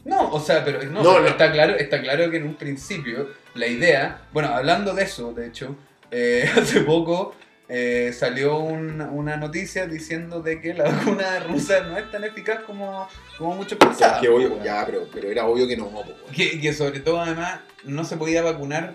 No, 0.07 0.31
o 0.33 0.41
sea, 0.41 0.65
pero, 0.65 0.83
no, 0.85 1.03
No, 1.03 1.11
pero 1.11 1.21
no. 1.21 1.29
Está, 1.29 1.53
claro, 1.53 1.77
está 1.77 2.01
claro 2.01 2.31
que 2.31 2.39
en 2.39 2.45
un 2.45 2.55
principio 2.55 3.29
la 3.55 3.67
idea, 3.67 4.23
bueno, 4.33 4.49
hablando 4.49 4.95
de 4.95 5.05
eso, 5.05 5.35
de 5.35 5.49
hecho, 5.49 5.77
eh, 6.11 6.51
hace 6.57 6.81
poco 6.81 7.35
eh, 7.69 8.13
salió 8.19 8.59
un- 8.59 9.01
una 9.01 9.37
noticia 9.37 9.87
diciendo 9.87 10.41
de 10.43 10.61
que 10.61 10.75
la 10.75 10.85
vacuna 10.91 11.41
rusa 11.41 11.81
no 11.81 11.97
es 11.97 12.11
tan 12.11 12.25
eficaz 12.25 12.61
como, 12.65 13.09
como 13.39 13.55
muchos 13.57 13.79
pensaban. 13.79 14.21
que 14.21 14.29
obvio, 14.29 14.63
ya, 14.63 14.85
pero, 14.87 15.07
pero 15.13 15.31
era 15.31 15.47
obvio 15.47 15.67
que 15.67 15.77
no, 15.77 15.91
que, 16.35 16.61
que 16.61 16.73
sobre 16.75 17.01
todo 17.01 17.21
además 17.21 17.61
no 17.85 18.05
se 18.05 18.17
podía 18.17 18.43
vacunar 18.43 18.95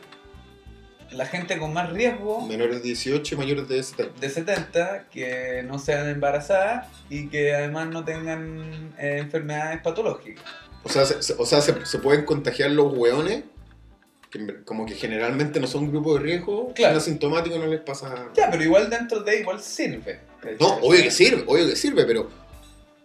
la 1.12 1.26
gente 1.26 1.58
con 1.58 1.74
más 1.74 1.92
riesgo 1.92 2.46
Menores 2.46 2.76
de 2.84 2.90
18 2.90 3.34
y 3.34 3.38
mayores 3.40 3.68
de 3.68 3.82
70. 3.82 4.20
de 4.20 4.30
70 4.30 5.06
que 5.12 5.64
no 5.66 5.80
sean 5.80 6.08
embarazadas 6.08 6.86
y 7.10 7.30
que 7.30 7.56
además 7.56 7.88
no 7.88 8.06
tengan 8.06 8.94
eh, 9.00 9.18
enfermedades 9.20 9.82
patológicas. 9.82 10.46
O 10.84 10.90
sea, 10.90 11.06
se, 11.08 11.24
se- 11.24 11.34
o 11.40 11.46
sea 11.48 11.62
se, 11.62 11.84
se 11.88 11.98
pueden 11.98 12.26
contagiar 12.26 12.70
los 12.70 12.94
hueones, 12.96 13.44
que 14.30 14.38
en 14.38 14.64
como 14.64 14.86
que 14.86 14.94
generalmente 14.96 15.60
no 15.60 15.68
son 15.68 15.90
grupo 15.92 16.14
de 16.16 16.20
riesgo, 16.22 16.72
Claro. 16.74 16.94
son 16.96 17.02
asintomáticos 17.02 17.60
no 17.60 17.68
les 17.68 17.82
pasa. 17.82 18.30
Ya, 18.36 18.50
pero 18.52 18.64
igual 18.64 18.90
dentro 18.90 19.22
de 19.22 19.40
igual 19.40 19.60
sirve. 19.60 20.20
No, 20.60 20.76
obvio 20.78 21.04
que 21.04 21.12
sirve, 21.12 21.44
obvio 21.48 21.68
que 21.68 21.76
sirve, 21.76 22.06
pero. 22.06 22.30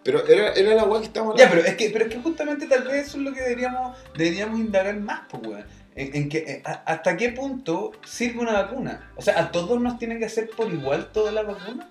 Pero 0.05 0.27
era, 0.27 0.53
era 0.53 0.75
la 0.75 0.85
weá 0.85 1.01
que 1.01 1.07
estábamos 1.07 1.35
Ya, 1.37 1.45
hablando. 1.47 1.63
pero 1.65 1.73
es 1.73 1.79
que, 1.79 1.91
pero 1.91 2.05
es 2.05 2.15
que 2.15 2.21
justamente 2.21 2.67
tal 2.67 2.83
vez 2.85 3.07
eso 3.09 3.17
es 3.17 3.23
lo 3.23 3.33
que 3.33 3.41
deberíamos, 3.41 3.97
deberíamos 4.15 4.61
indagar 4.61 5.01
más, 5.01 5.23
pues, 5.31 5.43
weón. 5.47 5.65
En, 5.97 6.15
en 6.15 6.29
que, 6.29 6.39
eh, 6.39 6.63
a- 6.65 6.83
¿Hasta 6.87 7.17
qué 7.17 7.31
punto 7.31 7.93
sirve 8.05 8.41
una 8.41 8.53
vacuna? 8.53 9.11
O 9.17 9.23
sea, 9.23 9.39
¿a 9.41 9.51
todos 9.51 9.81
nos 9.81 9.97
tienen 9.99 10.19
que 10.19 10.27
hacer 10.27 10.51
por 10.51 10.71
igual 10.71 11.11
toda 11.13 11.33
la 11.33 11.43
vacuna? 11.43 11.89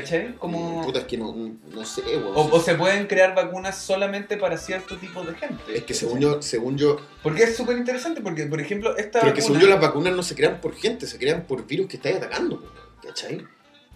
¿Cachai? 0.00 0.34
Como... 0.38 0.82
Puta, 0.84 1.00
es 1.00 1.04
que 1.04 1.18
no, 1.18 1.34
no 1.34 1.84
sé, 1.84 2.00
weón. 2.02 2.32
O, 2.34 2.48
o 2.56 2.60
se 2.60 2.74
pueden 2.76 3.06
crear 3.06 3.34
vacunas 3.34 3.76
solamente 3.76 4.36
para 4.38 4.56
cierto 4.56 4.96
tipo 4.96 5.22
de 5.22 5.34
gente. 5.34 5.62
es 5.76 5.84
que 5.84 5.92
según 5.94 6.18
yo, 6.20 6.40
según 6.40 6.78
yo. 6.78 6.96
Porque 7.22 7.42
es 7.42 7.56
súper 7.56 7.76
interesante, 7.76 8.20
porque, 8.22 8.46
por 8.46 8.60
ejemplo, 8.60 8.96
esta 8.96 9.20
Pero 9.20 9.32
es 9.32 9.34
que 9.34 9.40
vacuna... 9.42 9.58
según 9.58 9.60
yo 9.60 9.68
las 9.68 9.80
vacunas 9.80 10.14
no 10.16 10.22
se 10.22 10.34
crean 10.34 10.60
por 10.60 10.74
gente, 10.74 11.06
se 11.06 11.18
crean 11.18 11.42
por 11.42 11.66
virus 11.66 11.88
que 11.88 11.96
estáis 11.96 12.16
atacando, 12.16 12.62
¿cachai? 13.02 13.44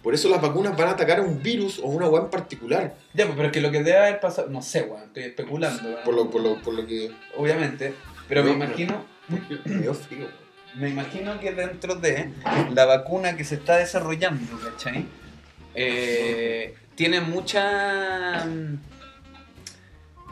Por 0.03 0.13
eso 0.13 0.29
las 0.29 0.39
vacunas 0.41 0.77
van 0.77 0.89
a 0.89 0.91
atacar 0.91 1.17
a 1.19 1.23
un 1.23 1.41
virus 1.41 1.79
o 1.79 1.87
una 1.87 2.07
weá 2.07 2.23
en 2.23 2.29
particular. 2.29 2.95
Ya, 3.15 3.27
pero 3.27 3.45
es 3.47 3.51
que 3.51 3.59
lo 3.61 3.71
que 3.71 3.79
debe 3.83 3.97
haber 3.97 4.19
pasado... 4.19 4.49
No 4.49 4.61
sé, 4.61 4.83
weón, 4.83 5.03
estoy 5.05 5.23
especulando. 5.23 5.97
Por 6.05 6.13
lo, 6.13 6.29
por 6.29 6.41
lo, 6.41 6.61
por 6.61 6.73
lo 6.75 6.85
que. 6.85 7.11
Obviamente. 7.35 7.93
Pero 8.29 8.43
me 8.43 8.51
No, 8.51 8.59
pero- 8.59 8.69
imagino... 8.69 9.05
Me 9.65 9.75
dio 9.81 9.93
frío, 9.95 10.19
weón. 10.27 10.47
Me 10.75 10.89
imagino 10.89 11.39
que 11.39 11.51
dentro 11.53 11.95
de 11.95 12.29
la 12.75 12.85
vacuna 12.85 13.35
que 13.35 13.43
se 13.43 13.55
está 13.55 13.77
desarrollando, 13.77 14.59
¿cachai? 14.63 15.07
Eh, 15.79 16.73
tiene 16.95 17.21
mucha. 17.21 18.43
mm, 18.45 18.79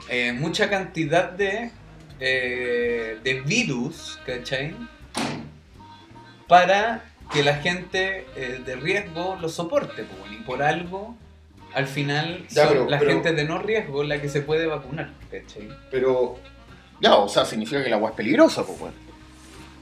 eh, 0.09 0.33
mucha 0.33 0.69
cantidad 0.69 1.29
de. 1.31 1.69
eh, 2.19 3.19
de 3.23 3.41
virus, 3.41 4.19
¿cachai? 4.25 4.73
Para 6.47 7.03
que 7.33 7.43
la 7.43 7.55
gente 7.57 8.25
eh, 8.35 8.61
de 8.65 8.75
riesgo 8.75 9.37
lo 9.41 9.49
soporte, 9.49 10.03
po, 10.03 10.15
y 10.31 10.37
por 10.43 10.61
algo 10.61 11.15
al 11.73 11.87
final 11.87 12.45
Ya, 12.49 12.63
son 12.65 12.73
pero- 12.73 12.89
la 12.89 12.99
pero- 12.99 13.11
gente 13.11 13.33
de 13.33 13.43
no 13.45 13.59
riesgo 13.59 14.03
la 14.03 14.21
que 14.21 14.29
se 14.29 14.41
puede 14.41 14.65
vacunar, 14.65 15.11
¿cachai? 15.31 15.69
Pero. 15.91 16.39
Ya, 17.01 17.15
o 17.15 17.27
sea, 17.27 17.43
significa 17.45 17.83
que 17.83 17.89
la 17.89 17.97
agua 17.97 18.11
es 18.11 18.15
peligrosa, 18.15 18.65
pues. 18.65 18.79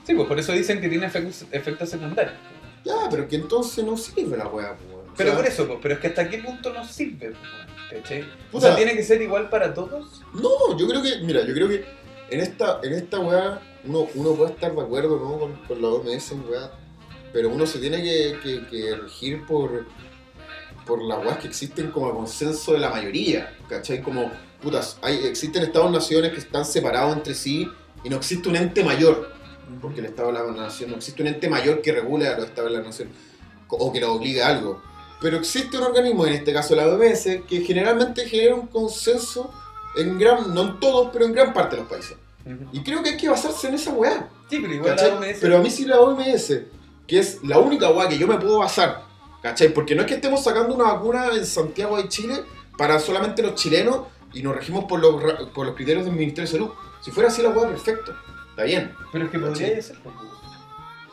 Sí, 0.06 0.14
pues 0.16 0.28
por 0.28 0.40
eso 0.40 0.52
dicen 0.52 0.82
que 0.82 0.90
tiene 0.90 1.06
efectos, 1.06 1.46
efectos 1.52 1.90
secundarios. 1.90 2.36
Ya, 2.84 2.94
pero 3.10 3.28
que 3.28 3.36
entonces 3.38 3.86
no 3.86 3.96
sirve 3.96 4.36
la 4.36 4.48
weá, 4.48 4.76
pues, 4.76 4.90
O 5.14 5.16
Pero 5.16 5.30
sea, 5.32 5.38
por 5.38 5.48
eso, 5.48 5.68
pues, 5.68 5.80
pero 5.82 5.94
es 5.96 6.00
que 6.00 6.08
hasta 6.08 6.28
qué 6.30 6.40
punto 6.40 6.74
nos 6.74 6.90
sirve, 6.92 7.34
pues, 7.90 8.02
¿cachai? 8.02 8.26
O 8.52 8.60
sea, 8.60 8.76
tiene 8.76 8.96
que 8.96 9.04
ser 9.04 9.22
igual 9.22 9.50
para 9.50 9.74
todos. 9.74 10.22
No, 10.34 10.78
yo 10.78 10.88
creo 10.88 11.02
que, 11.02 11.20
mira, 11.20 11.46
yo 11.46 11.54
creo 11.54 11.68
que 11.70 11.86
en 12.30 12.40
esta, 12.40 12.80
en 12.84 12.94
esta 12.94 13.20
weá 13.20 13.62
uno, 13.86 14.08
uno 14.16 14.34
puede 14.34 14.52
estar 14.54 14.74
de 14.74 14.82
acuerdo 14.82 15.20
¿no? 15.20 15.38
con, 15.40 15.54
con 15.68 15.82
la 15.82 15.88
OMS 15.90 16.32
weá, 16.50 16.72
pero 17.32 17.50
uno 17.50 17.66
se 17.68 17.80
tiene 17.80 18.02
que, 18.02 18.38
que- 18.42 18.66
que 18.68 18.96
regir 18.96 19.46
por, 19.46 19.86
por 20.86 21.02
las 21.04 21.20
weas 21.24 21.38
que 21.38 21.48
existen 21.48 21.92
como 21.92 22.08
el 22.10 22.14
consenso 22.16 22.74
de 22.74 22.80
la 22.80 22.90
mayoría, 22.90 23.56
¿cachai? 23.70 24.02
Como, 24.02 24.32
putas, 24.62 24.98
hay, 25.02 25.26
existen 25.26 25.64
estados-naciones 25.64 26.32
que 26.32 26.40
están 26.40 26.66
separados 26.66 27.16
entre 27.16 27.36
sí 27.36 27.70
y 28.04 28.10
no 28.10 28.18
existe 28.18 28.50
un 28.50 28.56
ente 28.56 28.84
mayor, 28.84 29.32
porque 29.82 30.00
el 30.00 30.08
Estado 30.08 30.30
de 30.32 30.34
la 30.40 30.52
Nación 30.52 30.90
no 30.92 30.98
existe 30.98 31.22
un 31.22 31.28
ente 31.28 31.50
mayor 31.50 31.82
que 31.82 31.92
regule 31.92 32.28
a 32.28 32.36
los 32.38 32.46
Estados 32.48 32.72
de 32.72 32.78
la 32.80 32.84
Nación 32.84 33.10
o 33.70 33.92
que 33.92 34.00
lo 34.00 34.14
obligue 34.14 34.42
a 34.44 34.48
algo. 34.50 34.82
Pero 35.24 35.38
existe 35.38 35.78
un 35.78 35.84
organismo, 35.84 36.28
en 36.28 36.34
este 36.34 36.52
caso 36.52 36.76
la 36.76 36.86
OMS, 36.86 37.24
que 37.48 37.62
generalmente 37.66 38.28
genera 38.28 38.56
un 38.56 38.68
consenso 38.68 39.54
en 39.96 40.20
gran, 40.20 40.54
no 40.54 40.64
en 40.64 40.80
todos, 40.82 41.12
pero 41.14 41.24
en 41.24 41.32
gran 41.32 41.54
parte 41.54 41.78
de 41.78 41.84
los 41.84 41.90
países. 41.90 42.18
Y 42.74 42.84
creo 42.84 43.02
que 43.02 43.12
hay 43.12 43.18
que 43.18 43.30
basarse 43.30 43.70
en 43.70 43.76
esa 43.76 43.92
weá. 43.92 44.28
Sí, 44.50 44.60
pero 44.60 44.74
igual 44.74 44.98
¿cachai? 44.98 45.12
la 45.12 45.16
OMS. 45.16 45.38
Pero 45.40 45.58
a 45.58 45.62
mí 45.62 45.70
sí 45.70 45.86
la 45.86 46.02
OMS, 46.02 46.54
que 47.08 47.20
es 47.20 47.42
la 47.42 47.58
única 47.58 47.90
weá 47.90 48.10
que 48.10 48.18
yo 48.18 48.28
me 48.28 48.38
puedo 48.38 48.60
basar, 48.60 49.04
¿cachai? 49.42 49.70
Porque 49.70 49.96
no 49.96 50.02
es 50.02 50.10
que 50.10 50.16
estemos 50.16 50.44
sacando 50.44 50.76
una 50.76 50.92
vacuna 50.92 51.30
en 51.34 51.46
Santiago 51.46 51.96
de 51.96 52.10
Chile 52.10 52.44
para 52.78 53.00
solamente 53.00 53.42
los 53.42 53.56
chilenos 53.56 54.02
y 54.34 54.44
nos 54.44 54.54
regimos 54.54 54.84
por 54.84 55.00
los, 55.00 55.24
por 55.54 55.66
los 55.66 55.76
criterios 55.76 56.04
del 56.04 56.16
Ministerio 56.16 56.52
de 56.52 56.52
Salud. 56.52 56.70
Si 57.02 57.12
fuera 57.12 57.30
así 57.30 57.42
la 57.42 57.52
weá, 57.52 57.70
perfecto. 57.70 58.14
Está 58.50 58.64
bien. 58.64 58.94
Pero 59.14 59.24
es 59.24 59.32
que 59.32 59.40
podría 59.40 59.82
ser. 59.82 59.96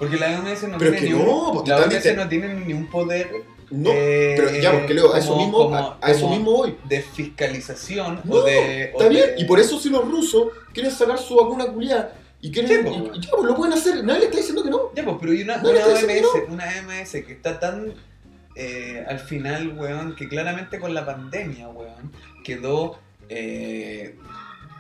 Porque 0.01 0.17
la 0.17 0.41
OMS 0.41 0.63
no 0.65 0.79
Pero 0.79 0.91
tiene 0.91 0.99
que 0.99 1.07
ni 1.07 1.13
un, 1.13 1.27
no, 1.27 1.53
pues 1.53 1.69
la 1.69 1.77
OMS 1.77 2.17
no 2.17 2.29
tiene 2.29 2.55
ni 2.55 2.73
un 2.73 2.91
poder 2.91 3.45
No, 3.71 3.91
eh, 3.93 4.35
pero 4.37 4.51
ya, 4.61 4.73
porque 4.73 4.95
Leo, 4.95 5.15
a 5.15 5.19
eso 5.19 5.29
como- 5.31 5.43
mismo, 5.43 5.59
como- 5.59 5.77
a, 5.77 5.99
a 6.01 6.11
eso 6.11 6.29
mismo 6.29 6.51
voy. 6.53 6.77
de 6.85 7.03
fiscalización 7.03 8.21
No, 8.25 8.37
o 8.37 8.43
de. 8.43 8.91
o 8.95 8.99
Está 8.99 9.09
bien, 9.09 9.27
de- 9.37 9.41
y 9.43 9.45
por 9.45 9.61
eso 9.61 9.79
si 9.79 9.89
los 9.91 10.05
rusos 10.11 10.49
quieren 10.73 10.91
sacar 10.93 11.19
su 11.19 11.37
vacuna 11.37 11.67
culiada 11.67 12.15
y 12.41 12.51
quieren. 12.51 12.71
Sí, 12.71 12.89
y- 12.95 13.01
pues. 13.01 13.19
y 13.19 13.21
ya, 13.21 13.31
pues 13.31 13.45
lo 13.45 13.55
pueden 13.55 13.75
hacer, 13.75 14.03
nadie 14.05 14.21
le 14.21 14.25
está 14.27 14.39
diciendo 14.39 14.63
que 14.65 14.71
no. 14.71 14.93
Ya, 14.95 15.05
pues, 15.05 15.17
pero 15.21 15.33
hay 15.33 15.43
una, 15.43 15.57
No 15.59 15.71
una 15.71 15.87
OMS, 15.87 16.27
una 16.49 16.65
OMS 16.65 17.13
que 17.25 17.33
está 17.33 17.61
tan 17.61 17.95
eh, 18.57 19.05
al 19.09 19.21
final, 19.21 19.79
weón, 19.79 20.17
que 20.17 20.29
claramente 20.29 20.81
con 20.81 20.93
la 20.93 21.07
pandemia, 21.07 21.69
weón, 21.69 22.13
quedó 22.45 22.99
eh, 23.29 24.17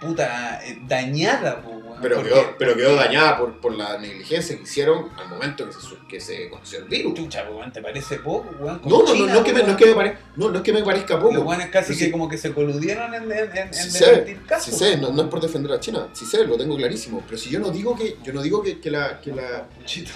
puta 0.01 0.61
eh, 0.65 0.79
dañada, 0.87 1.61
po, 1.63 1.71
weón. 1.71 1.99
Pero 2.01 2.17
porque- 2.17 2.31
quedó, 2.31 2.55
pero 2.59 2.75
quedó 2.77 2.95
dañada 2.97 3.37
por, 3.39 3.61
por 3.61 3.75
la 3.77 3.99
negligencia 3.99 4.57
que 4.57 4.63
hicieron 4.63 5.11
al 5.19 5.29
momento 5.29 5.67
que 5.67 5.73
se, 5.73 5.79
que 6.09 6.21
se 6.21 6.49
conoció 6.49 6.79
el 6.79 6.85
virus. 6.87 7.15
Chucha, 7.15 7.45
weón, 7.51 7.71
¿te 7.73 7.83
parece 7.83 8.17
poco, 8.17 8.49
weón? 8.59 8.81
No, 8.85 8.91
no, 8.91 8.99
no, 9.05 9.15
China, 9.15 9.33
no, 9.35 9.39
es 9.41 9.45
que 9.45 9.53
me, 9.53 9.63
no, 9.63 9.71
es 9.73 9.77
que 9.77 9.87
me 9.87 9.95
pare- 9.95 10.19
no, 10.37 10.49
no 10.51 10.57
es 10.59 10.63
que 10.65 10.73
me 10.73 10.83
parezca 10.83 11.19
poco. 11.21 11.35
Los 11.35 11.45
weones 11.45 11.69
casi 11.69 11.93
que 11.97 12.07
sí. 12.07 12.11
como 12.11 12.29
que 12.29 12.39
se 12.39 12.53
coludieron 12.55 13.13
en, 13.15 13.25
en, 13.31 13.33
en, 13.33 13.59
en 13.69 13.75
Sí 13.75 13.91
sé, 13.91 14.07
desmentir 14.07 14.47
casos. 14.47 14.73
Sí 14.75 14.79
sé, 14.85 14.97
no, 14.97 15.11
no 15.13 15.23
es 15.23 15.29
por 15.29 15.41
defender 15.41 15.73
a 15.73 15.81
China, 15.81 16.09
sí 16.15 16.25
sé, 16.25 16.47
lo 16.47 16.57
tengo 16.57 16.77
clarísimo. 16.77 17.23
Pero 17.27 17.37
si 17.39 17.51
yo 17.51 17.61
no 17.61 17.71
digo 17.71 17.95
que, 17.95 18.17
yo 18.23 18.33
no 18.33 18.41
digo 18.43 18.63
que, 18.63 18.81
que 18.81 18.91
la, 18.91 19.21
que 19.21 19.33
la, 19.33 19.69
Chito. 19.85 20.13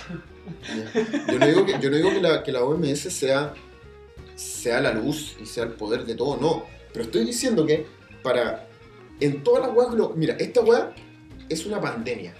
yo 1.28 1.38
no 1.38 1.46
digo 1.46 1.66
que, 1.66 1.72
yo 1.80 1.90
no 1.90 1.96
digo 1.96 2.10
que 2.10 2.20
la, 2.20 2.42
que 2.42 2.52
la 2.52 2.62
OMS 2.62 3.00
sea, 3.12 3.52
sea 4.34 4.80
la 4.80 4.92
luz 4.92 5.36
y 5.40 5.46
sea 5.46 5.64
el 5.64 5.70
poder 5.70 6.04
de 6.04 6.14
todo, 6.14 6.36
no. 6.38 6.64
Pero 6.92 7.04
estoy 7.04 7.24
diciendo 7.24 7.66
que 7.66 7.86
para, 8.22 8.66
en 9.20 9.42
todas 9.42 9.66
las 9.66 9.74
weas, 9.76 10.16
mira, 10.16 10.34
esta 10.38 10.60
wea 10.60 10.92
es 11.48 11.66
una 11.66 11.80
pandemia, 11.80 12.34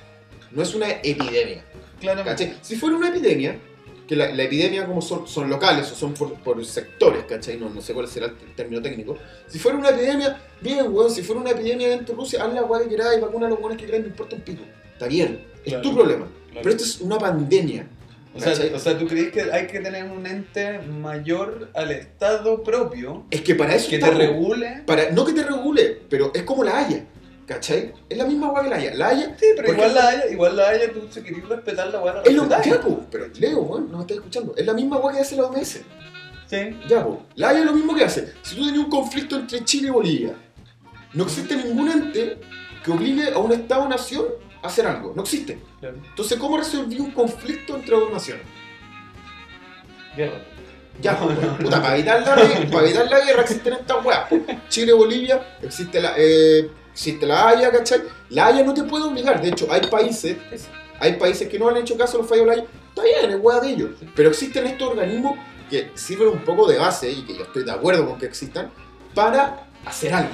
no 0.51 0.63
es 0.63 0.75
una 0.75 0.91
epidemia. 0.91 1.65
Claramente. 2.01 2.47
¿Cachai? 2.47 2.59
Si 2.63 2.77
fuera 2.77 2.97
una 2.97 3.09
epidemia, 3.09 3.59
que 4.07 4.17
la, 4.17 4.31
la 4.35 4.43
epidemia 4.43 4.87
como 4.87 5.01
son, 5.01 5.27
son 5.27 5.49
locales 5.49 5.91
o 5.91 5.95
son 5.95 6.13
por, 6.13 6.35
por 6.35 6.63
sectores, 6.67 7.25
¿cachai? 7.25 7.57
No, 7.57 7.71
no 7.71 7.81
sé 7.81 7.95
cuál 7.95 8.07
será 8.07 8.27
el 8.27 8.35
término 8.55 8.83
técnico. 8.83 9.17
Si 9.47 9.59
fuera 9.59 9.79
una 9.79 9.89
epidemia, 9.91 10.39
bien, 10.61 10.87
weón, 10.93 11.11
si 11.11 11.23
fuera 11.23 11.41
una 11.41 11.51
epidemia 11.53 11.89
dentro 11.89 12.15
de 12.15 12.21
Rusia, 12.21 12.45
haz 12.45 12.53
la 12.53 12.65
weá 12.65 12.83
que 12.83 12.91
queráis, 12.91 13.21
vacuna 13.21 13.47
a 13.47 13.51
los 13.51 13.59
weones 13.61 13.79
que 13.79 13.87
queráis, 13.87 14.03
no 14.05 14.09
importa 14.11 14.37
un 14.37 14.43
pico. 14.43 14.63
Está 14.93 15.07
bien, 15.07 15.41
es 15.65 15.73
Claro. 15.73 15.83
tu 15.83 15.95
problema. 15.95 16.27
Claro. 16.51 16.61
Pero 16.63 16.71
esto 16.71 16.85
es 16.85 17.01
una 17.01 17.19
pandemia. 17.19 17.87
O 18.35 18.41
sea, 18.41 18.53
o 18.75 18.79
sea, 18.79 18.99
¿tú 18.99 19.07
crees 19.07 19.31
que 19.31 19.43
hay 19.43 19.69
que 19.69 19.79
tener 19.79 20.05
un 20.11 20.27
ente 20.27 20.81
mayor 20.81 21.71
al 21.73 21.93
Estado 21.93 22.65
propio 22.65 23.27
es 23.31 23.43
que 23.43 23.55
para 23.55 23.77
eso 23.77 23.89
que 23.89 23.99
te 23.99 24.11
regule? 24.11 24.83
Para, 24.87 25.11
no 25.11 25.25
que 25.25 25.33
te 25.33 25.45
regule, 25.45 26.01
pero 26.11 26.33
es 26.35 26.43
como 26.43 26.65
la 26.65 26.79
Haya, 26.79 27.05
¿cachai? 27.47 27.93
Es 28.09 28.19
la 28.19 28.25
misma 28.25 28.51
weá 28.51 28.65
que 28.65 28.71
la 28.71 28.77
Haya. 28.77 28.95
La 28.95 29.09
Haya 29.09 29.37
Sí, 29.39 29.47
pero 29.55 29.73
igual 29.73 29.95
la 29.95 30.09
haya, 30.09 30.29
igual 30.29 30.57
la 30.57 30.69
haya, 30.69 30.93
tú 30.93 31.07
si 31.11 31.23
querés 31.23 31.49
respetar 31.49 31.93
la 31.93 32.01
la 32.05 32.23
es 32.25 32.35
lo 32.35 32.81
po, 32.81 33.07
pero 33.09 33.29
Leo, 33.39 33.61
weón, 33.61 33.91
no 33.93 33.99
me 33.99 34.03
estás 34.03 34.17
escuchando. 34.17 34.55
Es 34.57 34.67
la 34.67 34.75
misma 34.75 34.97
weá 34.99 35.15
que 35.15 35.21
hace 35.21 35.37
la 35.37 35.45
OMS. 35.45 35.81
Sí. 36.47 36.77
Ya. 36.89 37.07
La 37.37 37.51
Haya 37.51 37.61
es 37.61 37.67
lo 37.67 37.73
mismo 37.73 37.95
que 37.95 38.03
hace. 38.03 38.33
Si 38.43 38.57
tú 38.57 38.67
tenías 38.67 38.85
un 38.85 38.91
conflicto 38.91 39.37
entre 39.37 39.65
Chile 39.65 39.89
y 39.89 39.91
Bolivia, 39.91 40.35
no 41.13 41.23
existe 41.23 41.55
ningún 41.55 41.89
ente 41.89 42.39
que 42.85 42.91
obligue 42.91 43.33
a 43.33 43.39
un 43.39 43.53
Estado-nación 43.53 44.25
hacer 44.65 44.87
algo. 44.87 45.13
No 45.15 45.23
existe. 45.23 45.59
Claro. 45.81 45.97
Entonces, 46.05 46.39
¿cómo 46.39 46.57
resolví 46.57 46.99
un 46.99 47.13
conflicto 47.13 47.77
entre 47.77 47.95
dos 47.97 48.11
naciones? 48.11 48.45
Guerra. 50.17 50.43
Ya, 51.01 51.19
po, 51.19 51.29
puta, 51.29 51.83
para 51.83 51.97
evitar, 51.97 52.21
la, 52.21 52.71
para 52.71 52.87
evitar 52.87 53.11
la 53.11 53.21
guerra 53.21 53.43
existen 53.43 53.73
estas 53.73 54.05
weas. 54.05 54.29
Chile, 54.69 54.93
Bolivia, 54.93 55.57
existe 55.61 56.01
la, 56.01 56.15
eh, 56.17 56.71
existe 56.93 57.27
la 57.27 57.49
Haya, 57.49 57.71
¿cachai? 57.73 58.03
La 58.31 58.47
Haya 58.47 58.63
no 58.63 58.73
te 58.73 58.85
puede 58.85 59.05
obligar. 59.05 59.43
De 59.43 59.49
hecho, 59.49 59.67
hay 59.71 59.81
países, 59.89 60.37
hay 61.01 61.15
países 61.15 61.49
que 61.49 61.59
no 61.59 61.69
han 61.69 61.77
hecho 61.79 61.97
caso 61.99 62.17
a 62.17 62.21
los 62.21 62.29
fallos 62.29 62.47
de 62.47 62.57
la 62.57 62.63
Haya. 62.63 62.69
Está 62.89 63.03
bien, 63.03 63.31
es 63.31 63.39
wea 63.43 63.61
de 63.61 63.71
ellos. 63.71 63.91
Pero 64.15 64.29
existen 64.31 64.67
estos 64.67 64.91
organismos 64.91 65.37
que 65.69 65.91
sirven 65.95 66.29
un 66.29 66.45
poco 66.45 66.69
de 66.69 66.79
base 66.79 67.11
y 67.11 67.23
que 67.23 67.37
yo 67.37 67.43
estoy 67.43 67.65
de 67.65 67.73
acuerdo 67.73 68.07
con 68.07 68.19
que 68.19 68.27
existan 68.27 68.71
para 69.15 69.67
hacer 69.85 70.15
algo. 70.15 70.31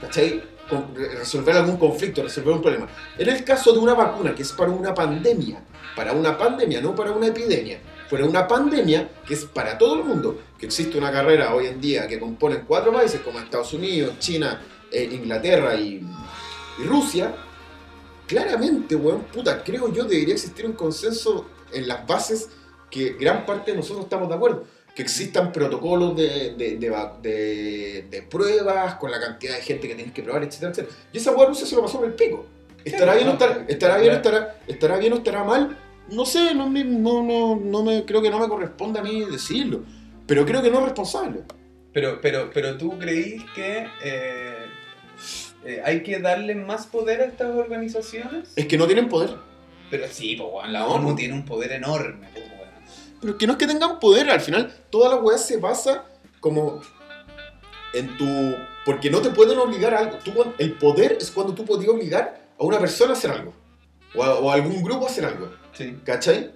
¿Cachai? 0.00 0.44
Resolver 0.70 1.56
algún 1.56 1.76
conflicto, 1.76 2.22
resolver 2.22 2.54
un 2.54 2.62
problema. 2.62 2.88
En 3.16 3.28
el 3.28 3.44
caso 3.44 3.72
de 3.72 3.78
una 3.78 3.94
vacuna 3.94 4.34
que 4.34 4.42
es 4.42 4.52
para 4.52 4.70
una 4.70 4.92
pandemia, 4.94 5.62
para 5.96 6.12
una 6.12 6.36
pandemia, 6.36 6.80
no 6.80 6.94
para 6.94 7.12
una 7.12 7.28
epidemia, 7.28 7.80
para 8.10 8.24
una 8.24 8.46
pandemia 8.46 9.08
que 9.26 9.34
es 9.34 9.44
para 9.44 9.78
todo 9.78 9.98
el 9.98 10.04
mundo, 10.04 10.40
que 10.58 10.66
existe 10.66 10.98
una 10.98 11.10
carrera 11.10 11.54
hoy 11.54 11.66
en 11.66 11.80
día 11.80 12.06
que 12.06 12.18
componen 12.18 12.64
cuatro 12.66 12.92
países 12.92 13.20
como 13.20 13.38
Estados 13.38 13.72
Unidos, 13.72 14.18
China, 14.18 14.60
eh, 14.90 15.08
Inglaterra 15.10 15.74
y, 15.74 16.02
y 16.78 16.82
Rusia, 16.84 17.34
claramente, 18.26 18.94
weón, 18.94 19.22
puta, 19.24 19.64
creo 19.64 19.92
yo 19.92 20.04
debería 20.04 20.34
existir 20.34 20.66
un 20.66 20.74
consenso 20.74 21.46
en 21.72 21.88
las 21.88 22.06
bases 22.06 22.50
que 22.90 23.14
gran 23.14 23.44
parte 23.44 23.70
de 23.72 23.78
nosotros 23.78 24.04
estamos 24.04 24.28
de 24.28 24.34
acuerdo. 24.34 24.64
Que 24.98 25.02
existan 25.02 25.52
protocolos 25.52 26.16
de, 26.16 26.54
de, 26.56 28.02
de 28.10 28.22
pruebas 28.28 28.96
con 28.96 29.12
la 29.12 29.20
cantidad 29.20 29.54
de 29.54 29.62
gente 29.62 29.86
que 29.86 29.94
tienes 29.94 30.12
que 30.12 30.24
probar, 30.24 30.42
etcétera, 30.42 30.72
etcétera. 30.72 30.96
Y 31.12 31.18
esa 31.18 31.30
weá 31.36 31.46
Rusia 31.46 31.64
se 31.68 31.76
lo 31.76 31.82
pasó 31.82 31.98
por 32.00 32.08
el 32.08 32.14
pico. 32.14 32.46
¿Estará 32.84 33.14
bien 33.14 33.28
o 33.28 33.32
estará, 33.34 33.64
estará 33.68 33.98
bien 33.98 34.14
o 34.14 34.16
estará, 34.16 34.58
estará 34.66 34.98
bien 34.98 35.12
o 35.12 35.16
estará 35.18 35.44
mal? 35.44 35.78
No 36.10 36.26
sé, 36.26 36.52
no, 36.52 36.68
no, 36.68 37.22
no, 37.22 37.54
no 37.54 37.82
me, 37.84 38.04
creo 38.06 38.20
que 38.20 38.28
no 38.28 38.40
me 38.40 38.48
corresponde 38.48 38.98
a 38.98 39.04
mí 39.04 39.24
decirlo. 39.24 39.84
Pero 40.26 40.44
creo 40.44 40.62
que 40.62 40.70
no 40.70 40.78
es 40.80 40.86
responsable. 40.86 41.42
Pero, 41.92 42.20
pero, 42.20 42.50
pero 42.52 42.76
tú 42.76 42.98
creís 42.98 43.44
que 43.54 43.86
eh, 44.02 44.66
eh, 45.64 45.80
hay 45.84 46.02
que 46.02 46.18
darle 46.18 46.56
más 46.56 46.88
poder 46.88 47.20
a 47.20 47.26
estas 47.26 47.54
organizaciones? 47.54 48.48
Es 48.56 48.66
que 48.66 48.76
no 48.76 48.86
tienen 48.86 49.08
poder. 49.08 49.36
Pero 49.92 50.08
sí, 50.10 50.34
pues 50.34 50.68
la 50.72 50.80
No, 50.80 50.94
ONU 50.94 51.14
tiene 51.14 51.34
un 51.34 51.44
poder 51.44 51.70
enorme. 51.70 52.26
Pero 53.20 53.36
que 53.36 53.46
no 53.46 53.54
es 53.54 53.58
que 53.58 53.66
tengan 53.66 53.98
poder, 53.98 54.30
al 54.30 54.40
final 54.40 54.72
toda 54.90 55.08
la 55.08 55.16
weá 55.16 55.38
se 55.38 55.56
basa 55.56 56.04
como 56.40 56.80
en 57.92 58.16
tu... 58.16 58.54
Porque 58.84 59.10
no 59.10 59.20
te 59.20 59.30
pueden 59.30 59.58
obligar 59.58 59.94
a 59.94 59.98
algo. 59.98 60.18
Tú, 60.18 60.32
el 60.58 60.72
poder 60.78 61.18
es 61.20 61.30
cuando 61.30 61.54
tú 61.54 61.64
podías 61.64 61.90
obligar 61.90 62.48
a 62.58 62.64
una 62.64 62.78
persona 62.78 63.12
a 63.12 63.16
hacer 63.16 63.30
algo. 63.30 63.52
O 64.14 64.22
a, 64.22 64.38
o 64.38 64.50
a 64.50 64.54
algún 64.54 64.82
grupo 64.82 65.06
a 65.06 65.08
hacer 65.10 65.24
algo. 65.24 65.50
Sí. 65.72 65.98
¿Cachai? 66.04 66.52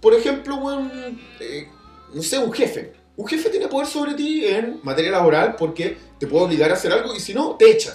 Por 0.00 0.14
ejemplo, 0.14 0.56
weón, 0.56 1.20
eh, 1.40 1.68
no 2.14 2.22
sé, 2.22 2.38
un 2.38 2.52
jefe. 2.52 2.92
Un 3.16 3.26
jefe 3.26 3.50
tiene 3.50 3.68
poder 3.68 3.86
sobre 3.86 4.14
ti 4.14 4.46
en 4.46 4.80
materia 4.82 5.10
laboral 5.10 5.56
porque 5.56 5.96
te 6.18 6.26
puede 6.26 6.46
obligar 6.46 6.70
a 6.70 6.74
hacer 6.74 6.92
algo 6.92 7.14
y 7.14 7.20
si 7.20 7.34
no, 7.34 7.56
te 7.56 7.70
echa. 7.70 7.92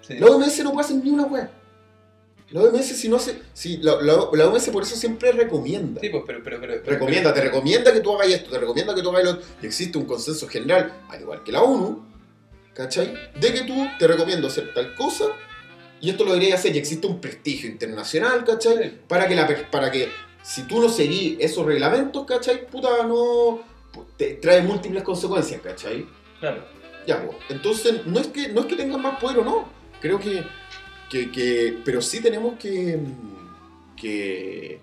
sí. 0.00 0.14
La 0.18 0.26
OMS 0.26 0.62
no 0.62 0.72
puede 0.72 0.86
hacer 0.86 0.96
ni 0.96 1.10
una 1.10 1.24
weá. 1.24 1.50
La 2.52 2.60
OMS 2.62 2.84
si 2.86 3.08
no 3.08 3.16
hace... 3.16 3.40
Si, 3.54 3.78
la, 3.78 4.00
la- 4.02 4.28
la 4.32 4.48
OMS 4.48 4.68
por 4.70 4.82
eso 4.82 4.94
siempre 4.96 5.32
recomienda. 5.32 6.00
Sí, 6.00 6.08
pues, 6.10 6.22
pero, 6.26 6.40
pero, 6.44 6.60
pero, 6.60 6.82
Recomienda, 6.84 7.32
te 7.34 7.40
recomienda 7.40 7.92
que 7.92 8.00
tú 8.00 8.12
hagas 8.14 8.28
esto, 8.28 8.50
te 8.50 8.58
recomienda 8.58 8.94
que 8.94 9.02
tú 9.02 9.10
hagas 9.10 9.24
lo 9.24 9.30
otro. 9.32 9.42
Y 9.62 9.66
existe 9.66 9.96
un 9.98 10.04
consenso 10.04 10.46
general, 10.48 10.92
al 11.08 11.20
igual 11.20 11.42
que 11.42 11.50
la 11.52 11.62
ONU, 11.62 12.04
¿cachai? 12.74 13.14
De 13.40 13.52
que 13.52 13.62
tú 13.62 13.86
te 13.98 14.06
recomiendo 14.06 14.48
hacer 14.48 14.72
tal 14.74 14.94
cosa 14.94 15.24
y 16.00 16.10
esto 16.10 16.24
lo 16.24 16.32
deberías 16.32 16.60
hacer. 16.60 16.74
Y 16.76 16.78
existe 16.78 17.06
un 17.06 17.20
prestigio 17.20 17.70
internacional, 17.70 18.44
¿cachai? 18.44 18.76
Sí. 18.90 18.98
Para 19.08 19.26
que, 19.28 19.34
la, 19.34 19.48
para 19.70 19.90
que 19.90 20.08
si 20.42 20.62
tú 20.64 20.80
no 20.80 20.88
seguís 20.88 21.36
esos 21.40 21.64
reglamentos, 21.64 22.24
¿cachai? 22.26 22.66
Puta, 22.66 23.04
no. 23.06 23.62
te 24.16 24.34
trae 24.34 24.60
múltiples 24.62 25.02
consecuencias, 25.02 25.60
¿cachai? 25.62 26.06
Claro. 26.40 26.64
Ya, 27.06 27.24
pues. 27.24 27.36
Entonces, 27.48 28.04
no 28.06 28.20
es 28.20 28.26
que, 28.28 28.48
no 28.48 28.60
es 28.60 28.66
que 28.66 28.76
tengan 28.76 29.00
más 29.00 29.18
poder 29.20 29.38
o 29.38 29.44
no. 29.44 29.68
Creo 30.00 30.18
que, 30.18 30.42
que, 31.30 31.78
pero 31.84 32.00
sí 32.00 32.20
tenemos 32.20 32.54
que, 32.58 32.98
que, 33.96 34.80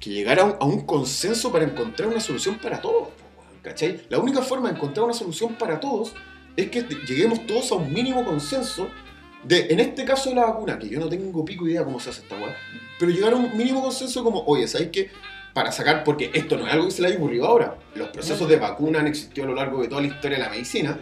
que 0.00 0.10
llegar 0.10 0.40
a 0.40 0.64
un, 0.64 0.86
consenso 0.86 1.52
para 1.52 1.64
encontrar 1.64 2.08
una 2.08 2.20
solución 2.20 2.58
para 2.58 2.80
todos. 2.80 3.08
¿Cachai? 3.62 4.06
La 4.08 4.18
única 4.18 4.42
forma 4.42 4.68
de 4.70 4.76
encontrar 4.76 5.04
una 5.04 5.14
solución 5.14 5.54
para 5.54 5.78
todos 5.78 6.14
es 6.56 6.68
que 6.70 6.82
lleguemos 7.06 7.46
todos 7.46 7.70
a 7.70 7.76
un 7.76 7.92
mínimo 7.92 8.24
consenso 8.24 8.88
de, 9.44 9.68
en 9.70 9.78
este 9.80 10.04
caso 10.04 10.30
de 10.30 10.36
la 10.36 10.46
vacuna, 10.46 10.78
que 10.78 10.88
yo 10.88 10.98
no 10.98 11.08
tengo 11.08 11.44
pico 11.44 11.68
idea 11.68 11.84
cómo 11.84 12.00
se 12.00 12.10
hace 12.10 12.22
esta 12.22 12.36
weá, 12.36 12.56
pero 12.98 13.12
llegar 13.12 13.34
a 13.34 13.36
un 13.36 13.56
mínimo 13.56 13.82
consenso 13.82 14.24
como, 14.24 14.42
oye, 14.46 14.66
¿sabes 14.66 14.88
qué? 14.92 15.10
Para 15.54 15.70
sacar, 15.70 16.02
porque 16.02 16.30
esto 16.34 16.56
no 16.56 16.66
es 16.66 16.72
algo 16.72 16.86
que 16.86 16.90
se 16.92 17.02
le 17.02 17.08
haya 17.08 17.18
ocurrido 17.18 17.46
ahora. 17.46 17.78
Los 17.94 18.08
procesos 18.08 18.48
de 18.48 18.56
vacuna 18.56 19.00
han 19.00 19.06
existido 19.06 19.44
a 19.46 19.50
lo 19.50 19.54
largo 19.54 19.82
de 19.82 19.88
toda 19.88 20.00
la 20.00 20.08
historia 20.08 20.38
de 20.38 20.44
la 20.44 20.50
medicina. 20.50 20.98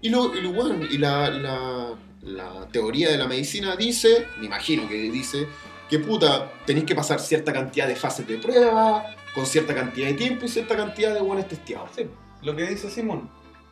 Y, 0.00 0.08
lo, 0.10 0.32
y, 0.34 0.94
y 0.94 0.98
la- 0.98 1.94
la 2.22 2.66
teoría 2.70 3.10
de 3.10 3.18
la 3.18 3.26
medicina 3.26 3.76
dice, 3.76 4.26
me 4.38 4.46
imagino 4.46 4.88
que 4.88 4.94
dice, 4.94 5.46
que 5.88 5.98
puta, 5.98 6.52
tenéis 6.66 6.86
que 6.86 6.94
pasar 6.94 7.20
cierta 7.20 7.52
cantidad 7.52 7.88
de 7.88 7.96
fases 7.96 8.26
de 8.26 8.38
prueba, 8.38 9.04
con 9.34 9.46
cierta 9.46 9.74
cantidad 9.74 10.08
de 10.08 10.14
tiempo 10.14 10.44
y 10.44 10.48
cierta 10.48 10.76
cantidad 10.76 11.14
de 11.14 11.20
buenos 11.20 11.48
testeados. 11.48 11.90
Sí, 11.96 12.06
lo 12.42 12.54
que 12.54 12.66
dice 12.66 12.90
Simón. 12.90 13.28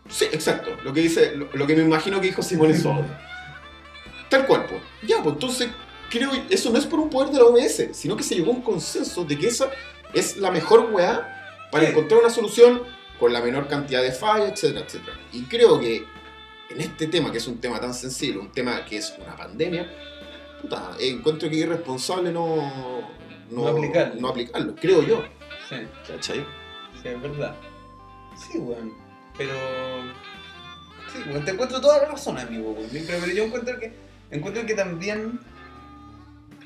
Sí, 0.09 0.25
exacto. 0.27 0.71
Lo 0.85 0.93
que 0.93 1.01
dice, 1.03 1.37
lo, 1.37 1.49
lo 1.53 1.67
que 1.67 1.77
me 1.77 1.83
imagino 1.83 2.21
que 2.21 2.29
dijo 2.29 2.43
Simón 2.43 2.75
Sode. 2.75 3.05
Tal 4.31 4.47
cual, 4.47 4.67
pues. 4.67 4.81
Ya, 5.07 5.23
pues 5.23 5.35
entonces, 5.35 5.69
creo 6.11 6.31
que 6.31 6.43
eso 6.55 6.71
no 6.71 6.79
es 6.79 6.87
por 6.87 6.99
un 7.01 7.11
poder 7.11 7.31
de 7.31 7.39
la 7.39 7.45
OMS, 7.45 7.89
sino 7.93 8.17
que 8.17 8.23
se 8.23 8.35
llegó 8.35 8.51
a 8.53 8.55
un 8.55 8.63
consenso 8.63 9.25
de 9.25 9.39
que 9.39 9.49
esa 9.49 9.71
es 10.15 10.37
la 10.39 10.51
mejor 10.51 10.91
weá 10.93 11.69
para 11.71 11.85
Sí. 11.85 11.91
encontrar 11.91 12.21
una 12.21 12.31
solución 12.31 12.83
con 13.19 13.33
la 13.33 13.41
menor 13.41 13.69
cantidad 13.69 14.03
de 14.03 14.13
fallas, 14.13 14.53
etcétera, 14.53 14.85
etcétera. 14.87 15.17
Y 15.33 15.43
creo 15.43 15.79
que 15.81 16.05
en 16.71 16.81
este 16.81 17.07
tema, 17.07 17.31
que 17.33 17.39
es 17.39 17.47
un 17.47 17.59
tema 17.61 17.81
tan 17.81 17.95
sensible, 17.95 18.41
un 18.41 18.53
tema 18.53 18.85
que 18.85 18.99
es 18.99 19.15
una 19.23 19.37
pandemia, 19.37 19.91
puta, 20.61 20.91
encuentro 21.01 21.49
que 21.49 21.57
es 21.57 21.63
irresponsable 21.67 22.31
no, 22.33 23.09
No 23.51 23.69
aplicarlo. 23.69 24.21
no 24.21 24.29
aplicarlo, 24.29 24.75
creo 24.75 25.03
yo. 25.03 25.23
Sí, 25.69 25.77
¿Cachai? 26.07 26.45
sí, 27.03 27.09
es 27.09 27.23
verdad. 27.23 27.55
Sí, 28.37 28.59
weón. 28.59 28.95
Pero. 29.37 29.53
Sí, 31.13 31.19
weón, 31.29 31.45
te 31.45 31.53
encuentro 31.53 31.81
toda 31.81 31.99
la 32.03 32.09
razón, 32.11 32.39
amigo, 32.39 32.71
weón. 32.73 32.89
Pero, 32.93 33.19
pero 33.21 33.33
yo 33.33 33.45
encuentro 33.45 33.79
que. 33.79 33.93
Encuentro 34.31 34.67
que 34.67 34.75
también. 34.75 35.41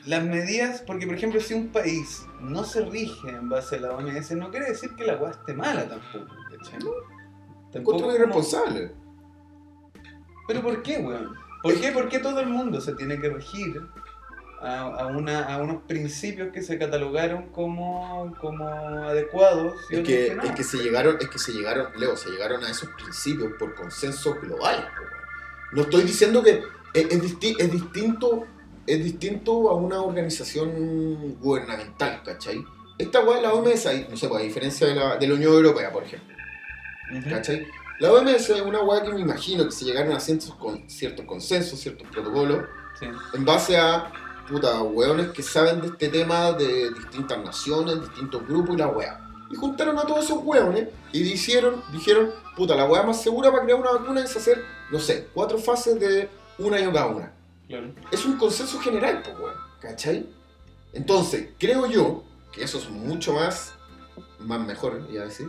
Las 0.05 0.25
medidas, 0.25 0.83
porque 0.85 1.07
por 1.07 1.15
ejemplo, 1.15 1.41
si 1.41 1.55
un 1.55 1.69
país 1.69 2.27
no 2.41 2.65
se 2.65 2.85
rige 2.85 3.29
en 3.29 3.49
base 3.49 3.77
a 3.77 3.81
la 3.83 3.93
OMS, 3.93 4.33
no 4.33 4.51
quiere 4.51 4.67
decir 4.71 4.91
que 4.97 5.05
la 5.05 5.15
weá 5.17 5.31
esté 5.31 5.55
mala 5.55 5.89
tampoco, 5.89 6.27
¿cachai? 6.51 6.81
Tampoco 6.81 7.07
Encuentro 7.73 8.07
como- 8.09 8.13
irresponsable. 8.15 8.91
¿Pero 10.53 10.63
por 10.63 10.83
qué, 10.83 10.99
weón? 10.99 11.35
¿Por 11.63 11.81
qué, 11.81 11.93
¿Por 11.93 12.09
qué 12.09 12.19
todo 12.19 12.41
el 12.41 12.49
mundo 12.49 12.81
se 12.81 12.95
tiene 12.95 13.21
que 13.21 13.29
regir 13.31 13.81
a, 14.61 14.81
a 14.83 15.07
una, 15.07 15.45
a 15.55 15.59
unos 15.63 15.83
principios 15.85 16.53
que 16.53 16.61
se 16.63 16.79
catalogaron 16.79 17.49
como, 17.51 18.35
como 18.41 18.69
adecuados 18.69 19.75
y 19.91 19.97
Es 19.97 20.01
que, 20.07 20.27
que 20.29 20.35
no? 20.35 20.43
es 20.43 20.51
que 20.53 20.65
se 20.65 20.77
llegaron, 20.79 21.17
es 21.21 21.29
que 21.29 21.39
se 21.39 21.53
llegaron, 21.53 21.87
Leo, 21.97 22.17
se 22.17 22.31
llegaron 22.31 22.63
a 22.65 22.71
esos 22.71 22.89
principios 22.91 23.53
por 23.59 23.75
consenso 23.75 24.35
global. 24.41 24.89
weón. 24.99 25.11
No 25.73 25.83
estoy 25.83 26.03
diciendo 26.03 26.43
que 26.43 26.63
es, 26.93 27.05
es 27.11 27.23
disti- 27.23 27.57
es 27.59 27.73
distinto, 27.73 28.45
es 28.87 29.03
distinto 29.03 29.71
a 29.71 29.75
una 29.75 30.03
organización 30.03 31.37
gubernamental, 31.41 32.23
¿cachai? 32.25 32.63
Esta 32.99 33.21
weá 33.21 33.41
la 33.41 33.53
OMS, 33.55 33.87
ahí, 33.87 34.07
no 34.11 34.17
sé, 34.17 34.29
pues, 34.29 34.43
a 34.43 34.45
diferencia 34.45 34.87
de 34.87 34.95
la, 34.95 35.17
de 35.17 35.27
la 35.27 35.35
Unión 35.35 35.55
Europea, 35.55 35.91
por 35.91 36.03
ejemplo, 36.05 36.37
Ujú. 37.19 37.31
¿cachai? 37.31 37.67
La 38.01 38.13
OMS 38.13 38.51
es 38.51 38.61
una 38.61 38.81
weá 38.83 39.03
que 39.03 39.13
me 39.13 39.21
imagino 39.21 39.65
que 39.65 39.73
se 39.73 39.85
llegaron 39.85 40.13
a 40.13 40.21
ciertos, 40.21 40.55
con, 40.55 40.89
ciertos 40.89 41.25
consensos, 41.27 41.79
ciertos 41.81 42.07
protocolos, 42.09 42.65
Sí. 42.99 43.07
en 43.35 43.45
base 43.45 43.77
a 43.77 44.13
puta 44.49 44.83
weones 44.83 45.29
que 45.31 45.43
saben 45.43 45.81
de 45.81 45.87
este 45.89 46.09
tema 46.09 46.53
de 46.53 46.91
distintas 46.91 47.43
naciones, 47.43 48.01
distintos 48.01 48.47
grupos 48.47 48.75
y 48.75 48.79
la 48.79 48.89
wea. 48.89 49.19
Y 49.51 49.55
juntaron 49.57 49.99
a 49.99 50.03
todos 50.03 50.25
esos 50.25 50.39
weones 50.43 50.89
y 51.13 51.23
dijeron, 51.23 51.83
dijeron, 51.93 52.31
puta, 52.57 52.75
la 52.75 52.85
wea 52.87 53.03
más 53.03 53.23
segura 53.23 53.51
para 53.51 53.65
crear 53.65 53.81
una 53.81 53.93
vacuna 53.93 54.23
es 54.23 54.37
hacer, 54.37 54.65
no 54.91 54.99
sé, 54.99 55.29
cuatro 55.33 55.59
fases 55.59 55.99
de 56.01 56.29
un 56.59 56.75
año 56.75 56.93
cada 56.93 57.07
una. 57.07 57.33
Claro. 57.69 57.93
Es 58.11 58.25
un 58.25 58.37
consenso 58.37 58.79
general, 58.81 59.23
pues 59.25 59.39
weón, 59.39 59.55
¿cachai? 59.81 60.29
Entonces, 60.93 61.49
creo 61.59 61.87
yo 61.87 62.23
que 62.53 62.65
eso 62.65 62.79
es 62.79 62.91
mucho 62.91 63.33
más, 63.35 63.73
más 64.41 64.61
mejor, 64.61 65.07
iba 65.11 65.23
a 65.23 65.27
decir, 65.27 65.49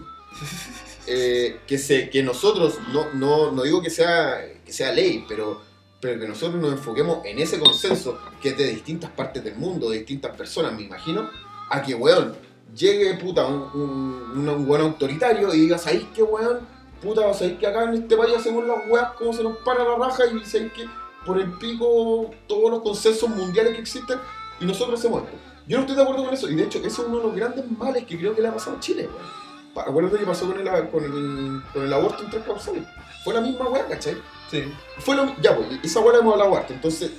eh, 1.07 1.59
que, 1.67 1.77
se, 1.77 2.09
que 2.09 2.23
nosotros, 2.23 2.79
no, 2.91 3.13
no, 3.13 3.51
no 3.51 3.63
digo 3.63 3.81
que 3.81 3.89
sea, 3.89 4.41
que 4.65 4.71
sea 4.71 4.91
ley, 4.91 5.25
pero, 5.27 5.61
pero 5.99 6.19
que 6.19 6.27
nosotros 6.27 6.61
nos 6.61 6.73
enfoquemos 6.73 7.25
en 7.25 7.39
ese 7.39 7.59
consenso 7.59 8.19
que 8.41 8.49
es 8.49 8.57
de 8.57 8.67
distintas 8.67 9.11
partes 9.11 9.43
del 9.43 9.55
mundo, 9.55 9.89
de 9.89 9.97
distintas 9.97 10.35
personas, 10.35 10.73
me 10.73 10.83
imagino, 10.83 11.29
a 11.69 11.81
que, 11.81 11.95
weón, 11.95 12.35
llegue, 12.75 13.13
puta, 13.15 13.45
un, 13.45 13.61
un, 13.73 14.49
un 14.49 14.69
weón 14.69 14.81
autoritario 14.81 15.53
y 15.53 15.61
diga, 15.61 15.77
¿sabéis 15.77 16.05
qué, 16.15 16.23
weón? 16.23 16.59
Puta, 17.01 17.33
¿sabéis 17.33 17.59
que 17.59 17.67
acá 17.67 17.83
en 17.83 17.95
este 17.95 18.15
país 18.15 18.33
hacemos 18.35 18.65
las 18.65 18.87
weas 18.87 19.11
como 19.13 19.33
se 19.33 19.43
nos 19.43 19.57
para 19.57 19.83
la 19.83 19.95
raja 19.97 20.23
y 20.25 20.45
¿sabéis 20.45 20.71
que 20.73 20.85
por 21.25 21.39
el 21.39 21.51
pico 21.53 22.31
todos 22.47 22.71
los 22.71 22.81
consensos 22.81 23.29
mundiales 23.29 23.73
que 23.73 23.81
existen 23.81 24.19
y 24.59 24.65
nosotros 24.65 24.99
hacemos 24.99 25.23
esto? 25.23 25.37
Yo 25.67 25.77
no 25.77 25.81
estoy 25.81 25.95
de 25.95 26.01
acuerdo 26.01 26.25
con 26.25 26.33
eso 26.33 26.49
y 26.49 26.55
de 26.55 26.63
hecho 26.63 26.79
eso 26.79 27.01
es 27.01 27.07
uno 27.07 27.17
de 27.17 27.23
los 27.23 27.35
grandes 27.35 27.69
males 27.71 28.05
que 28.05 28.17
creo 28.17 28.35
que 28.35 28.41
le 28.41 28.47
ha 28.47 28.53
pasado 28.53 28.77
a 28.77 28.79
Chile, 28.79 29.07
weón. 29.07 29.42
Acuérdate 29.75 30.19
que 30.19 30.25
pasó 30.25 30.45
con 30.47 30.59
el, 30.59 30.89
con 30.89 31.03
el, 31.03 31.61
con 31.73 31.83
el 31.83 31.93
aborto 31.93 32.23
en 32.23 32.29
tres 32.29 32.43
causales. 32.43 32.83
Fue 33.23 33.33
la 33.33 33.41
misma 33.41 33.69
weá, 33.69 33.87
¿cachai? 33.87 34.17
Sí. 34.51 34.63
Fue 34.99 35.15
lo, 35.15 35.35
ya, 35.41 35.55
pues, 35.55 35.67
esa 35.83 35.99
weá 36.01 36.13
la 36.13 36.19
hemos 36.19 36.33
hablado 36.33 36.55
harto. 36.55 36.73
Entonces, 36.73 37.11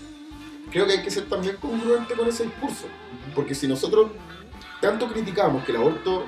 creo 0.71 0.87
que 0.87 0.93
hay 0.93 1.03
que 1.03 1.11
ser 1.11 1.29
también 1.29 1.57
congruente 1.57 2.15
con 2.15 2.29
ese 2.29 2.45
discurso. 2.45 2.87
Porque 3.35 3.55
si 3.55 3.67
nosotros 3.67 4.11
tanto 4.81 5.09
criticamos 5.09 5.65
que 5.65 5.73
el 5.73 5.79
aborto, 5.79 6.27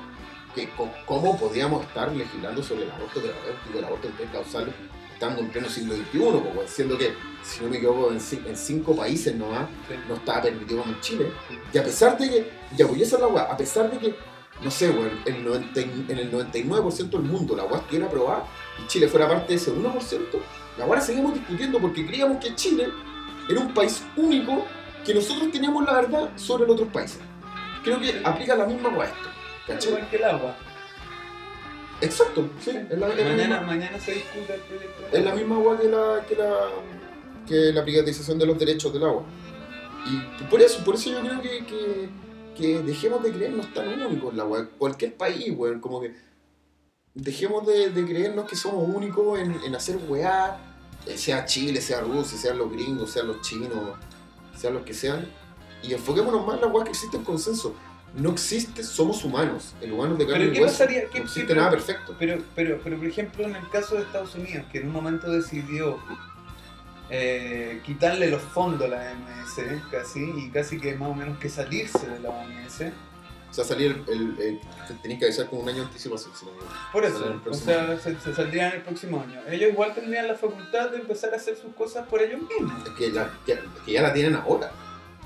que 0.55 0.69
cómo 1.07 1.39
podíamos 1.39 1.85
estar 1.85 2.11
legislando 2.13 2.63
sobre 2.63 2.85
el 2.85 2.91
aborto 2.91 3.21
terapéutico, 3.21 3.79
el 3.79 3.85
aborto 3.85 4.09
en 4.09 4.17
tres 4.17 4.31
causales, 4.33 4.75
estando 5.13 5.41
en 5.41 5.49
pleno 5.51 5.69
siglo 5.69 5.95
XXI, 5.95 6.19
pues, 6.55 6.71
siendo 6.71 6.99
que, 6.99 7.15
si 7.45 7.63
no 7.63 7.71
me 7.71 7.77
equivoco, 7.77 8.11
en, 8.11 8.19
en 8.47 8.57
cinco 8.57 8.97
países 8.97 9.35
nomás 9.37 9.69
Sí. 9.89 9.95
no 10.09 10.17
estaba 10.17 10.43
permitido 10.43 10.81
como 10.81 10.93
en 10.93 11.01
Chile. 11.01 11.31
Y 11.73 11.79
a 11.79 11.85
pesar 11.85 12.19
de 12.19 12.29
que, 12.29 12.51
ya 12.77 12.87
voy 12.87 13.01
a 13.03 13.07
hacer 13.07 13.21
la 13.21 13.29
weá, 13.29 13.45
a 13.45 13.57
pesar 13.57 13.91
de 13.91 13.99
que, 13.99 14.17
no 14.63 14.71
sé, 14.71 14.91
weón, 14.91 15.11
el 15.27 15.45
90 15.45 15.81
y- 15.81 16.07
en 16.09 16.19
el 16.19 16.31
99% 16.31 17.11
del 17.19 17.23
mundo 17.23 17.55
la 17.57 17.65
weá 17.65 17.79
estuviera 17.81 18.07
aprobada 18.07 18.45
y 18.83 18.87
Chile 18.89 19.09
fuera 19.09 19.29
parte 19.29 19.49
de 19.49 19.55
ese 19.55 19.71
1%, 19.71 20.41
la 20.79 20.85
weá 20.87 20.97
la 20.99 21.05
seguimos 21.05 21.35
discutiendo 21.35 21.79
porque 21.79 22.07
creíamos 22.07 22.43
que 22.45 22.55
Chile 22.55 22.89
era 23.49 23.61
un 23.61 23.73
país 23.75 24.03
único 24.17 24.65
que 25.05 25.15
nosotros 25.15 25.51
teníamos 25.53 25.85
la 25.85 25.93
verdad 25.95 26.31
sobre 26.37 26.65
los 26.67 26.75
otros 26.75 26.89
países. 26.93 27.21
Creo 27.85 28.01
que 28.01 28.21
aplica 28.25 28.57
la 28.57 28.67
misma 28.67 28.89
weá 28.89 29.07
esto. 29.09 29.29
¿Cachai? 29.67 29.93
Igual 29.93 30.11
que 30.11 30.17
el 30.17 30.25
agua. 30.25 30.57
Exacto, 32.01 32.49
sí, 32.61 32.71
es 32.71 32.99
la, 32.99 33.09
es 33.09 33.17
la 33.17 33.25
Mañana, 33.25 33.57
misma, 33.61 33.61
mañana 33.63 33.99
se 34.01 34.13
discute 34.13 34.55
el 34.55 34.61
proyecto. 34.61 35.03
es 35.13 35.25
la 35.25 35.31
agua. 35.31 35.35
misma 35.41 35.59
weá 35.59 35.79
que 35.81 35.89
la, 35.89 36.27
que 36.29 36.35
la 36.37 36.69
que 37.47 37.73
la 37.73 37.85
privatización 37.85 38.39
de 38.39 38.47
los 38.47 38.59
derechos 38.59 38.93
del 38.93 39.05
agua. 39.05 39.23
Y 40.07 40.45
por 40.45 40.61
eso, 40.61 40.85
por 40.85 40.97
eso 40.97 41.11
yo 41.11 41.21
creo 41.21 41.41
que, 41.41 41.65
que, 41.65 42.09
que 42.57 42.81
dejemos 42.83 43.23
de 43.23 43.33
creernos 43.33 43.73
tan 43.75 43.89
únicos 44.01 44.35
la 44.35 44.45
weá. 44.45 44.69
Cualquier 44.79 45.15
país, 45.17 45.53
weón, 45.57 45.81
como 45.81 46.01
que 46.01 46.15
dejemos 47.15 47.67
de, 47.67 47.91
de 47.91 48.05
creernos 48.07 48.49
que 48.49 48.57
somos 48.57 48.89
únicos 48.89 49.39
en, 49.39 49.53
en 49.65 49.75
hacer 49.75 49.99
weá, 50.09 50.59
eh, 51.07 51.17
sea 51.17 51.45
Chile, 51.45 51.81
sea 51.81 52.01
Rusia, 52.01 52.37
sean 52.39 52.59
los 52.59 52.71
gringos, 52.71 53.11
sean 53.11 53.29
los 53.29 53.41
chinos, 53.43 53.97
sean 54.57 54.75
los 54.75 54.83
que 54.85 54.95
sean, 54.95 55.27
y 55.83 55.93
enfoquémonos 55.95 56.47
más 56.47 56.57
en 56.57 56.63
las 56.63 56.73
weas 56.73 56.85
que 56.85 56.91
existen 56.91 57.25
consenso. 57.25 57.75
No 58.17 58.31
existe, 58.31 58.83
somos 58.83 59.23
humanos, 59.25 59.75
el 59.83 59.93
humano 59.93 60.15
de 60.17 60.27
carne 60.27 60.45
Pero 60.47 60.51
y 60.51 60.55
¿qué 60.55 60.63
hueso. 60.63 60.73
pasaría? 60.79 61.09
¿Qué- 61.11 61.19
no 61.19 61.25
existe 61.25 61.47
qué- 61.49 61.55
nada 61.55 61.71
perfecto. 61.71 62.15
Pero, 62.19 62.43
pero, 62.55 62.81
pero, 62.83 62.97
por 62.97 63.07
ejemplo, 63.07 63.45
en 63.45 63.57
el 63.57 63.69
caso 63.69 63.95
de 63.97 64.03
Estados 64.03 64.35
Unidos, 64.35 64.65
que 64.73 64.79
en 64.79 64.87
un 64.87 64.93
momento 64.93 65.31
decidió 65.31 65.99
eh, 67.11 67.81
quitarle 67.85 68.29
los 68.31 68.43
fondos 68.43 68.87
a 68.87 68.89
la 68.89 69.13
OMS, 69.13 69.61
casi, 69.91 70.21
y 70.37 70.51
casi 70.51 70.79
que 70.81 70.95
más 70.97 71.11
o 71.11 71.15
menos 71.15 71.39
que 71.39 71.49
salirse 71.49 72.07
de 72.09 72.21
la 72.21 72.31
OMS. 72.31 72.83
O 73.49 73.55
sea, 73.57 73.65
salir 73.65 74.03
el, 74.09 74.13
el, 74.13 74.41
el- 74.41 74.99
tenías 75.03 75.19
que 75.21 75.27
avisar 75.27 75.49
con 75.49 75.61
un 75.61 75.69
año 75.69 75.79
de 75.79 75.85
anticipación. 75.87 76.33
si 76.37 76.45
no. 76.45 76.53
Por 76.93 77.05
eso, 77.05 77.41
o 77.49 77.55
sea, 77.55 77.97
se, 77.99 78.19
se 78.21 78.35
saldrían 78.35 78.73
el 78.73 78.83
próximo 78.83 79.21
año. 79.23 79.41
Ellos 79.49 79.71
igual 79.71 79.95
tendrían 79.95 80.27
la 80.29 80.35
facultad 80.35 80.91
de 80.91 80.99
empezar 80.99 81.33
a 81.33 81.37
hacer 81.37 81.57
sus 81.57 81.73
cosas 81.75 82.07
por 82.09 82.21
ellos 82.21 82.41
mismos. 82.43 82.87
Es 82.87 82.93
que, 82.95 83.13
ya, 83.13 83.31
que 83.47 83.93
ya 83.93 84.03
la 84.03 84.13
tienen 84.13 84.35
ahora. 84.35 84.71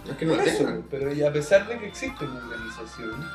No 0.05 0.13
es 0.13 0.19
que 0.19 0.27
no 0.27 0.35
Por 0.35 0.45
la 0.45 0.51
eso, 0.53 0.59
tengan. 0.65 0.85
pero 0.91 1.13
y 1.13 1.23
a 1.23 1.33
pesar 1.33 1.67
de 1.67 1.79
que 1.79 1.87
existe 1.89 2.25
una 2.25 2.39
organización 2.39 3.27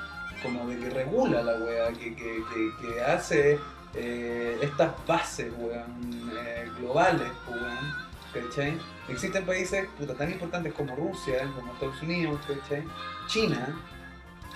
como 0.42 0.68
de 0.70 0.78
que 0.78 0.90
regula 0.92 1.42
la 1.42 1.56
weá, 1.58 1.90
que, 1.92 2.16
que, 2.16 2.44
que, 2.54 2.88
que 2.94 3.02
hace 3.02 3.60
eh, 3.96 4.58
estas 4.62 4.92
bases 5.06 5.52
weón, 5.58 6.32
eh, 6.38 6.70
globales, 6.80 7.28
weón, 7.50 8.05
¿cachai? 8.36 8.78
Existen 9.10 9.46
países 9.46 9.88
puta, 9.98 10.14
tan 10.16 10.32
importantes 10.32 10.74
como 10.74 10.96
Rusia, 10.96 11.50
como 11.56 11.74
Estados 11.74 12.02
Unidos, 12.02 12.40
¿cachai? 12.48 12.84
China, 13.28 13.82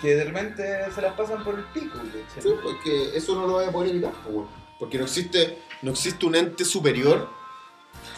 que 0.02 0.16
de 0.16 0.24
repente 0.26 0.92
se 0.94 1.02
las 1.02 1.14
pasan 1.14 1.44
por 1.44 1.56
el 1.56 1.64
pico, 1.66 1.98
¿cachai? 1.98 2.42
Sí, 2.44 2.50
porque 2.62 3.16
eso 3.18 3.36
no 3.36 3.48
lo 3.48 3.54
voy 3.54 3.66
a 3.66 3.72
poder 3.72 3.92
evitar. 3.92 4.12
Porque 4.80 4.98
no 4.98 5.04
existe, 5.06 5.58
no 5.82 5.92
existe 5.92 6.26
un 6.26 6.36
ente 6.36 6.64
superior 6.66 7.30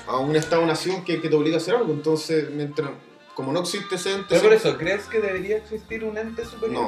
a 0.07 0.17
un 0.17 0.35
Estado-nación 0.35 1.03
que, 1.03 1.21
que 1.21 1.29
te 1.29 1.35
obliga 1.35 1.55
a 1.55 1.59
hacer 1.59 1.75
algo. 1.75 1.91
Entonces, 1.93 2.49
mientras, 2.51 2.91
como 3.35 3.51
no 3.51 3.61
existe 3.61 3.95
ese 3.95 4.13
ente... 4.13 4.27
Pero 4.29 4.41
por 4.43 4.53
eso, 4.53 4.77
¿crees 4.77 5.05
que 5.07 5.19
debería 5.19 5.57
existir 5.57 6.03
un 6.03 6.17
ente 6.17 6.45
superior? 6.45 6.83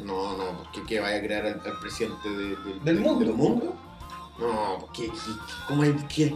No, 0.00 0.36
no, 0.36 0.36
no, 0.36 0.58
porque 0.62 0.82
¿qué 0.88 0.98
vaya 1.00 1.18
a 1.18 1.20
crear 1.20 1.44
al, 1.46 1.60
al 1.64 1.78
presidente 1.80 2.28
de- 2.30 2.56
de- 2.56 2.80
Del 2.82 2.96
de- 2.96 3.00
mundo. 3.00 3.24
del 3.24 3.34
mundo? 3.34 3.76
No, 4.38 4.78
porque 4.80 5.06
¿qué, 5.08 5.12
cómo 5.68 5.82
hay, 5.82 5.94
qué? 6.08 6.34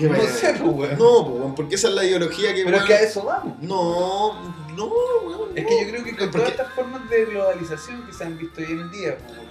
¿Qué 0.00 0.08
No 0.08 0.22
sé, 0.22 0.54
pues, 0.58 0.60
weón. 0.74 0.98
No, 0.98 1.24
pues, 1.26 1.38
weón, 1.40 1.54
porque 1.54 1.74
esa 1.74 1.88
es 1.88 1.94
la 1.94 2.04
ideología 2.04 2.54
que... 2.54 2.64
Pero 2.64 2.76
es 2.78 2.82
que 2.84 2.94
a 2.94 3.00
eso 3.02 3.24
vamos. 3.24 3.58
No, 3.60 4.42
no, 4.76 4.86
weón. 4.86 5.50
Es 5.56 5.62
no. 5.64 5.68
que 5.68 5.84
yo 5.84 5.90
creo 5.90 6.04
que 6.04 6.10
con 6.16 6.30
Porque- 6.30 6.38
todas 6.38 6.50
estas 6.50 6.72
formas 6.74 7.08
de 7.10 7.24
globalización 7.26 8.06
que 8.06 8.12
se 8.12 8.24
han 8.24 8.38
visto 8.38 8.60
hoy 8.60 8.66
en 8.72 8.90
día, 8.90 9.16
pues, 9.18 9.30
weón, 9.38 9.50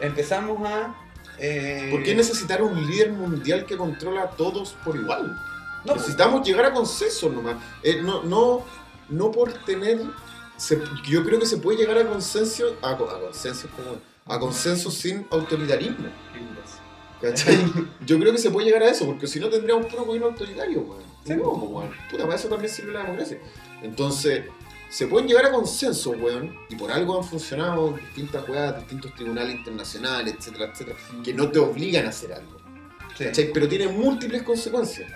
empezamos 0.00 0.66
a... 0.68 0.94
eh, 1.38 1.88
¿Por 1.90 2.02
qué 2.02 2.14
necesitar 2.14 2.62
un 2.62 2.86
líder 2.86 3.12
mundial 3.12 3.66
que 3.66 3.76
controla 3.76 4.22
a 4.22 4.30
todos 4.30 4.74
por 4.84 4.96
igual? 4.96 5.26
No, 5.84 5.92
pues, 5.92 5.96
Necesitamos 5.98 6.46
llegar 6.46 6.64
a 6.66 6.72
consenso 6.72 7.28
nomás. 7.28 7.56
Eh, 7.82 8.00
no, 8.02 8.22
no, 8.22 8.64
no 9.10 9.30
por 9.30 9.52
tener. 9.52 10.00
se- 10.56 10.80
yo 11.06 11.22
creo 11.24 11.38
que 11.38 11.46
se 11.46 11.58
puede 11.58 11.76
llegar 11.78 11.98
a 11.98 12.06
consenso. 12.06 12.76
A, 12.80 12.92
a 12.92 12.96
consenso. 12.96 13.68
A 14.26 14.38
consenso 14.38 14.90
sin 14.90 15.26
autoritarismo. 15.30 16.06
¿Cachai? 17.20 17.56
Yo 18.06 18.18
creo 18.18 18.32
que 18.32 18.38
se 18.38 18.50
puede 18.50 18.66
llegar 18.66 18.82
a 18.82 18.90
eso, 18.90 19.06
porque 19.06 19.26
si 19.26 19.40
no 19.40 19.48
tendríamos 19.48 19.86
puro 19.86 20.04
gobierno 20.04 20.28
autoritario, 20.28 20.80
weón. 20.80 21.02
Sí. 21.24 21.34
No, 21.34 21.50
weón. 21.52 21.90
Puta, 22.10 22.24
para 22.24 22.36
eso 22.36 22.48
también 22.48 22.72
sirve 22.72 22.92
la 22.92 23.02
democracia. 23.02 23.38
Entonces, 23.82 24.44
se 24.90 25.06
pueden 25.06 25.26
llegar 25.26 25.46
a 25.46 25.52
consenso, 25.52 26.10
weón, 26.10 26.54
y 26.68 26.76
por 26.76 26.92
algo 26.92 27.16
han 27.18 27.24
funcionado 27.24 27.92
distintas 27.92 28.48
weas, 28.48 28.76
distintos 28.78 29.14
tribunales 29.14 29.54
internacionales, 29.56 30.34
etcétera, 30.38 30.70
etcétera, 30.72 30.96
que 31.24 31.32
no 31.34 31.50
te 31.50 31.58
obligan 31.58 32.06
a 32.06 32.10
hacer 32.10 32.32
algo. 32.32 32.58
Sí. 33.16 33.24
¿cachai? 33.24 33.52
Pero 33.52 33.68
tiene 33.68 33.88
múltiples 33.88 34.42
consecuencias. 34.42 35.10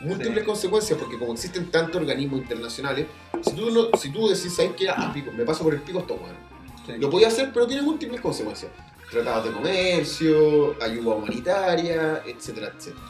Múltiples 0.00 0.40
Sí. 0.40 0.44
consecuencias, 0.46 0.98
porque 0.98 1.18
como 1.18 1.32
existen 1.32 1.70
tantos 1.70 1.96
organismos 2.00 2.40
internacionales, 2.40 3.06
si 3.42 3.52
tú, 3.54 3.70
no, 3.70 3.96
si 3.96 4.10
tú 4.10 4.28
decís, 4.28 4.52
¿sabes 4.54 4.72
qué? 4.76 4.88
Ah, 4.88 5.10
pico, 5.14 5.30
me 5.32 5.44
paso 5.44 5.62
por 5.64 5.74
el 5.74 5.80
pico 5.80 6.00
esto, 6.00 6.14
weón. 6.14 7.00
Lo 7.00 7.08
podía 7.08 7.28
hacer, 7.28 7.50
pero 7.54 7.66
tiene 7.66 7.82
múltiples 7.82 8.20
consecuencias. 8.20 8.72
Tratados 9.12 9.44
de 9.44 9.52
comercio, 9.52 10.74
ayuda 10.82 11.16
humanitaria, 11.16 12.22
etcétera, 12.24 12.72
etcétera. 12.74 13.04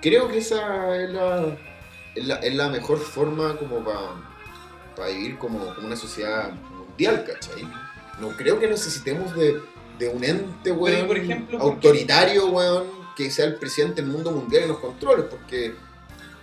Creo 0.00 0.28
que 0.28 0.38
esa 0.38 0.96
es 0.96 1.10
la, 1.10 1.58
es 2.14 2.26
la, 2.26 2.34
es 2.36 2.54
la 2.54 2.68
mejor 2.68 2.98
forma 2.98 3.56
como 3.56 3.84
para 3.84 5.08
vivir 5.08 5.36
como, 5.36 5.74
como 5.74 5.84
una 5.84 5.96
sociedad 5.96 6.52
mundial, 6.52 7.24
¿cachai? 7.26 7.68
No 8.20 8.28
creo 8.36 8.60
que 8.60 8.68
necesitemos 8.68 9.34
de, 9.34 9.60
de 9.98 10.08
un 10.08 10.22
ente, 10.22 10.70
weón, 10.70 11.48
autoritario, 11.58 12.50
weón, 12.50 12.84
que 13.16 13.32
sea 13.32 13.46
el 13.46 13.56
presidente 13.56 14.00
del 14.00 14.12
mundo 14.12 14.30
mundial 14.30 14.62
y 14.66 14.68
nos 14.68 14.78
controle, 14.78 15.24
porque 15.24 15.74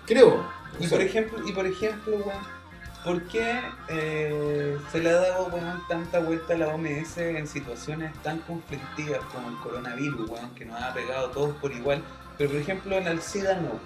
creo. 0.05 0.45
Y 0.77 0.87
por 0.87 0.99
ejemplo, 0.99 1.47
y 1.47 1.53
por 1.53 1.65
ejemplo, 1.65 2.17
weón, 2.17 2.56
¿por 3.07 3.23
qué 3.23 3.61
eh, 3.87 4.77
se 4.91 4.99
le 4.99 5.09
ha 5.09 5.13
dado 5.15 5.49
tanta 5.87 6.19
vuelta 6.19 6.53
a 6.55 6.57
la 6.57 6.67
OMS 6.67 7.17
en 7.17 7.47
situaciones 7.47 8.11
tan 8.21 8.39
conflictivas 8.39 9.21
como 9.33 9.47
el 9.47 9.55
coronavirus, 9.59 10.29
weón, 10.29 10.53
que 10.55 10.65
nos 10.65 10.81
ha 10.81 10.93
pegado 10.93 11.27
a 11.27 11.31
todos 11.31 11.55
por 11.55 11.71
igual? 11.71 12.03
Pero 12.37 12.49
por 12.49 12.59
ejemplo 12.59 12.97
en 12.97 13.07
el 13.07 13.21
SIDA 13.21 13.55
no. 13.61 13.79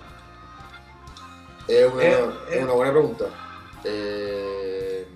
Es 1.67 1.93
una, 1.93 2.03
Eh, 2.03 2.29
es 2.49 2.55
eh. 2.57 2.63
una 2.63 2.73
buena 2.73 2.91
pregunta. 2.91 3.25
Eh, 3.83 5.07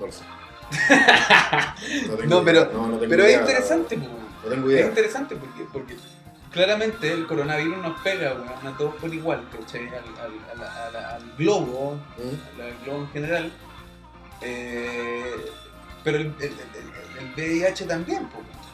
no 0.00 0.06
lo 0.06 0.12
sé. 0.12 0.24
No, 2.26 2.42
pero- 2.42 2.62
idea. 2.62 2.70
No, 2.72 2.88
no 2.88 2.98
tengo 2.98 3.08
Pero 3.10 3.24
es 3.24 3.38
interesante. 3.38 3.96
No 3.96 4.50
tengo 4.50 4.70
Es 4.70 4.86
interesante 4.86 5.36
porque, 5.36 5.64
porque 5.72 5.96
claramente 6.56 7.12
el 7.12 7.26
coronavirus 7.26 7.78
nos 7.78 8.00
pega 8.00 8.32
weón, 8.32 8.66
a 8.66 8.76
todos 8.76 8.94
por 8.96 9.12
igual, 9.14 9.46
¿cachai? 9.52 9.88
Al, 9.88 10.64
al, 11.04 11.32
globo, 11.38 11.94
¿Mm? 12.16 12.60
al 12.60 12.74
globo 12.84 13.00
en 13.02 13.08
general. 13.10 13.52
Eh, 14.40 15.36
pero 16.02 16.18
el, 16.18 16.26
el- 16.40 16.42
el- 16.42 17.18
el 17.18 17.34
VIH 17.36 17.84
también, 17.86 18.28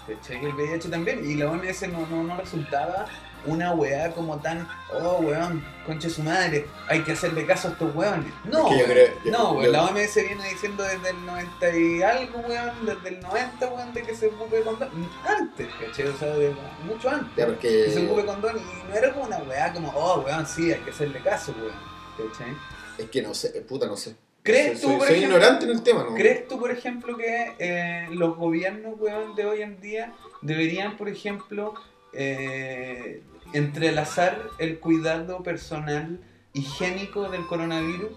¿cachai? 0.06 0.44
El 0.44 0.54
VIH 0.54 0.88
también. 0.88 1.28
Y 1.28 1.34
la 1.34 1.50
OMS 1.50 1.82
no, 1.88 2.06
no, 2.06 2.22
no 2.22 2.36
resultaba 2.36 3.06
una 3.46 3.72
weá 3.72 4.10
como 4.12 4.38
tan, 4.40 4.68
oh 4.92 5.18
weón, 5.20 5.64
conche 5.86 6.08
su 6.10 6.22
madre, 6.22 6.66
hay 6.88 7.00
que 7.02 7.12
hacerle 7.12 7.44
caso 7.46 7.68
a 7.68 7.70
estos 7.72 7.94
weones. 7.94 8.32
No, 8.44 8.66
Es 8.68 8.72
que 8.74 8.78
yo 8.80 8.84
weón. 8.84 8.90
creo- 8.90 9.08
yo- 9.24 9.30
no, 9.32 9.50
weón, 9.52 9.64
yo- 9.66 9.72
la 9.72 9.84
OMS 9.86 10.14
viene 10.26 10.48
diciendo 10.48 10.82
desde 10.84 11.10
el 11.10 11.26
90 11.26 11.76
y 11.76 12.02
algo, 12.02 12.38
weón, 12.40 12.86
desde 12.86 13.08
el 13.08 13.20
90, 13.20 13.68
weón, 13.68 13.94
de 13.94 14.02
que 14.02 14.14
se 14.14 14.26
ocupe 14.28 14.60
condón. 14.62 14.90
Antes, 15.26 15.68
¿cachai? 15.80 16.08
O 16.08 16.16
sea, 16.16 16.28
de- 16.28 16.54
mucho 16.84 17.08
antes. 17.10 17.36
Ya, 17.36 17.58
Que 17.58 17.90
se 17.90 17.98
ocupe 18.06 18.22
porque 18.22 18.26
condón 18.26 18.56
y 18.58 18.88
no 18.88 18.94
era 18.94 19.12
como 19.12 19.26
una 19.26 19.38
weá 19.38 19.72
como, 19.72 19.88
oh 19.94 20.20
weón, 20.20 20.46
sí, 20.46 20.72
hay 20.72 20.80
que 20.80 20.90
hacerle 20.90 21.20
caso, 21.20 21.54
weón. 21.58 22.30
¿Cachai? 22.30 22.54
es 22.98 23.08
que 23.10 23.22
no 23.22 23.32
sé, 23.34 23.48
puta, 23.62 23.86
no 23.86 23.96
sé. 23.96 24.14
¿Crees 24.44 24.80
soy, 24.80 24.92
tú, 24.92 24.98
por 24.98 25.06
soy 25.06 25.16
ejemplo- 25.18 25.36
ignorante 25.38 25.64
en 25.64 25.70
el 25.70 25.82
tema, 25.82 26.02
¿no? 26.04 26.14
¿Crees 26.14 26.46
tú, 26.48 26.58
por 26.58 26.70
ejemplo, 26.70 27.16
que 27.16 27.54
eh, 27.58 28.08
los 28.10 28.36
gobiernos, 28.36 28.94
weón, 29.00 29.34
de 29.34 29.46
hoy 29.46 29.62
en 29.62 29.80
día 29.80 30.12
deberían, 30.42 30.96
por 30.96 31.08
ejemplo, 31.08 31.74
eh, 32.12 33.22
entrelazar 33.52 34.38
el 34.58 34.78
cuidado 34.78 35.42
personal 35.42 36.18
higiénico 36.52 37.28
del 37.28 37.46
coronavirus? 37.46 38.12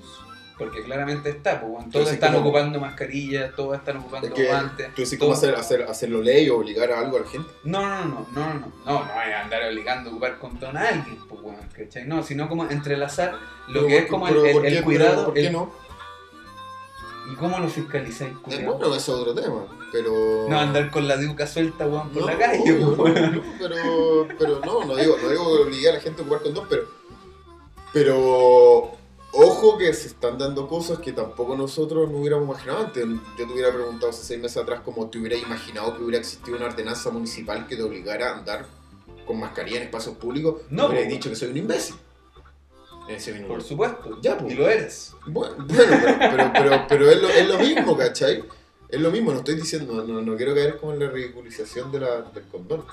Porque 0.58 0.84
claramente 0.84 1.30
está, 1.32 1.60
pues, 1.60 1.90
todos 1.90 2.14
están 2.14 2.32
como- 2.34 2.48
ocupando 2.48 2.80
mascarillas, 2.80 3.54
todos 3.58 3.76
están 3.78 3.98
ocupando 3.98 4.30
guantes. 4.34 4.88
tú 4.96 5.02
decís 5.02 5.20
cómo 5.20 5.34
hacer, 5.34 5.54
hacer, 5.54 5.84
hacerlo 5.84 6.22
ley 6.22 6.50
o 6.50 6.60
obligar 6.60 6.90
a 6.94 7.00
algo 7.02 7.18
a 7.18 7.22
la 7.22 7.28
gente. 7.28 7.50
No, 7.66 7.82
no, 7.82 8.06
no, 8.06 8.26
no, 8.32 8.54
no, 8.54 8.54
no, 8.54 8.72
no, 8.86 9.06
no 9.06 9.12
hay 9.20 9.34
andar 9.34 9.64
obligando 9.70 10.10
a 10.10 10.14
ocupar 10.14 10.40
condón 10.40 10.78
a 10.78 10.88
alguien, 10.88 11.18
pues, 11.28 11.42
weón, 11.42 11.58
¿cachai? 11.76 12.06
No, 12.06 12.24
sino 12.24 12.48
como 12.48 12.70
entrelazar 12.70 13.34
lo 13.68 13.74
Pero 13.82 13.88
que 13.88 13.98
es 13.98 14.06
como 14.10 14.28
pero 14.28 14.46
el, 14.46 14.54
¿por 14.54 14.66
el- 14.66 14.84
cuidado. 14.84 15.26
¿Por 15.26 15.34
qué 15.34 15.50
no? 15.50 15.70
¿Y 17.32 17.36
cómo 17.36 17.58
lo 17.60 17.68
fiscalizáis, 17.68 18.34
Eh, 18.50 18.64
bueno, 18.66 18.88
eso 18.96 18.98
es 18.98 19.10
otro 19.10 19.34
tema, 19.34 19.66
pero... 19.92 20.46
No 20.48 20.60
andar 20.60 20.92
con 20.92 21.08
la 21.08 21.18
diuca 21.18 21.48
suelta, 21.48 21.88
weón, 21.88 22.10
por 22.10 22.22
No, 22.22 22.28
la 22.28 22.38
calle, 22.38 22.74
weón. 22.74 22.98
no, 23.36 23.42
pero, 23.60 24.28
pero 24.38 24.60
no, 24.60 24.86
no 24.86 24.96
digo, 24.96 25.18
no 25.22 25.30
digo 25.30 25.56
que 25.58 25.64
obligue 25.64 25.90
a 25.90 25.94
la 25.94 26.00
gente 26.00 26.22
a 26.22 26.26
ocupar 26.26 26.44
condón, 26.44 26.66
pero, 26.70 26.84
pero 27.94 28.92
ojo 29.32 29.78
que 29.78 29.94
se 29.94 30.08
están 30.08 30.38
dando 30.38 30.68
cosas 30.68 31.00
que 31.00 31.12
tampoco 31.12 31.56
nosotros 31.56 32.10
no 32.12 32.18
hubiéramos 32.20 32.46
imaginado 32.48 32.86
antes. 32.86 33.06
Yo 33.38 33.48
te 33.48 33.54
hubiera 33.54 33.72
preguntado 33.74 34.10
hace 34.10 34.24
seis 34.24 34.42
meses 34.42 34.58
atrás 34.58 34.82
cómo 34.84 35.10
te 35.10 35.18
hubiera 35.18 35.36
imaginado 35.36 35.96
que 35.98 36.04
hubiera 36.04 36.20
existido 36.20 36.58
una 36.58 36.68
ordenanza 36.68 37.10
municipal 37.10 37.68
que 37.68 37.76
te 37.76 37.84
obligara 37.84 38.32
a 38.32 38.38
andar 38.40 38.66
con 39.26 39.40
mascarilla 39.40 39.78
en 39.78 39.84
espacios 39.84 40.16
públicos. 40.18 40.62
No, 40.70 40.84
No, 40.84 40.90
hubiera 40.90 41.08
dicho 41.10 41.30
que 41.30 41.36
soy 41.36 41.50
un 41.50 41.58
imbécil. 41.58 41.96
En 43.08 43.16
ese 43.16 43.34
minuto. 43.34 43.54
Por 43.54 43.64
supuesto. 43.64 44.20
Ya, 44.22 44.38
pues. 44.38 44.54
Y 44.54 44.56
lo 44.56 44.70
eres. 44.70 45.14
Bueno, 45.28 45.56
bueno, 45.68 45.98
pero, 46.02 46.18
pero, 46.20 46.52
pero, 46.54 46.86
pero 46.88 47.10
es, 47.10 47.22
lo, 47.22 47.30
es 47.30 47.48
lo 47.48 47.60
mismo, 47.60 47.98
¿cachai? 47.98 48.44
Es 48.90 49.02
lo 49.02 49.12
mismo, 49.12 49.32
no 49.32 49.40
estoy 49.40 49.56
diciendo, 49.56 50.04
no, 50.04 50.22
no 50.22 50.38
quiero 50.38 50.54
caer 50.54 50.78
como 50.78 50.94
en 50.94 51.00
la 51.00 51.10
ridiculización 51.10 51.92
de 51.92 52.00
la, 52.00 52.22
del 52.22 52.44
condón. 52.46 52.86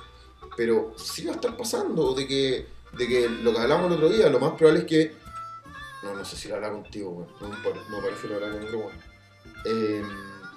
Pero 0.57 0.95
sí 0.97 1.25
va 1.25 1.33
a 1.33 1.35
estar 1.37 1.57
pasando, 1.57 2.15
de 2.15 2.27
que, 2.27 2.67
de 2.97 3.09
que 3.09 3.29
lo 3.29 3.53
que 3.53 3.59
hablamos 3.59 3.87
el 3.87 3.93
otro 3.95 4.09
día, 4.09 4.29
lo 4.29 4.41
más 4.41 4.53
probable 4.53 4.81
es 4.81 4.87
que. 4.87 5.13
No, 6.03 6.15
no 6.15 6.25
sé 6.25 6.37
si 6.37 6.49
lo 6.49 6.57
hablaba 6.57 6.75
contigo. 6.75 7.29
No, 7.41 7.49
no 7.49 8.03
parece 8.03 8.29
lo 8.29 8.35
hablaba 8.35 8.53
con 8.55 8.65
otro 8.65 8.79
weón. 8.79 8.93
Eh, 9.65 10.03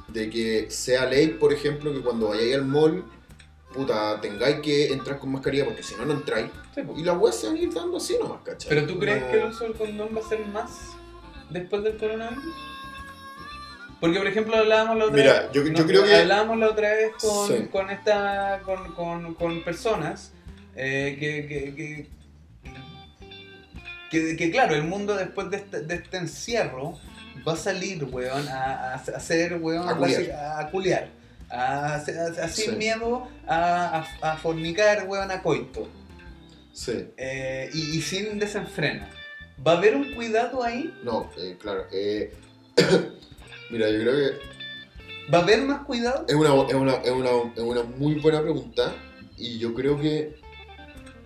de 0.07 0.29
que 0.29 0.71
sea 0.71 1.05
ley, 1.05 1.29
por 1.29 1.53
ejemplo, 1.53 1.93
que 1.93 2.01
cuando 2.01 2.29
vayáis 2.29 2.55
al 2.55 2.65
mall, 2.65 3.03
puta, 3.75 4.19
tengáis 4.21 4.57
que 4.61 4.91
entrar 4.93 5.19
con 5.19 5.31
mascarilla, 5.31 5.65
porque 5.65 5.83
si 5.83 5.95
no, 5.95 6.05
no 6.05 6.13
entráis. 6.13 6.47
Sí. 6.73 6.81
Y 6.97 7.03
las 7.03 7.17
weas 7.17 7.35
se 7.35 7.47
van 7.47 7.55
a 7.55 7.59
ir 7.59 7.73
dando 7.73 7.97
así 7.97 8.17
nomás, 8.19 8.41
¿cachai? 8.43 8.69
Pero 8.69 8.87
tú 8.87 8.97
crees 8.99 9.21
No- 9.21 9.27
que 9.31 9.37
el 9.41 9.45
uso 9.47 9.63
del 9.65 9.73
condón 9.73 10.09
va 10.15 10.25
a 10.25 10.29
ser 10.29 10.45
más 10.47 10.69
después 11.49 11.83
del 11.83 11.97
coronavirus? 11.97 12.43
Porque, 14.01 14.17
por 14.17 14.27
ejemplo, 14.27 14.55
hablábamos 14.57 14.97
la 14.97 15.05
otra 15.05 15.17
Mira, 15.17 15.33
vez. 15.41 15.51
yo- 15.53 15.63
yo 15.65 15.71
no, 15.71 15.87
creo 15.87 16.03
que- 16.03 16.15
Hablábamos 16.15 16.57
la 16.59 16.67
otra 16.69 16.89
vez 16.91 17.11
con, 17.19 17.47
Sí. 17.47 17.67
con 17.71 17.89
esta. 17.89 18.61
con, 18.65 18.93
con, 18.93 19.33
con 19.35 19.63
personas 19.63 20.31
eh, 20.75 21.15
que, 21.19 21.47
que, 21.47 21.75
que, 21.75 22.09
que- 24.11 24.35
que, 24.37 24.51
claro, 24.51 24.75
el 24.75 24.83
mundo 24.83 25.15
después 25.15 25.49
de 25.49 25.57
este, 25.57 25.81
de 25.81 25.95
este 25.95 26.17
encierro 26.17 26.97
va 27.47 27.53
a 27.53 27.57
salir, 27.57 28.03
weón, 28.05 28.47
a, 28.47 28.91
a 28.91 28.95
hacer, 28.95 29.57
weón, 29.61 29.87
A 29.89 29.95
culiar. 29.95 30.31
a 30.59 30.69
culiar. 30.71 31.09
A, 31.49 31.95
hacer- 31.95 32.17
a- 32.19 32.43
a- 32.45 32.47
sin 32.49 32.71
Sí. 32.71 32.75
miedo 32.77 33.27
a, 33.47 34.05
a, 34.21 34.31
a 34.31 34.37
fornicar, 34.37 35.05
weón, 35.07 35.31
a 35.31 35.41
coito. 35.41 35.87
Sí. 36.73 37.07
Eh, 37.17 37.69
y, 37.73 37.97
y 37.97 38.01
sin 38.01 38.37
desenfreno. 38.39 39.05
¿Va 39.65 39.73
a 39.73 39.77
haber 39.77 39.95
un 39.95 40.13
cuidado 40.13 40.63
ahí? 40.63 40.93
No, 41.03 41.29
eh, 41.37 41.55
claro. 41.59 41.85
eh, 41.91 42.33
mira, 43.69 43.89
yo 43.89 43.99
creo 44.01 44.13
que 44.13 44.55
¿Va 45.33 45.39
a 45.39 45.41
haber 45.41 45.61
más 45.63 45.81
cuidado? 45.85 46.25
es 46.27 46.35
una, 46.35 46.49
es, 46.67 46.73
una, 46.73 46.93
es, 46.95 47.11
una, 47.11 47.29
es 47.55 47.61
una 47.63 47.83
muy 47.83 48.15
buena 48.15 48.41
pregunta 48.41 48.93
y 49.37 49.57
yo 49.57 49.73
creo 49.73 49.99
que 49.99 50.35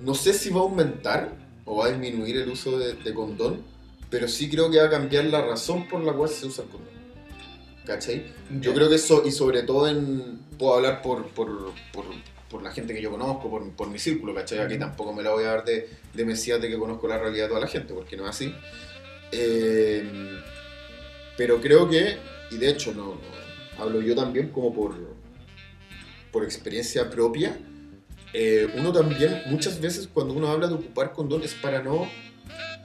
no 0.02 0.14
sé 0.16 0.34
si 0.34 0.50
va 0.52 0.60
a 0.62 0.64
aumentar 0.64 1.32
o 1.66 1.78
va 1.78 1.88
a 1.88 1.90
disminuir 1.90 2.38
el 2.38 2.50
uso 2.50 2.78
de, 2.80 2.94
de 2.94 3.14
condón, 3.14 3.62
pero 4.10 4.28
sí 4.28 4.50
creo 4.50 4.72
que 4.72 4.78
va 4.80 4.86
a 4.86 4.90
cambiar 4.90 5.26
la 5.26 5.42
razón 5.42 5.88
por 5.88 6.02
la 6.04 6.14
cual 6.14 6.30
se 6.30 6.46
usa 6.46 6.64
el 6.64 6.70
condón. 6.70 6.99
¿Cachai? 7.90 8.26
Yo 8.62 8.74
creo 8.74 8.88
que 8.90 8.96
eso, 8.96 9.24
y 9.26 9.32
sobre 9.32 9.64
todo 9.64 9.88
en. 9.90 10.40
Puedo 10.58 10.76
hablar 10.76 11.02
por, 11.02 11.28
por, 11.30 11.74
por, 11.94 12.06
por 12.50 12.64
la 12.64 12.72
gente 12.72 12.94
que 12.94 13.02
yo 13.02 13.12
conozco, 13.12 13.50
por, 13.50 13.70
por 13.72 13.90
mi 13.90 13.98
círculo, 14.00 14.34
¿cachai? 14.34 14.60
Aquí 14.60 14.78
tampoco 14.78 15.14
me 15.14 15.24
la 15.24 15.32
voy 15.32 15.44
a 15.44 15.48
dar 15.48 15.66
de, 15.66 15.90
de 16.14 16.26
mesías 16.26 16.62
de 16.62 16.70
que 16.70 16.78
conozco 16.78 17.08
la 17.08 17.18
realidad 17.18 17.46
de 17.46 17.50
toda 17.50 17.62
la 17.62 17.68
gente, 17.68 17.94
porque 17.94 18.16
no 18.18 18.24
es 18.24 18.30
así. 18.32 18.54
Eh, 19.32 20.40
pero 21.38 21.62
creo 21.62 21.90
que, 21.90 22.18
y 22.52 22.58
de 22.58 22.70
hecho, 22.70 22.94
no, 22.94 23.16
no, 23.16 23.82
hablo 23.84 24.02
yo 24.02 24.16
también 24.16 24.50
como 24.50 24.74
por, 24.74 24.94
por 26.32 26.44
experiencia 26.44 27.10
propia. 27.10 27.58
eh, 28.34 28.68
uno 28.76 28.92
también, 28.92 29.42
muchas 29.48 29.80
veces 29.80 30.08
cuando 30.12 30.34
uno 30.34 30.50
habla 30.50 30.68
de 30.68 30.74
ocupar 30.76 31.14
condón 31.14 31.44
es 31.44 31.54
para 31.54 31.82
no. 31.82 32.08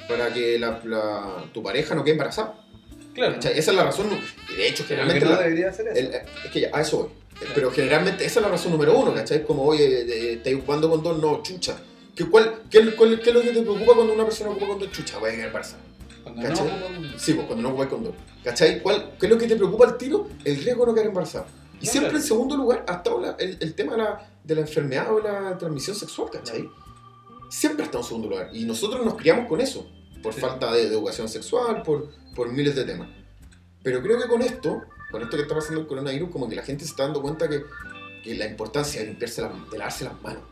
para 0.09 0.32
que 0.32 0.59
la, 0.59 0.80
la- 0.84 1.44
tu 1.52 1.62
pareja 1.62 1.94
no 1.94 2.05
quede 2.05 2.12
embarazada. 2.12 2.63
Claro. 3.14 3.34
¿cachai? 3.34 3.58
Esa 3.58 3.70
es 3.70 3.76
la 3.76 3.84
razón. 3.84 4.06
Y 4.52 4.56
de 4.56 4.68
hecho, 4.68 4.84
generalmente. 4.84 5.24
no 5.24 5.30
la- 5.32 5.42
debería 5.42 5.68
hacer 5.68 5.88
eso. 5.88 5.98
el- 5.98 6.14
es 6.14 6.50
que 6.52 6.60
ya, 6.60 6.70
a 6.72 6.80
eso 6.80 6.98
voy. 6.98 7.08
Pero 7.54 7.70
generalmente 7.70 8.24
esa 8.24 8.40
es 8.40 8.46
la 8.46 8.50
razón 8.52 8.72
número 8.72 8.96
uno, 8.98 9.12
¿cachai? 9.14 9.44
Como, 9.44 9.64
oye, 9.64 10.32
¿estáis 10.34 10.56
ocupando 10.56 10.88
condón? 10.88 11.20
No, 11.20 11.42
chucha. 11.42 11.76
¿Qué, 12.14 12.26
cuál, 12.26 12.62
qué, 12.70 12.94
cuál- 12.94 13.20
qué 13.20 13.30
es 13.30 13.34
lo 13.34 13.42
que 13.42 13.50
te 13.50 13.60
preocupa 13.62 13.94
cuando 13.94 14.12
una 14.14 14.24
persona 14.24 14.50
ocupa 14.50 14.68
condón? 14.68 14.90
Chucha, 14.92 15.18
voy 15.18 15.30
a 15.30 15.44
embarazada. 15.46 15.82
Cuando 16.22 16.42
¿cachai? 16.42 16.66
no, 16.66 17.18
Sí, 17.18 17.34
pues 17.34 17.46
cuando 17.46 17.62
no 17.62 17.68
ocupas 17.70 17.88
condón. 17.88 18.14
¿Cachai? 18.44 18.80
¿Cuál, 18.82 19.12
¿Qué 19.18 19.26
es 19.26 19.32
lo 19.32 19.38
que 19.38 19.46
te 19.48 19.56
preocupa 19.56 19.86
al 19.86 19.98
tiro? 19.98 20.28
El 20.44 20.56
riesgo 20.62 20.82
de 20.84 20.86
no 20.90 20.94
quedar 20.94 21.06
embarazada. 21.08 21.46
Y 21.80 21.86
No, 21.86 21.90
siempre 21.90 22.10
claro. 22.10 22.22
en 22.22 22.28
segundo 22.28 22.56
lugar 22.56 22.84
ha 22.88 22.92
estado 22.94 23.20
la- 23.20 23.36
el, 23.38 23.58
el 23.60 23.74
tema 23.74 23.92
de 23.92 23.98
la, 23.98 24.30
de 24.44 24.54
la 24.54 24.60
enfermedad 24.62 25.12
o 25.12 25.20
la 25.20 25.58
transmisión 25.58 25.96
sexual, 25.96 26.30
¿cachai? 26.32 26.68
Siempre 27.50 27.82
ha 27.82 27.86
estado 27.86 28.02
en 28.04 28.08
segundo 28.08 28.28
lugar. 28.28 28.50
Y 28.52 28.64
nosotros 28.64 29.04
nos 29.04 29.14
criamos 29.16 29.48
con 29.48 29.60
eso. 29.60 29.88
Por 30.25 30.35
Sí. 30.35 30.41
falta 30.41 30.72
de, 30.72 30.81
de 30.89 30.89
educación 30.89 31.29
sexual, 31.29 31.83
por, 31.83 32.11
por 32.35 32.51
miles 32.51 32.75
de 32.75 32.85
temas. 32.85 33.09
Pero 33.85 34.03
creo 34.03 34.18
que 34.20 34.27
con 34.27 34.43
esto, 34.43 34.83
con 35.12 35.22
esto 35.22 35.37
que 35.37 35.43
está 35.43 35.55
pasando 35.55 35.81
el 35.83 35.87
coronavirus, 35.87 36.31
como 36.31 36.49
que 36.49 36.57
la 36.57 36.62
gente 36.64 36.85
se 36.85 36.91
está 36.91 37.05
dando 37.05 37.22
cuenta 37.22 37.49
que, 37.49 37.62
que 38.25 38.35
la 38.35 38.47
importancia 38.47 39.01
de 39.03 39.09
limpiarse 39.09 39.43
las- 39.43 39.70
de 39.70 39.79
lavarse 39.79 40.05
las 40.05 40.20
manos, 40.22 40.43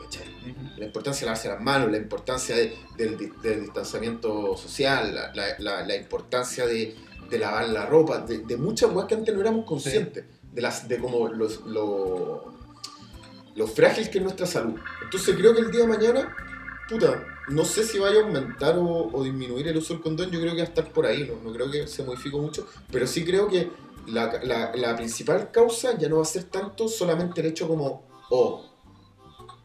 ¿cachai? 0.00 0.28
Ujú. 0.50 0.78
la 0.78 0.84
importancia 0.84 1.20
de 1.20 1.26
lavarse 1.26 1.48
las 1.48 1.60
manos, 1.60 1.90
la 1.90 1.96
importancia 1.96 2.54
de- 2.54 2.76
del, 2.96 3.16
del 3.42 3.62
distanciamiento 3.62 4.56
social, 4.56 5.14
la, 5.14 5.34
la- 5.34 5.58
la- 5.58 5.86
la 5.86 5.96
importancia 5.96 6.66
de, 6.66 6.94
de 7.30 7.38
lavar 7.38 7.68
la 7.70 7.86
ropa, 7.86 8.18
de, 8.18 8.38
de 8.40 8.56
muchas 8.58 8.90
cosas 8.90 9.08
que 9.08 9.14
antes 9.14 9.34
no 9.34 9.40
éramos 9.40 9.64
conscientes, 9.64 10.24
de, 10.52 10.60
las, 10.60 10.86
de 10.86 10.98
como 10.98 11.28
los, 11.28 11.62
lo, 11.64 12.52
lo 13.54 13.66
frágil 13.66 14.10
que 14.10 14.18
es 14.18 14.24
nuestra 14.24 14.46
salud. 14.46 14.78
Entonces 15.02 15.34
creo 15.36 15.54
que 15.54 15.60
el 15.62 15.70
día 15.70 15.80
de 15.82 15.86
mañana, 15.86 16.36
puta, 16.88 17.24
no 17.48 17.64
sé 17.64 17.84
si 17.84 17.98
vaya 17.98 18.20
a 18.20 18.24
aumentar 18.24 18.76
o, 18.78 19.10
o 19.12 19.22
disminuir 19.24 19.68
el 19.68 19.76
uso 19.76 19.94
del 19.94 20.02
condón, 20.02 20.30
yo 20.30 20.40
creo 20.40 20.52
que 20.52 20.58
va 20.62 20.64
a 20.66 20.68
estar 20.68 20.92
por 20.92 21.06
ahí, 21.06 21.24
no, 21.28 21.42
no 21.48 21.54
creo 21.54 21.70
que 21.70 21.86
se 21.86 22.02
modifique 22.04 22.36
mucho, 22.36 22.66
pero 22.90 23.06
sí 23.06 23.24
creo 23.24 23.48
que 23.48 23.70
la, 24.06 24.40
la- 24.42 24.72
la 24.74 24.96
principal 24.96 25.50
causa 25.50 25.96
ya 25.98 26.08
no 26.08 26.16
va 26.16 26.22
a 26.22 26.26
ser 26.26 26.44
tanto 26.44 26.88
solamente 26.88 27.40
el 27.40 27.46
hecho 27.48 27.68
como, 27.68 28.04
oh, 28.30 28.64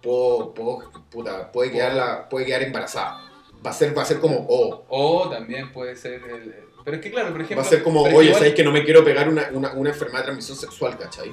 puedo, 0.01 0.53
puedo- 0.53 0.91
puta, 1.09 1.51
puede, 1.51 1.71
quedar 1.71 1.93
la, 1.95 2.29
puede 2.29 2.45
quedar 2.45 2.63
embarazada. 2.63 3.23
Va 3.65 3.71
a 3.71 3.73
ser, 3.73 3.97
va 3.97 4.03
a 4.03 4.05
ser 4.05 4.19
como, 4.19 4.45
oh, 4.49 4.85
O 4.89 5.29
también 5.29 5.71
puede 5.73 5.95
ser 5.95 6.21
el... 6.23 6.53
Pero 6.85 6.97
es 6.97 7.03
que 7.03 7.11
claro, 7.11 7.31
por 7.31 7.41
ejemplo... 7.41 7.57
va 7.57 7.67
a 7.67 7.69
ser 7.69 7.83
como, 7.83 8.03
oye, 8.03 8.11
igual- 8.27 8.33
sabéis 8.35 8.53
que 8.55 8.63
no 8.63 8.71
me 8.71 8.83
quiero 8.85 9.03
pegar 9.03 9.27
una, 9.27 9.49
una, 9.51 9.73
una 9.73 9.89
enfermedad 9.89 10.19
de 10.19 10.23
transmisión 10.25 10.57
sexual, 10.57 10.97
¿cachai? 10.97 11.31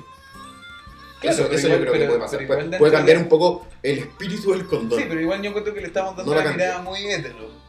Claro, 1.32 1.44
eso 1.44 1.52
eso 1.54 1.66
igual- 1.66 1.80
yo 1.84 1.90
creo 1.90 1.92
que 2.00 2.06
puede 2.06 2.18
pasar. 2.20 2.46
Puede, 2.78 2.92
cambiar 2.92 3.16
de- 3.18 3.22
un 3.24 3.28
poco 3.28 3.66
el 3.82 3.98
espíritu 3.98 4.52
del 4.52 4.66
condón. 4.66 4.98
Sí, 4.98 5.06
pero 5.08 5.20
igual 5.20 5.42
yo 5.42 5.48
encuentro 5.50 5.74
que 5.74 5.80
le 5.80 5.86
estamos 5.88 6.16
dando 6.16 6.32
No 6.32 6.38
la 6.38 6.44
una 6.46 6.52
mirada 6.56 6.82
muy 6.82 6.98
hétero. 7.06 7.64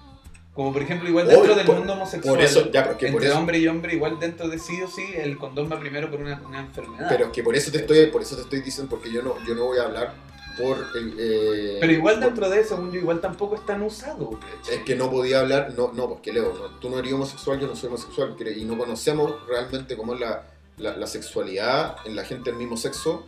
Como 0.53 0.71
por 0.71 0.81
ejemplo, 0.83 1.09
igual 1.09 1.25
Obvio, 1.27 1.35
dentro 1.37 1.55
del 1.55 1.65
por- 1.65 1.75
mundo 1.75 1.93
homosexual, 1.93 2.35
Por 2.35 2.43
eso, 2.43 2.71
ya, 2.71 2.83
pero 2.83 2.93
es 2.93 2.97
que 2.97 3.05
por 3.07 3.15
entre 3.15 3.27
eso, 3.29 3.37
hombre 3.39 3.57
y 3.59 3.67
hombre, 3.67 3.93
igual 3.93 4.17
dentro 4.21 4.47
de 4.47 4.57
sí 4.57 4.81
o 4.81 4.87
sí, 4.87 5.05
el 5.15 5.37
condón 5.37 5.69
va 5.69 5.77
primero 5.79 6.09
por 6.09 6.21
una, 6.21 6.41
una 6.47 6.61
enfermedad. 6.61 7.07
pero 7.09 7.25
es 7.25 7.31
que 7.31 7.43
por 7.43 7.55
eso 7.57 7.71
te 7.71 7.79
estoy, 7.79 8.05
por 8.07 8.21
eso 8.21 8.37
te 8.37 8.43
estoy 8.43 8.61
diciendo, 8.61 8.89
porque 8.89 9.11
yo 9.11 9.21
no, 9.21 9.35
yo 9.45 9.53
no 9.53 9.65
voy 9.65 9.79
a 9.79 9.83
hablar 9.83 10.13
por 10.57 10.77
el, 10.95 11.13
eh, 11.19 11.77
Pero 11.81 11.91
igual 11.91 12.15
por- 12.15 12.23
dentro 12.23 12.49
de 12.49 12.61
eso, 12.61 12.89
yo, 12.89 12.97
igual 12.99 13.19
tampoco 13.19 13.55
es 13.55 13.65
tan 13.65 13.81
usado. 13.81 14.39
Es 14.71 14.79
que 14.83 14.95
no 14.95 15.11
podía 15.11 15.41
hablar, 15.41 15.73
no, 15.75 15.91
no, 15.93 16.07
porque 16.07 16.31
Leo, 16.31 16.53
no, 16.53 16.79
tú 16.79 16.89
no 16.89 16.99
eres 16.99 17.11
homosexual, 17.11 17.59
yo 17.59 17.67
no 17.67 17.75
soy 17.75 17.87
homosexual, 17.89 18.33
y 18.55 18.63
no 18.63 18.77
conocemos 18.77 19.33
realmente 19.49 19.97
cómo 19.97 20.13
es 20.13 20.21
la, 20.21 20.43
la, 20.77 20.95
la 20.95 21.07
sexualidad 21.07 21.97
en 22.05 22.15
la 22.15 22.23
gente 22.23 22.51
del 22.51 22.57
mismo 22.57 22.77
sexo 22.77 23.25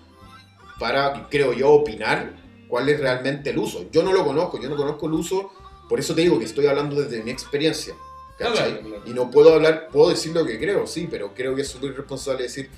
para, 0.80 1.28
creo 1.30 1.54
yo, 1.54 1.72
opinar 1.72 2.34
cuál 2.68 2.90
es 2.90 3.00
realmente 3.00 3.50
el 3.52 3.58
uso. 3.58 3.86
Yo 3.92 4.04
no 4.04 4.12
lo 4.14 4.26
conozco, 4.26 4.60
yo 4.62 4.70
no 4.70 4.76
conozco 4.76 5.08
el 5.08 5.14
uso, 5.14 5.52
por 5.90 6.00
eso 6.00 6.14
te 6.16 6.22
digo 6.22 6.38
que 6.40 6.46
estoy 6.46 6.68
hablando 6.68 6.96
desde 7.02 7.24
mi 7.24 7.32
experiencia. 7.32 7.94
¿cachai? 8.38 8.74
claro, 8.80 8.88
claro. 8.88 9.04
Y 9.08 9.12
no 9.14 9.32
puedo 9.32 9.54
hablar, 9.54 9.88
puedo 9.92 10.10
decir 10.10 10.34
lo 10.34 10.46
que 10.46 10.60
creo, 10.60 10.86
sí, 10.86 11.08
pero 11.10 11.34
creo 11.34 11.56
que 11.56 11.62
es 11.64 11.68
súper 11.68 11.92
irresponsable 11.92 12.44
decir 12.44 12.70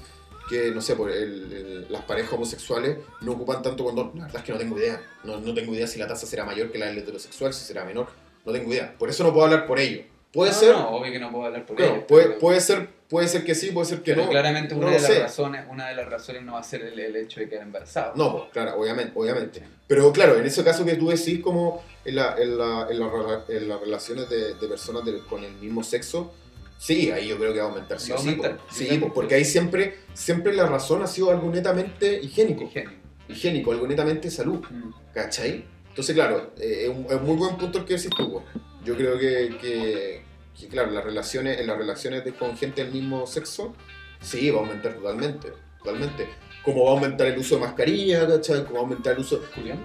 que, 0.50 0.72
no 0.72 0.82
sé, 0.82 0.96
por 0.96 1.12
el- 1.12 1.52
el- 1.52 1.86
las 1.92 2.04
parejas 2.04 2.34
homosexuales 2.34 2.98
no 3.22 3.34
ocupan 3.34 3.62
tanto 3.62 3.84
condón. 3.84 4.12
La 4.16 4.24
verdad 4.26 4.38
es 4.40 4.44
que 4.46 4.52
no 4.54 4.58
tengo 4.58 4.78
idea. 4.80 5.02
No, 5.24 5.38
no 5.40 5.54
tengo 5.54 5.74
idea 5.76 5.86
si 5.86 6.00
la 6.00 6.08
tasa 6.08 6.26
será 6.26 6.46
mayor 6.46 6.72
que 6.72 6.78
la 6.80 6.86
del 6.88 6.98
heterosexual, 7.00 7.54
si 7.54 7.66
será 7.66 7.84
menor. 7.86 8.08
No 8.46 8.52
tengo 8.54 8.72
idea. 8.72 8.96
Por 8.98 9.10
eso 9.10 9.24
no 9.24 9.32
puedo 9.34 9.46
hablar 9.46 9.68
por 9.68 9.80
ello. 9.80 10.04
Puede 10.32 10.52
No, 10.52 10.58
ser, 10.58 10.72
No, 10.76 10.90
obvio 10.92 11.12
que 11.12 11.20
no 11.20 11.32
puedo 11.32 11.46
hablar 11.46 11.66
por 11.66 11.76
claro, 11.76 11.96
ello, 11.96 12.08
puede, 12.08 12.26
pero- 12.28 12.40
puede 12.40 12.62
ser, 12.62 12.88
puede 13.10 13.28
ser 13.28 13.44
que 13.44 13.56
sí, 13.56 13.72
puede 13.72 13.88
ser 13.88 14.04
que 14.04 14.14
pero 14.14 14.26
no. 14.26 14.30
claramente 14.30 14.76
no 14.76 14.82
una 14.82 14.88
lo 14.92 14.94
de 14.94 15.00
las 15.02 15.12
sé. 15.12 15.20
razones, 15.22 15.66
una 15.70 15.88
de 15.90 15.96
las 15.96 16.08
razones 16.08 16.44
no 16.44 16.54
va 16.54 16.60
a 16.60 16.64
ser 16.64 16.84
el, 16.84 17.00
el 17.00 17.16
hecho 17.16 17.40
de 17.40 17.50
quedar 17.50 17.64
embarazado. 17.64 18.14
No, 18.16 18.32
pues, 18.38 18.44
claro, 18.54 18.76
obviamente, 18.80 19.12
obviamente. 19.16 19.64
Pero 19.88 20.12
claro, 20.14 20.38
en 20.38 20.46
ese 20.46 20.64
caso 20.64 20.86
que 20.86 20.94
tú 20.96 21.10
decís 21.10 21.40
como 21.40 21.84
en, 22.06 22.16
la, 22.16 22.36
en, 22.38 22.58
la- 22.60 22.88
en, 22.92 23.00
la 23.00 23.44
en 23.50 23.68
las 23.70 23.80
relaciones 23.80 24.30
de, 24.30 24.54
de 24.54 24.68
personas 24.68 25.04
del- 25.04 25.26
con 25.26 25.44
el 25.44 25.54
mismo 25.54 25.82
sexo, 25.84 26.32
sí, 26.78 27.10
ahí 27.10 27.28
yo 27.28 27.38
creo 27.40 27.52
que 27.52 27.60
va 27.60 27.66
a 27.66 27.70
aumentar, 27.70 28.00
sí 28.00 28.12
Va 28.12 28.18
a 28.18 28.22
sí. 28.22 28.28
aumentar. 28.30 28.58
po. 28.58 28.64
Sí, 28.72 28.98
po, 29.00 29.12
porque 29.12 29.34
ahí 29.34 29.46
siempre, 29.46 29.96
siempre 30.14 30.54
la 30.54 30.68
razón 30.68 31.02
ha 31.02 31.08
sido 31.08 31.32
algo 31.32 31.50
netamente 31.50 32.20
higiénico. 32.22 32.66
Higiénico. 32.66 32.94
Higiénico, 33.30 33.72
algo 33.72 33.88
netamente 33.88 34.30
salud. 34.30 34.60
Mm. 34.70 34.92
¿Cachai? 35.12 35.66
Entonces, 35.88 36.14
claro, 36.16 36.52
eh, 36.60 36.84
es 36.84 36.90
un, 36.90 37.26
muy 37.26 37.36
buen 37.36 37.58
punto 37.58 37.80
el 37.80 37.86
que 37.86 37.96
decís 37.96 38.12
tú. 38.16 38.44
Yo 38.84 38.96
creo 38.96 39.18
que, 39.20 39.58
que, 39.62 40.24
que, 40.60 40.68
claro, 40.68 40.92
las 40.92 41.04
relaciones, 41.04 41.60
en 41.60 41.68
las 41.68 41.78
relaciones 41.78 42.24
de- 42.24 42.34
con 42.34 42.58
gente 42.58 42.84
del 42.84 42.94
mismo 42.94 43.28
sexo, 43.28 43.76
sí, 44.22 44.50
va 44.50 44.60
a 44.60 44.62
aumentar 44.62 44.94
totalmente. 44.94 45.54
Totalmente. 45.80 46.28
Como 46.64 46.84
va 46.86 46.92
a 46.92 46.94
aumentar 46.96 47.28
el 47.28 47.38
uso 47.38 47.56
de 47.56 47.62
mascarilla, 47.62 48.28
¿cachai? 48.28 48.64
Como 48.64 48.76
va 48.76 48.80
a 48.80 48.84
aumentar 48.84 49.14
el 49.14 49.20
uso. 49.20 49.44
¿Julián? 49.56 49.80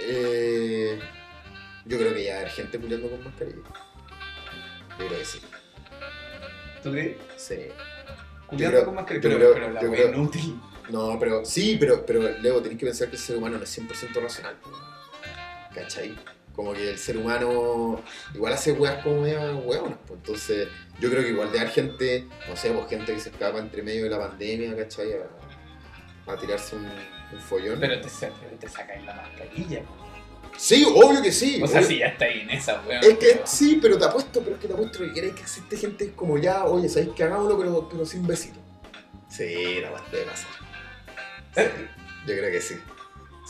Eh, 0.00 0.98
yo 1.86 1.98
creo 1.98 2.14
que 2.14 2.24
ya 2.24 2.40
hay 2.40 2.50
gente 2.50 2.78
culiando 2.78 3.10
con 3.10 3.24
mascarilla. 3.24 3.58
Yo 4.98 5.06
creo 5.06 5.18
que 5.18 5.24
sí. 5.24 5.40
¿Tú 6.82 6.90
crees? 6.92 7.16
Sí. 7.36 7.56
Julián 8.46 8.70
creo- 8.72 8.84
con 8.84 8.94
mascarilla. 8.94 9.22
Pero, 9.22 9.36
creo- 9.38 9.52
pero 9.54 9.70
la 9.72 9.80
wea 9.82 9.90
creo- 9.90 10.08
inútil. 10.14 10.60
No, 10.90 11.16
pero 11.20 11.44
sí, 11.44 11.76
pero, 11.78 12.04
pero 12.04 12.20
Leo, 12.40 12.60
tenés 12.60 12.76
que 12.78 12.86
pensar 12.86 13.08
que 13.08 13.14
el 13.16 13.22
ser 13.22 13.36
humano 13.36 13.58
no 13.58 13.62
es 13.64 13.70
100% 13.70 14.20
racional. 14.20 14.56
¿Cachai? 15.72 16.16
Como 16.60 16.74
que 16.74 16.90
el 16.90 16.98
ser 16.98 17.16
humano 17.16 18.02
igual 18.34 18.52
hace 18.52 18.72
weas 18.72 19.02
como 19.02 19.22
media 19.22 19.40
hueonas. 19.54 19.98
Pues. 20.06 20.18
Entonces, 20.18 20.68
yo 20.98 21.08
creo 21.08 21.22
que 21.22 21.30
igual 21.30 21.50
de 21.50 21.58
dar 21.58 21.70
gente, 21.70 22.26
no 22.46 22.54
sé, 22.54 22.70
pues 22.70 22.86
gente 22.90 23.14
que 23.14 23.18
se 23.20 23.30
escapa 23.30 23.58
entre 23.60 23.82
medio 23.82 24.04
de 24.04 24.10
la 24.10 24.18
pandemia, 24.18 24.76
¿cachai? 24.76 25.14
A, 25.14 26.30
a 26.32 26.36
tirarse 26.36 26.76
un, 26.76 26.84
un 26.84 27.40
follón. 27.40 27.80
Pero 27.80 27.98
te, 28.02 28.08
te 28.60 28.68
sacáis 28.68 29.02
la 29.06 29.14
mascarilla. 29.14 29.82
Sí, 30.58 30.84
obvio 30.86 31.22
que 31.22 31.32
sí. 31.32 31.62
O 31.62 31.66
sea, 31.66 31.80
obvio- 31.80 31.88
si 31.88 31.98
ya 31.98 32.08
está 32.08 32.26
ahí 32.26 32.40
en 32.40 32.50
esa, 32.50 32.82
weón. 32.86 33.02
Es 33.04 33.16
que 33.16 33.40
sí, 33.46 33.78
pero 33.80 33.96
te 33.96 34.04
apuesto, 34.04 34.42
pero 34.42 34.56
es 34.56 34.60
que 34.60 34.68
te 34.68 34.74
apuesto 34.74 34.98
que 34.98 35.12
queréis 35.14 35.32
que 35.32 35.40
existe 35.40 35.78
gente 35.78 36.12
como 36.12 36.36
ya, 36.36 36.66
oye, 36.66 36.90
sabéis 36.90 37.14
que 37.14 37.24
hagámoslo, 37.24 37.58
pero, 37.58 37.88
pero 37.88 38.04
sin 38.04 38.26
besito. 38.26 38.60
Sí, 39.30 39.80
la 39.80 39.88
basta 39.92 40.14
de 40.14 40.24
pasar. 40.24 40.50
Sí, 41.54 41.62
yo 42.26 42.34
creo 42.36 42.50
que 42.50 42.60
sí. 42.60 42.74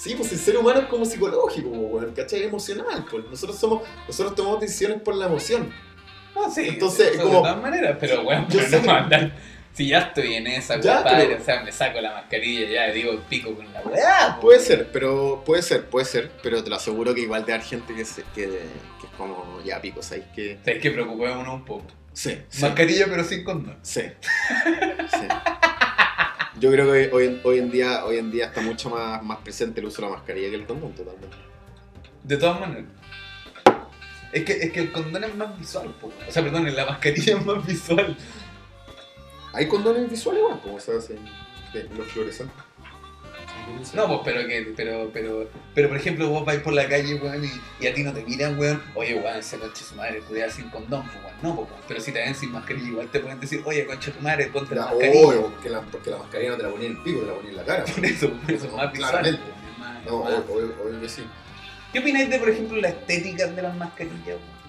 Sí, 0.03 0.15
pues 0.17 0.33
el 0.33 0.39
ser 0.39 0.57
humano 0.57 0.81
es 0.81 0.87
como 0.87 1.05
psicológico, 1.05 1.69
weón, 1.69 2.13
¿cachai? 2.15 2.45
Emocional, 2.45 3.05
pues. 3.11 3.25
Nosotros 3.31 3.59
somos, 3.59 3.83
nosotros 4.07 4.35
tomamos 4.35 4.61
decisiones 4.61 5.03
por 5.03 5.15
la 5.15 5.27
emoción. 5.27 5.71
No, 6.35 6.51
sí, 6.51 6.69
Entonces, 6.69 7.11
como- 7.19 7.25
de 7.29 7.37
todas 7.41 7.61
maneras, 7.61 7.97
pero 8.01 8.23
weón, 8.27 8.49
Yo 8.49 8.61
pero 8.61 8.71
no 8.79 8.81
que- 8.83 8.87
mandar. 8.87 9.37
Si 9.73 9.87
ya 9.89 9.99
estoy 10.01 10.35
en 10.35 10.47
esa, 10.49 10.81
Ya, 10.81 10.97
compadre, 10.97 11.27
pero- 11.27 11.41
o 11.41 11.45
sea, 11.45 11.63
me 11.63 11.71
saco 11.71 12.01
la 12.01 12.13
mascarilla 12.13 12.67
y 12.69 12.73
ya 12.73 12.87
digo 12.93 13.13
pico 13.29 13.55
con 13.55 13.73
la 13.73 13.81
weá. 13.83 14.39
Puede 14.41 14.59
ser, 14.59 14.91
pero 14.91 15.43
puede 15.45 15.63
ser, 15.63 15.85
puede 15.85 16.07
ser, 16.07 16.31
pero 16.43 16.65
te 16.65 16.71
lo 16.71 16.77
aseguro 16.77 17.15
que 17.15 17.21
igual 17.21 17.45
de 17.47 17.53
dar 17.53 17.63
gente 17.63 17.95
que, 17.95 18.05
se- 18.05 18.25
que, 18.35 18.47
que 18.49 19.07
es 19.07 19.13
como 19.17 19.61
ya 19.65 19.81
pico, 19.81 20.03
¿sabes? 20.03 20.25
Que 20.35 20.59
Sabes 20.65 20.81
que 20.83 20.91
preocupémonos 20.91 21.55
un 21.55 21.65
poco. 21.65 21.85
sí, 22.13 22.37
sí, 22.49 22.63
Mascarilla 22.63 23.05
pero 23.09 23.23
sin 23.23 23.45
condón. 23.45 23.79
sí, 23.83 24.01
sí. 25.11 25.27
Yo 26.61 26.71
creo 26.71 26.93
que 26.93 27.11
hoy, 27.13 27.25
en- 27.27 27.41
hoy 27.43 27.59
en 27.59 27.71
día 27.71 28.05
hoy 28.05 28.19
en 28.19 28.31
día 28.31 28.47
está 28.47 28.61
mucho 28.61 28.91
más, 28.91 29.23
más 29.23 29.39
presente 29.39 29.81
el 29.81 29.87
uso 29.87 30.03
de 30.03 30.09
la 30.09 30.15
mascarilla 30.17 30.51
que 30.51 30.57
el 30.57 30.67
condón, 30.67 30.93
totalmente. 30.95 31.37
De 32.23 32.37
todas 32.37 32.61
maneras. 32.61 32.85
Es 34.33 34.45
que, 34.45 34.53
es 34.53 34.71
que 34.73 34.81
el 34.81 34.93
condón 34.93 35.25
es 35.25 35.35
más 35.35 35.59
visual, 35.59 35.93
po. 36.01 36.13
o 36.29 36.31
sea, 36.33 36.43
perdón, 36.43 36.73
la 36.75 36.87
mascarilla 36.87 37.37
es 37.39 37.45
más 37.47 37.67
visual. 37.67 38.17
Hay 39.53 39.67
condones 39.67 40.09
visuales 40.09 40.43
igual, 40.43 40.61
como 40.61 40.79
se 40.79 40.97
hacen 40.97 41.19
los 41.97 42.07
fluorescentes. 42.09 42.57
No, 43.95 44.07
pues, 44.09 44.21
pero 44.25 44.47
que, 44.49 44.73
pero, 44.77 45.11
pero, 45.13 45.49
pero 45.75 45.89
por 45.89 45.97
ejemplo, 45.97 46.29
vos 46.29 46.45
vais 46.45 46.61
por 46.61 46.73
la 46.73 46.89
calle, 46.89 47.15
weón, 47.15 47.45
y, 47.45 47.51
y 47.85 47.87
a 47.87 47.95
ti 47.95 48.03
no 48.03 48.13
te 48.13 48.23
miran, 48.25 48.59
weón, 48.59 48.83
oye, 48.95 49.15
weón, 49.15 49.37
ese 49.39 49.59
concha 49.59 49.81
de 49.81 49.87
su 49.87 49.95
madre, 49.95 50.21
cuidado 50.21 50.51
sin 50.53 50.69
condón, 50.71 51.03
pues, 51.05 51.17
weón, 51.25 51.37
no, 51.43 51.57
pues, 51.57 51.69
weón, 51.71 51.83
pero 51.89 52.01
si 52.01 52.13
te 52.13 52.19
ven 52.21 52.35
sin 52.35 52.53
mascarilla, 52.53 52.89
igual 52.89 53.09
te 53.11 53.21
pueden 53.21 53.41
decir, 53.41 53.63
oye, 53.65 53.87
concha 53.87 54.11
de 54.11 54.17
tu 54.17 54.23
madre, 54.23 54.47
ponte 54.47 54.75
la 54.75 54.83
La, 54.87 54.91
mascarilla. 54.91 55.27
obvio, 55.27 55.43
porque 55.51 55.69
la, 55.71 55.81
porque 55.83 56.11
la 56.11 56.19
mascarilla 56.19 56.51
no 56.51 56.57
te 56.57 56.63
la 56.65 56.71
ponía 56.71 56.87
en 56.89 56.97
el 56.97 57.03
pico, 57.03 57.21
te 57.21 57.27
la 57.27 57.35
ponía 57.35 57.51
en 57.51 57.57
la 57.57 57.65
cara. 57.65 57.85
Por 57.85 58.05
eso, 58.05 58.31
por 58.33 58.51
eso, 58.53 58.67
No, 58.69 58.77
más 58.77 58.93
claramente. 58.93 59.41
más- 59.79 60.05
No, 60.05 60.25
más- 60.25 60.33
obvio, 60.49 60.75
obvio, 60.85 61.01
que 61.01 61.09
sí. 61.09 61.23
¿Qué 61.93 61.99
opináis 61.99 62.31
de, 62.31 62.39
por 62.39 62.49
ejemplo, 62.51 62.77
la 62.81 62.89
estética 62.91 63.47
de 63.47 63.63
las 63.63 63.77
mascarillas, 63.77 64.27
weón? 64.27 64.61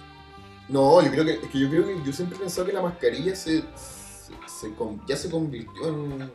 No, 0.68 1.02
yo 1.02 1.10
creo 1.10 1.24
que, 1.24 1.32
es 1.34 1.48
que 1.50 1.58
yo 1.60 1.68
creo 1.68 1.86
que 1.86 1.96
yo 2.04 2.12
siempre 2.12 2.36
he 2.36 2.40
pensado 2.40 2.66
que 2.66 2.72
la 2.72 2.82
mascarilla 2.82 3.34
se, 3.36 3.62
se, 3.76 4.70
ya 5.06 5.16
se 5.16 5.28
convirtió 5.30 5.88
en. 5.88 6.30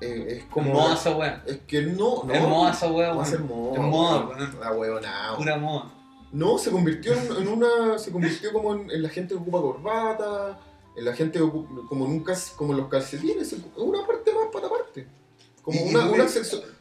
Eh, 0.00 0.26
es 0.38 0.44
como. 0.44 0.72
Moda 0.72 0.94
esa 0.94 1.16
weá. 1.16 1.42
Es 1.46 1.58
que 1.66 1.82
no, 1.82 2.22
no. 2.24 2.32
Es 2.34 2.42
moda 2.42 2.70
esa 2.72 2.90
weá, 2.90 3.14
weón. 3.14 3.24
Es 3.32 3.40
moda. 3.40 4.28
La 4.60 4.72
huevonao. 4.72 5.36
Pura 5.36 5.56
moda. 5.58 5.92
No, 6.32 6.58
se 6.58 6.70
convirtió 6.70 7.12
en, 7.14 7.42
en 7.42 7.48
una. 7.48 7.98
Se 7.98 8.10
convirtió 8.12 8.52
como 8.52 8.74
en, 8.74 8.90
en 8.90 9.02
la 9.02 9.08
gente 9.08 9.34
que 9.34 9.40
ocupa 9.40 9.60
corbata, 9.60 10.58
en 10.96 11.04
la 11.04 11.14
gente 11.14 11.38
que 11.38 11.44
ocupa- 11.44 11.86
como 11.88 12.06
nunca 12.06 12.34
como 12.56 12.72
los 12.74 12.88
calcetines, 12.88 13.52
es 13.52 13.58
una 13.76 14.06
parte 14.06 14.32
más 14.34 14.46
para 14.52 14.68
parte. 14.68 15.06
Como 15.62 15.80
una, 15.82 16.06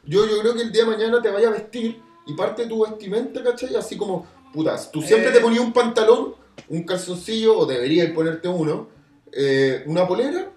Yo, 0.06 0.26
yo 0.28 0.40
creo 0.42 0.54
que 0.54 0.62
el 0.62 0.72
día 0.72 0.84
de 0.84 0.92
mañana 0.92 1.22
te 1.22 1.30
vaya 1.32 1.48
a 1.48 1.52
vestir 1.52 2.00
y 2.28 2.34
parte 2.34 2.64
de 2.64 2.70
tu 2.70 2.84
vestimenta, 2.86 3.44
¿cachai? 3.44 3.76
Así 3.76 3.98
como, 3.98 4.26
putas, 4.54 4.92
tú 4.92 5.02
siempre 5.02 5.30
Eh. 5.30 5.34
te 5.34 5.40
ponías 5.40 5.64
un 5.64 5.74
pantalón, 5.74 6.36
un 6.70 6.84
calzoncillo, 6.84 7.58
o 7.60 7.66
deberías 7.66 8.12
ponerte 8.12 8.48
uno, 8.48 8.88
eh, 9.32 9.84
una 9.88 10.08
polera, 10.08 10.52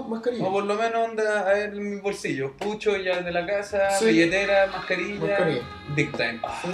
mascarilla. 0.00 0.44
O 0.44 0.52
por 0.52 0.64
lo 0.64 0.74
menos 0.74 1.08
anda 1.10 1.40
a 1.40 1.52
ver 1.52 1.74
en 1.74 1.90
mi 1.94 2.00
bolsillo. 2.00 2.52
Pucho 2.56 2.96
ya 2.96 3.20
de 3.20 3.30
la 3.32 3.46
casa, 3.46 3.90
Sí. 3.98 4.06
billetera, 4.06 4.66
mascarilla, 4.68 5.20
Mascarilla. 5.26 5.62
Big 5.94 6.12
time. 6.12 6.40
Ah, 6.42 6.60
Sí. 6.62 6.68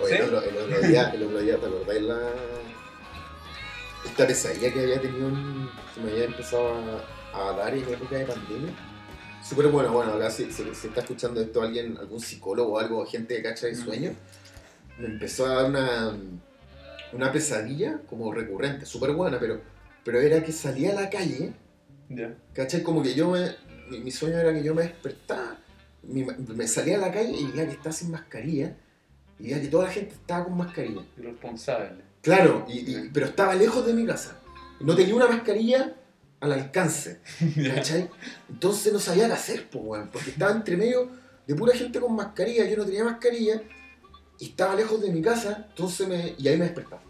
Oye, 0.00 0.16
¿Sí? 0.16 0.22
el, 0.22 0.34
otro, 0.34 0.48
el 0.50 0.56
otro 0.56 0.80
día, 0.88 1.10
el 1.14 1.22
otro 1.24 1.38
día, 1.40 1.56
¿te 1.56 1.66
acordáis 1.66 2.02
la. 2.02 2.18
Esta 4.04 4.26
pesadilla 4.26 4.72
que 4.72 4.80
había 4.80 5.00
tenido, 5.00 5.28
en- 5.28 5.68
que 5.94 6.00
me 6.00 6.12
había 6.12 6.24
empezado 6.24 6.74
a, 7.34 7.50
a 7.50 7.52
dar 7.56 7.74
en 7.74 7.82
época 7.88 8.16
de 8.16 8.24
pandemia? 8.26 8.72
Súper 9.46 9.66
bueno, 9.68 9.92
bueno, 9.92 10.12
acá 10.14 10.30
si, 10.30 10.50
si, 10.52 10.72
si 10.74 10.88
está 10.88 11.00
escuchando 11.00 11.40
esto 11.40 11.62
alguien, 11.62 11.96
algún 11.98 12.20
psicólogo 12.20 12.74
o 12.74 12.78
algo, 12.78 13.04
gente 13.06 13.34
de 13.34 13.42
cacha 13.42 13.66
de 13.66 13.72
Mm. 13.72 13.84
sueño, 13.84 14.12
me 14.98 15.06
empezó 15.06 15.46
a 15.46 15.54
dar 15.54 15.64
una, 15.66 16.16
una 17.12 17.32
pesadilla 17.32 18.00
como 18.08 18.32
recurrente, 18.32 18.86
súper 18.86 19.12
buena, 19.12 19.38
pero, 19.40 19.60
pero 20.04 20.20
era 20.20 20.42
que 20.42 20.52
salía 20.52 20.92
a 20.92 21.02
la 21.02 21.10
calle 21.10 21.52
ya. 22.08 22.34
¿Cachai? 22.54 22.82
Como 22.82 23.02
que 23.02 23.14
yo 23.14 23.30
me. 23.30 23.54
Mi, 23.90 24.00
mi 24.00 24.10
sueño 24.10 24.36
era 24.38 24.52
que 24.52 24.62
yo 24.62 24.74
me 24.74 24.82
despertaba, 24.82 25.58
mi- 26.02 26.24
me 26.24 26.68
salía 26.68 26.96
a 26.96 27.00
la 27.00 27.10
calle 27.12 27.32
y 27.32 27.46
veía 27.46 27.66
que 27.66 27.72
estaba 27.72 27.92
sin 27.92 28.10
mascarilla, 28.10 28.76
y 29.38 29.44
veía 29.44 29.60
que 29.62 29.68
toda 29.68 29.84
la 29.84 29.90
gente 29.90 30.14
estaba 30.14 30.44
con 30.44 30.56
mascarilla. 30.58 31.02
Irresponsable. 31.16 32.02
Claro, 32.20 32.66
y, 32.68 32.78
y- 32.80 33.10
pero 33.12 33.26
estaba 33.26 33.54
lejos 33.54 33.86
de 33.86 33.94
mi 33.94 34.04
casa. 34.06 34.38
No 34.80 34.94
tenía 34.94 35.14
una 35.14 35.26
mascarilla 35.28 35.94
al 36.40 36.52
alcance, 36.52 37.20
¿cachai? 37.74 38.08
Entonces 38.48 38.92
no 38.92 38.98
sabía 38.98 39.26
qué 39.26 39.32
hacer, 39.32 39.66
weón, 39.72 40.08
porque 40.12 40.30
estaba 40.30 40.52
entre 40.52 40.76
medio 40.76 41.10
de 41.46 41.54
pura 41.54 41.74
gente 41.74 41.98
con 41.98 42.14
mascarilla, 42.14 42.64
yo 42.68 42.76
no 42.76 42.84
tenía 42.84 43.04
mascarilla, 43.04 43.62
y 44.38 44.50
estaba 44.50 44.74
lejos 44.76 45.00
de 45.00 45.10
mi 45.10 45.20
casa, 45.22 45.66
entonces 45.70 46.06
me. 46.06 46.34
y 46.38 46.46
ahí 46.46 46.56
me 46.58 46.64
despertaba. 46.66 47.02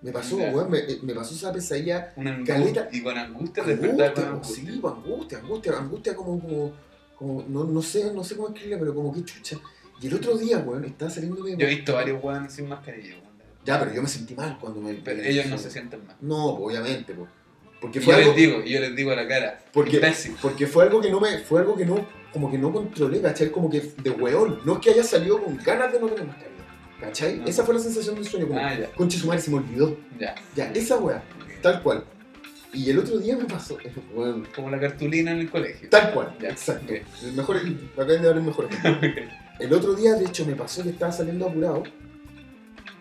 Me 0.00 0.12
pasó, 0.12 0.36
weón, 0.36 0.70
me, 0.70 0.82
me 1.02 1.12
pasó 1.14 1.34
esa 1.34 1.52
pesadilla 1.52 2.12
Una 2.16 2.30
angustia. 2.34 2.54
Caleta. 2.56 2.88
Y 2.92 3.02
con 3.02 3.18
angustia 3.18 3.64
despertar 3.64 4.14
con 4.14 4.24
Angustia, 4.24 4.28
angustia. 4.28 4.72
sí, 4.72 4.78
pues, 4.80 4.94
angustia, 4.94 5.38
angustia, 5.38 5.72
angustia 5.78 6.16
como, 6.16 6.40
como, 6.40 6.72
como 7.16 7.44
no, 7.48 7.64
no 7.64 7.82
sé, 7.82 8.12
no 8.14 8.22
sé 8.22 8.36
cómo 8.36 8.48
escribirla, 8.48 8.78
pero 8.78 8.94
como 8.94 9.12
que 9.12 9.24
chucha. 9.24 9.58
Y 10.00 10.06
el 10.06 10.14
otro 10.14 10.36
día, 10.38 10.58
weón, 10.58 10.84
estaba 10.84 11.10
saliendo 11.10 11.42
de... 11.42 11.56
Yo 11.56 11.66
he 11.66 11.70
visto 11.70 11.92
varios 11.94 12.22
weones 12.22 12.52
sin 12.52 12.68
mascarilla, 12.68 13.14
weón. 13.14 13.28
Ya, 13.64 13.78
pero 13.80 13.92
yo 13.92 14.00
me 14.02 14.08
sentí 14.08 14.34
mal 14.34 14.56
cuando 14.60 14.80
me... 14.80 14.94
Pero 14.94 15.20
ellos 15.22 15.46
no 15.46 15.58
se 15.58 15.68
sienten 15.70 16.06
mal. 16.06 16.16
No, 16.20 16.56
pues, 16.56 16.78
obviamente, 16.78 17.12
pues. 17.14 17.28
Porque 17.80 17.98
Y 17.98 18.02
fue 18.02 18.14
yo 18.14 18.18
algo... 18.20 18.32
les 18.32 18.36
digo, 18.36 18.62
y 18.64 18.70
yo 18.70 18.80
les 18.80 18.94
digo 18.96 19.10
a 19.10 19.16
la 19.16 19.26
cara, 19.26 19.58
Porque, 19.72 19.96
imbécil. 19.96 20.36
porque 20.40 20.66
fue 20.68 20.84
algo 20.84 21.00
que 21.00 21.10
no 21.10 21.18
me... 21.18 21.38
Fue 21.40 21.60
algo 21.60 21.76
que 21.76 21.84
no... 21.84 22.06
Como 22.32 22.50
que 22.50 22.58
no 22.58 22.72
controlé, 22.72 23.20
¿cachai? 23.20 23.50
Como 23.50 23.68
que 23.68 23.80
de 23.80 24.10
weón. 24.10 24.60
No 24.64 24.74
es 24.74 24.78
que 24.78 24.90
haya 24.90 25.02
salido 25.02 25.42
con 25.42 25.56
ganas 25.56 25.92
de 25.92 25.98
no 25.98 26.06
tener 26.08 26.26
mascarilla. 26.26 26.57
¿Cachai? 27.00 27.42
Esa 27.46 27.64
fue 27.64 27.74
la 27.74 27.80
sensación 27.80 28.14
del 28.16 28.26
sueño. 28.26 28.48
Como, 28.48 28.58
Ah, 28.60 28.74
ya, 28.78 28.90
conche 28.92 29.18
su 29.18 29.26
madre, 29.26 29.40
se 29.40 29.50
me 29.50 29.58
olvidó. 29.58 29.96
ya. 30.18 30.34
Ya, 30.56 30.70
esa 30.72 30.96
weá. 30.98 31.22
Tal 31.62 31.82
cual. 31.82 32.04
Y 32.72 32.90
el 32.90 32.98
otro 32.98 33.18
día 33.18 33.36
me 33.36 33.44
pasó... 33.44 33.78
Como 34.54 34.70
la 34.70 34.78
cartulina 34.80 35.30
en 35.32 35.38
el 35.40 35.50
colegio. 35.50 35.88
Tal 35.88 36.12
cual, 36.12 36.36
Ya, 36.40 36.48
exacto. 36.50 36.92
ok. 36.92 37.00
El 37.24 37.32
mejor, 37.32 37.56
acaban 37.94 38.08
de 38.22 38.28
dar 38.28 38.36
el 38.36 38.42
mejor 38.42 38.66
ejemplo. 38.70 39.10
El 39.58 39.72
otro 39.72 39.94
día, 39.94 40.14
de 40.14 40.24
hecho, 40.24 40.46
me 40.46 40.54
pasó 40.54 40.84
que 40.84 40.90
estaba 40.90 41.10
saliendo 41.10 41.46
apurado. 41.48 41.82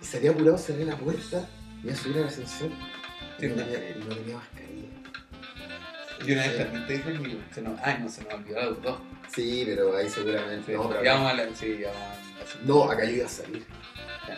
Y 0.02 0.06
salí 0.06 0.28
apurado, 0.28 0.58
cerré 0.58 0.86
la 0.86 0.98
puerta, 0.98 1.48
iba 1.84 1.94
a 1.94 1.96
subir 1.96 2.18
al 2.18 2.24
ascensor 2.26 2.70
y 3.38 3.42
Sí, 3.42 3.48
no 3.50 3.56
no. 3.58 3.64
tenía, 3.64 3.90
y 3.92 4.00
no 4.00 4.16
tenía. 4.16 4.38
Y 6.26 6.32
una 6.32 6.42
vez 6.42 6.58
también 6.58 6.88
te 6.88 6.94
dije 6.94 7.14
que 7.14 7.54
se 7.54 7.62
nos, 7.62 7.80
ay, 7.82 7.98
no 8.02 8.10
se 8.10 8.24
nos 8.24 8.34
olvidó 8.34 8.62
los 8.72 8.82
dos. 8.82 9.00
Sí, 9.34 9.64
pero 9.66 9.96
ahí 9.96 10.10
seguramente. 10.10 10.74
No, 10.74 10.88
pero 10.90 11.00
acá, 11.02 11.34
la, 11.34 11.56
sí, 11.56 11.78
ya 11.80 11.90
vamos 11.92 12.02
a 12.08 12.60
la- 12.60 12.66
no, 12.66 12.84
acá 12.92 13.06
yo 13.06 13.12
iba 13.12 13.26
a 13.26 13.30
salir. 13.30 13.66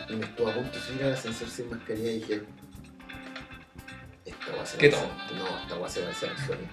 Y 0.08 0.12
me 0.16 0.24
estuve 0.26 0.50
a 0.50 0.54
punto 0.54 0.78
de 0.78 0.84
subir 0.84 1.04
al 1.04 1.12
ascensor 1.14 1.48
sin 1.48 1.70
mascarilla 1.70 2.10
y 2.10 2.14
dije. 2.20 2.42
Esta 4.24 4.56
va 4.56 4.62
a 4.62 4.66
ser 4.66 4.80
¿Qué 4.80 4.88
todo? 4.90 5.06
No, 5.36 5.58
esta 5.62 5.76
va 5.76 5.86
a 5.86 5.90
ser 5.90 6.04
el 6.08 6.14
sueño. 6.14 6.68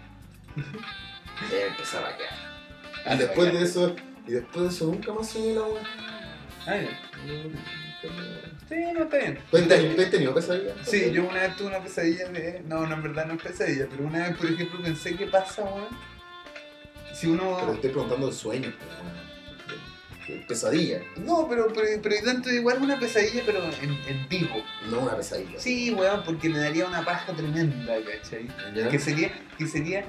Y 1.52 1.56
empezaba 1.68 2.10
a 2.10 2.18
quedar. 2.18 3.16
Y 3.16 3.18
después 3.20 3.54
de 3.54 3.64
eso, 3.64 3.96
y 4.28 4.32
después 4.32 4.64
de 4.64 4.70
eso 4.70 4.86
nunca 4.88 5.14
más 5.14 5.30
soñé 5.30 5.54
la 5.54 5.62
wea. 5.64 5.84
Ah, 6.66 6.76
ya. 6.78 7.87
Sí, 8.70 8.76
no, 8.94 9.04
está 9.04 9.18
bien. 9.18 9.40
¿Tú 9.50 9.58
has 9.58 9.68
tenido- 9.68 9.96
tú 9.96 10.02
has 10.02 10.12
tenido 10.12 10.34
pesadillas? 10.34 10.74
Sí, 10.84 11.12
yo 11.12 11.24
una 11.28 11.42
vez 11.42 11.56
tuve 11.56 11.68
una 11.68 11.80
pesadilla 11.80 12.28
de. 12.30 12.62
No, 12.68 12.86
no, 12.86 12.96
en 12.96 13.04
verdad 13.04 13.26
no 13.26 13.36
es 13.36 13.42
pesadilla, 13.42 13.88
pero 13.90 14.04
una 14.06 14.28
vez, 14.28 14.38
por 14.38 14.48
ejemplo, 14.52 14.82
pensé, 14.82 15.16
¿qué 15.16 15.28
pasa, 15.28 15.64
weón? 15.64 15.88
Si 17.14 17.28
Pero 17.28 17.44
uno. 17.62 17.74
estoy 17.74 17.90
preguntando 17.92 18.28
de 18.28 18.34
sueños, 18.34 18.74
pues, 18.78 18.90
weón. 18.90 19.18
Pesadilla, 20.46 21.00
No, 21.16 21.48
pero, 21.48 21.68
pero, 21.74 21.88
pero 22.04 22.16
de 22.42 22.56
igual 22.56 22.82
una 22.82 23.00
pesadilla, 23.00 23.44
pero 23.46 23.64
en, 23.82 23.92
en 24.08 24.28
vivo. 24.28 24.62
no 24.90 25.00
una 25.00 25.16
pesadilla. 25.16 25.58
Sí, 25.58 25.92
weón, 25.92 26.24
porque 26.26 26.50
me 26.50 26.60
daría 26.60 26.86
una 26.86 27.06
paja 27.06 27.32
tremenda, 27.32 27.96
¿cachai? 28.04 28.48
¿Ya? 28.76 28.90
Que 28.90 29.00
sería, 29.00 29.32
que 29.58 29.66
sería. 29.68 30.04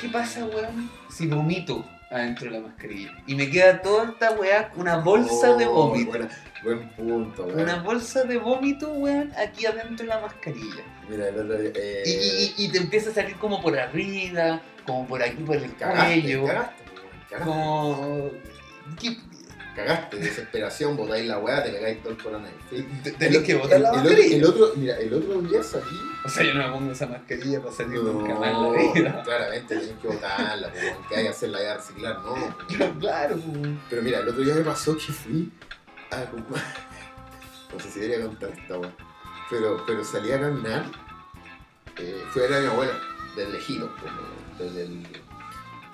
¿Qué 0.00 0.08
pasa, 0.08 0.44
weón? 0.46 0.90
Si 1.10 1.26
vomito 1.26 1.86
adentro 2.10 2.50
de 2.50 2.60
la 2.60 2.66
mascarilla. 2.68 3.12
Y 3.26 3.34
me 3.34 3.50
queda 3.50 3.82
toda 3.82 4.10
esta 4.10 4.32
weá, 4.32 4.70
una 4.76 4.96
bolsa 4.98 5.54
de 5.54 5.66
Oh, 5.66 5.88
vómito. 5.88 6.18
buen 6.62 6.88
punto, 6.90 7.44
weón. 7.44 7.60
Una 7.60 7.82
bolsa 7.82 8.24
de 8.24 8.36
vómito, 8.38 8.92
weón, 8.92 9.32
aquí 9.36 9.66
adentro 9.66 10.04
de 10.06 10.14
la 10.14 10.20
mascarilla. 10.20 10.82
Mira, 11.08 11.28
el 11.28 11.38
otro 11.40 11.56
eh, 11.60 12.02
Y, 12.06 12.10
y- 12.10 12.14
y- 12.58 12.66
y 12.66 12.68
te 12.72 12.78
empieza 12.78 13.10
a 13.10 13.14
salir 13.14 13.36
como 13.36 13.60
por 13.62 13.78
arriba, 13.78 14.60
como 14.86 15.06
por 15.06 15.22
aquí, 15.22 15.42
por 15.42 15.56
el 15.56 15.74
cagaste, 15.76 16.20
cuello. 16.22 16.46
cagaste, 16.46 16.82
Como. 17.44 18.30
¿Qué? 19.00 19.16
Cagaste, 19.76 20.16
desesperación, 20.16 20.96
botáis 20.96 21.26
la 21.26 21.38
weá, 21.38 21.62
te 21.62 21.70
pegáis 21.70 22.02
todo 22.02 22.12
el 22.14 22.22
coronavirus. 22.22 23.16
Tenés 23.18 23.42
que 23.42 23.54
botar 23.54 23.76
el, 23.76 23.82
la 23.82 23.92
mascarilla. 23.92 24.36
el 24.36 24.44
otro, 24.44 24.72
mira, 24.76 24.96
el 24.96 25.14
otro 25.14 25.42
día 25.42 25.62
salí. 25.62 25.84
O 26.24 26.28
sea, 26.28 26.42
yo 26.44 26.54
no 26.54 26.66
me 26.66 26.72
pongo 26.72 26.92
esa 26.92 27.06
mascarilla 27.06 27.60
para 27.60 27.72
salir 27.72 28.02
nunca 28.02 28.34
más 28.34 28.52
No, 28.52 28.72
la 28.74 28.92
vida. 28.92 29.22
claramente 29.22 29.76
tenés 29.76 29.98
que 30.00 30.08
botarla, 30.08 30.70
pues, 30.70 30.82
weón, 30.82 30.96
que 31.08 31.16
hay 31.16 31.22
que 31.24 31.28
hacerla 31.28 31.62
ya 31.62 31.76
reciclar, 31.76 32.18
no. 32.22 32.56
claro, 33.00 33.36
weón. 33.36 33.80
Pero 33.90 34.02
mira, 34.02 34.20
el 34.20 34.28
otro 34.28 34.42
día 34.42 34.54
me 34.54 34.62
pasó 34.62 34.96
que 34.96 35.12
fui 35.12 35.52
a 36.10 36.24
comprar. 36.24 36.64
No 37.74 37.80
sé 37.80 37.90
si 37.90 38.00
debería 38.00 38.24
contar 38.24 38.50
esta 38.50 38.78
weá. 38.78 38.92
Pero, 39.50 39.84
pero 39.86 40.02
salí 40.04 40.32
a 40.32 40.40
caminar. 40.40 40.84
Eh, 41.98 42.22
fui 42.30 42.42
a 42.42 42.46
ver 42.46 42.54
a 42.54 42.60
mi 42.60 42.66
abuela, 42.68 42.92
del 43.36 43.52
lejito, 43.52 43.90
desde 44.58 44.84
el. 44.84 45.06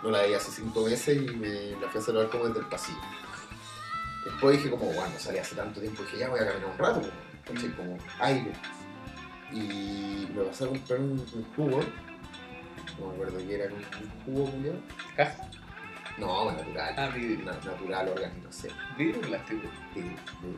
No 0.03 0.11
la 0.11 0.23
veía 0.23 0.37
hace 0.37 0.51
cinco 0.53 0.85
meses 0.85 1.17
y 1.17 1.21
me 1.37 1.71
la 1.81 1.89
fui 1.89 2.01
a 2.01 2.05
saludar 2.05 2.29
como 2.29 2.47
desde 2.47 2.61
el 2.61 2.67
pasillo. 2.67 2.99
Después 4.25 4.57
dije 4.57 4.71
como, 4.71 4.87
bueno, 4.87 5.13
salí 5.19 5.39
hace 5.39 5.55
tanto 5.57 5.81
tiempo 5.81 6.03
dije, 6.03 6.19
ya 6.19 6.29
voy 6.29 6.41
a 6.41 6.47
caminar 6.47 6.71
un 6.71 6.79
rato, 6.79 7.11
como, 7.47 7.77
como 7.77 7.99
aire. 8.21 8.53
Y 9.53 10.29
me 10.35 10.43
pasé 10.45 10.65
a 10.65 10.69
comprar 10.69 11.01
un, 11.01 11.11
un 11.21 11.45
jugo. 11.57 11.81
No 12.99 13.07
me 13.09 13.13
acuerdo 13.15 13.39
qué 13.39 13.55
era, 13.55 13.67
un, 13.67 13.73
un 13.75 14.25
jugo, 14.25 14.51
culiao. 14.51 14.75
Caja. 15.17 15.49
No, 16.19 16.53
natural. 16.53 16.95
Ah, 16.97 17.09
vidrio. 17.09 17.45
Na- 17.47 17.53
natural, 17.65 18.09
orgánico, 18.09 18.47
no 18.47 18.53
sé. 18.53 18.71
Vidrio 18.97 19.19
o 19.19 19.23
plástico. 19.23 19.69
Sí, 19.95 20.05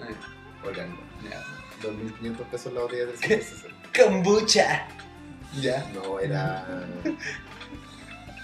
Ah, 0.01 0.67
orgánico. 0.67 1.03
ya. 1.31 1.43
2.500 1.83 2.37
pesos 2.51 2.73
la 2.73 2.81
botella 2.81 3.07
de 3.07 3.13
360. 3.13 3.77
Kombucha. 4.05 4.87
Ya. 5.61 5.89
No, 5.95 6.19
era. 6.21 6.67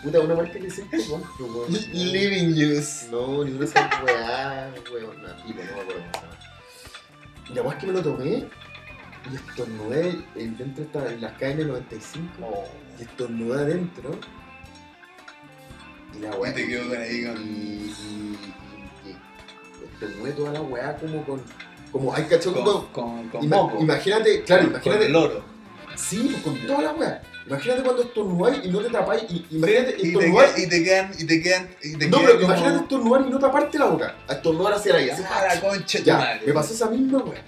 Puta, 0.03 0.21
una 0.21 0.35
marca 0.35 0.53
que 0.59 0.69
compro, 1.09 1.47
weón. 1.47 1.73
Living 1.93 2.55
Juice. 2.55 3.09
No, 3.11 3.45
ni 3.45 3.51
una 3.51 3.61
de 3.61 3.65
esas 3.67 4.03
weá, 4.03 4.73
weón. 4.93 5.23
Nada, 5.23 5.37
tipo, 5.45 5.59
no 5.61 5.65
me 5.75 5.81
acuerdo 5.83 5.93
cómo 6.01 6.13
se 6.13 6.21
llama. 6.21 6.39
Y 7.51 7.55
la 7.55 7.63
weá 7.63 7.73
es 7.75 7.79
que 7.81 7.87
me 7.87 7.93
lo 7.93 8.03
tomé 8.03 8.47
y 9.31 9.35
estornudé 9.35 10.09
en- 10.37 10.57
dentro 10.57 10.85
de 10.85 10.87
esta- 10.87 11.13
en 11.13 11.21
las 11.21 11.33
KN95 11.39 12.43
Oh. 12.43 12.65
y 12.99 13.03
estornudé 13.03 13.61
adentro. 13.61 14.19
Y 16.17 16.19
la 16.21 16.29
Y 16.35 16.39
weá. 16.39 16.55
te 16.55 16.67
quedo 16.67 16.89
con 16.89 16.99
ahí 16.99 17.25
con- 17.25 17.43
Y, 17.43 17.51
y, 17.51 18.39
y, 19.05 19.11
y 19.11 19.85
estornudé 19.93 20.33
toda 20.33 20.53
la 20.53 20.61
weá 20.63 20.97
como 20.97 21.25
con. 21.25 21.43
Como 21.93 22.15
hay 22.15 22.23
cachón 22.25 22.55
Con, 22.55 22.87
con, 22.87 23.29
con 23.31 23.43
ima- 23.43 23.57
moco. 23.57 23.81
imagínate, 23.83 24.45
claro, 24.45 24.63
Con- 24.63 24.71
imagínate. 24.71 24.99
Con 24.99 25.07
el 25.07 25.13
loro. 25.13 25.45
Sí, 25.97 26.29
pues 26.33 26.43
con 26.43 26.67
toda 26.67 26.83
la 26.83 26.93
weá. 26.93 27.23
Imagínate 27.47 27.83
cuando 27.83 28.03
estornudáis 28.03 28.65
y 28.65 28.69
no 28.69 28.79
te 28.81 28.91
tapáis. 28.91 29.23
Y, 29.29 29.47
imagínate 29.51 29.97
y, 29.99 30.13
te 30.13 30.31
quedan, 30.31 30.51
y 30.57 30.67
te 30.69 30.83
quedan, 30.85 31.11
y 31.19 31.25
te 31.27 31.43
quedan, 31.43 31.69
y 31.83 31.97
te 31.97 32.09
No, 32.09 32.19
pero 32.19 32.33
como- 32.35 32.45
imagínate 32.45 32.77
estornudar 32.83 33.25
y 33.27 33.31
no 33.31 33.39
taparte 33.39 33.79
la 33.79 33.85
boca. 33.87 34.15
A 34.29 34.33
estornudar 34.35 34.73
hacia 34.75 34.95
ahí. 34.95 35.11
así, 35.11 35.23
Ah, 35.29 35.45
la 35.55 35.61
concha 35.61 35.99
tu 35.99 36.05
Ya, 36.05 36.17
madre. 36.19 36.41
me 36.47 36.53
pasó 36.53 36.75
esa 36.75 36.91
misma 36.91 37.19
weá. 37.19 37.43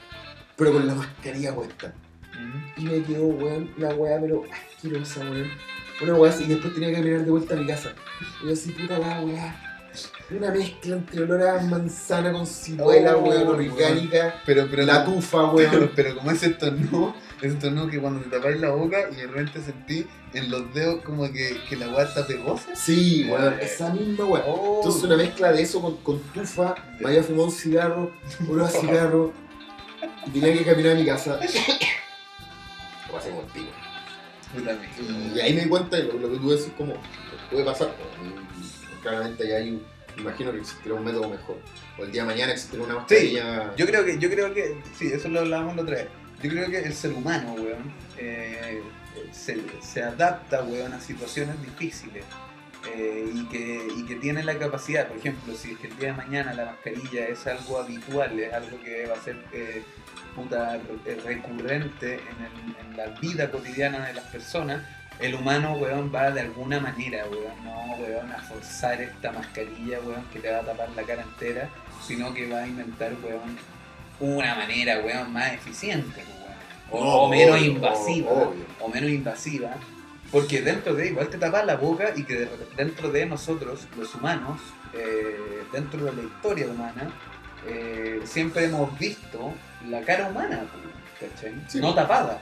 Pero 0.57 0.73
con 0.73 0.87
la 0.87 0.95
mascarilla 0.95 1.55
puesta. 1.55 1.93
Mm. 2.39 2.81
Y 2.81 2.85
me 2.85 3.03
quedó, 3.05 3.25
weón, 3.27 3.71
la 3.79 3.95
weá, 3.95 4.19
pero 4.21 4.43
asquerosa, 4.77 5.21
weón. 5.21 5.51
Una 6.03 6.15
weá 6.15 6.33
así, 6.33 6.45
y 6.45 6.49
después 6.49 6.75
tenía 6.75 6.89
que 6.89 6.95
caminar 6.97 7.25
de 7.25 7.31
vuelta 7.31 7.55
a 7.55 7.57
mi 7.59 7.67
casa. 7.67 7.93
Y 8.43 8.47
yo 8.47 8.53
así, 8.53 8.71
puta 8.73 8.99
la 8.99 9.21
weá. 9.21 9.69
Una 10.31 10.51
mezcla 10.51 10.97
entre 10.97 11.23
olor 11.25 11.43
a 11.47 11.61
manzana 11.61 12.33
con 12.33 12.47
ciruela, 12.47 13.15
Oh, 13.17 13.21
weón, 13.29 13.47
orgánica. 13.49 14.41
Pero, 14.47 14.67
pero, 14.71 14.83
La 14.85 15.05
tufa, 15.05 15.53
pero, 15.55 15.71
weón. 15.71 15.91
pero 15.97 16.17
como 16.17 16.31
ese 16.31 16.49
estornudo, 17.43 17.47
ese 17.47 17.55
estornudo 17.55 17.89
que 17.89 17.99
cuando 18.01 18.21
te 18.21 18.31
tapáis 18.31 18.61
la 18.61 18.71
boca 18.71 19.09
y 19.11 19.17
de 19.17 19.27
repente 19.27 19.61
sentí 19.61 20.07
en 20.35 20.51
los 20.51 20.73
dedos 20.75 21.03
como 21.03 21.31
que, 21.33 21.61
que 21.69 21.77
la 21.77 21.89
weá 21.89 22.05
está 22.05 22.27
pegosa. 22.27 22.75
Sí, 22.75 23.27
weón, 23.29 23.55
esa 23.61 23.93
misma 23.93 24.25
weá. 24.25 24.45
Oh. 24.47 24.81
Entonces 24.81 25.03
una 25.05 25.17
mezcla 25.17 25.53
de 25.53 25.63
eso 25.63 25.81
con, 25.81 25.97
con 25.99 26.19
tufa, 26.33 26.75
me 27.01 27.09
había 27.09 27.23
fumado 27.23 27.45
un 27.47 27.53
cigarro, 27.53 28.13
a 28.63 28.69
cigarro, 28.69 29.33
y 30.27 30.31
tenía 30.31 30.59
que 30.59 30.65
caminar 30.65 30.93
a 30.93 30.95
mi 30.99 31.07
casa. 31.07 31.39
Lo 33.07 33.13
pasé 33.13 33.31
como 33.31 33.43
el 33.43 33.47
pico. 33.49 33.71
Y 35.35 35.41
ahí 35.41 35.55
me 35.55 35.63
di 35.63 35.69
cuenta 35.69 35.97
de 35.97 36.05
lo, 36.05 36.15
lo 36.15 36.31
que 36.31 36.37
tú 36.39 36.51
decís, 36.51 36.73
como 36.77 36.95
puede 37.51 37.65
pasar. 37.65 37.95
Y, 38.23 39.03
claramente 39.03 39.49
ya 39.49 39.57
hay, 39.57 39.71
un- 39.71 39.83
imagino 40.19 40.53
que 40.53 40.59
existirá 40.59 40.95
un 40.95 41.05
método 41.05 41.29
mejor. 41.29 41.57
O 41.99 42.05
el 42.05 42.13
día 42.13 42.23
de 42.23 42.29
mañana 42.29 42.53
existirá 42.53 42.85
una 42.85 42.95
mascarilla. 42.95 43.75
Yo 43.77 43.87
creo 43.87 44.05
que, 44.05 44.19
yo 44.19 44.31
creo 44.31 44.53
que, 44.55 44.77
sí, 44.97 45.11
eso 45.13 45.29
lo 45.29 45.41
hablábamos 45.41 45.77
la 45.77 45.83
otra 45.83 45.97
vez. 45.97 46.09
Yo 46.43 46.51
creo 46.51 46.69
que 46.71 46.79
el 46.81 46.93
ser 46.95 47.13
humano, 47.13 47.55
weón, 47.55 47.93
eh, 48.19 48.83
se, 49.33 50.03
adapta, 50.03 50.63
weón, 50.65 50.93
a 50.93 51.01
situaciones 51.01 51.61
difíciles. 51.63 52.25
eh, 52.97 53.31
y, 53.33 53.45
que, 53.47 53.87
y 53.97 54.05
que 54.07 54.17
tiene 54.17 54.43
la 54.43 54.59
capacidad, 54.59 55.07
por 55.07 55.17
ejemplo, 55.17 55.55
si 55.55 55.71
es 55.73 55.79
que 55.79 55.87
el 55.87 55.97
día 55.99 56.09
de 56.09 56.15
mañana 56.15 56.53
la 56.53 56.65
mascarilla 56.65 57.29
es 57.29 57.47
algo 57.47 57.79
habitual, 57.79 58.39
es 58.41 58.53
algo 58.53 58.81
que 58.83 59.07
va 59.07 59.15
a 59.15 59.21
ser 59.23 59.37
eh, 59.53 59.85
puta, 60.35 60.81
re- 61.05 61.15
recurrente 61.25 62.15
en, 62.15 62.97
la 62.97 63.07
vida 63.21 63.51
cotidiana 63.53 64.07
de 64.09 64.15
las 64.15 64.25
personas, 64.25 64.83
el 65.21 65.35
humano, 65.37 65.75
weón, 65.75 66.13
va 66.13 66.31
de 66.33 66.41
alguna 66.41 66.81
manera, 66.81 67.25
weón, 67.31 67.65
no, 67.65 67.95
weón, 68.03 68.33
a 68.33 68.43
forzar 68.43 69.01
esta 69.01 69.31
mascarilla, 69.31 70.01
weón, 70.01 70.25
que 70.33 70.41
te 70.41 70.51
va 70.51 70.59
a 70.59 70.63
tapar 70.65 70.91
la 70.91 71.03
cara 71.05 71.23
entera, 71.23 71.69
sino 72.05 72.35
que 72.35 72.49
va 72.51 72.63
a 72.63 72.67
inventar, 72.67 73.13
weón, 73.23 73.57
una 74.19 74.57
manera, 74.57 74.99
weón, 75.01 75.33
más 75.33 75.53
eficiente. 75.53 76.25
O, 76.93 77.01
No, 77.03 77.11
o 77.23 77.29
menos 77.31 77.57
obvio, 77.57 77.73
invasiva, 77.73 78.31
obvio. 78.33 78.65
o 78.81 78.89
menos 78.89 79.11
invasiva, 79.11 79.71
porque 80.31 80.61
dentro 80.63 80.95
de, 80.95 81.09
igual 81.09 81.29
te 81.29 81.39
tapas 81.39 81.65
la 81.67 81.77
boca 81.77 82.13
y 82.15 82.25
que 82.25 82.35
de- 82.37 82.49
dentro 82.77 83.11
de 83.11 83.27
nosotros, 83.27 83.87
los 83.97 84.15
humanos, 84.15 84.61
eh, 84.95 85.65
dentro 85.73 86.05
de 86.05 86.13
la 86.13 86.23
historia 86.23 86.67
humana, 86.67 87.11
eh, 87.67 88.21
siempre 88.25 88.65
hemos 88.67 88.99
visto 88.99 89.53
la 89.89 90.01
cara 90.03 90.29
humana, 90.29 90.65
¿cachai? 91.21 91.55
Sí. 91.69 91.81
No 91.81 91.95
tapada. 91.95 92.41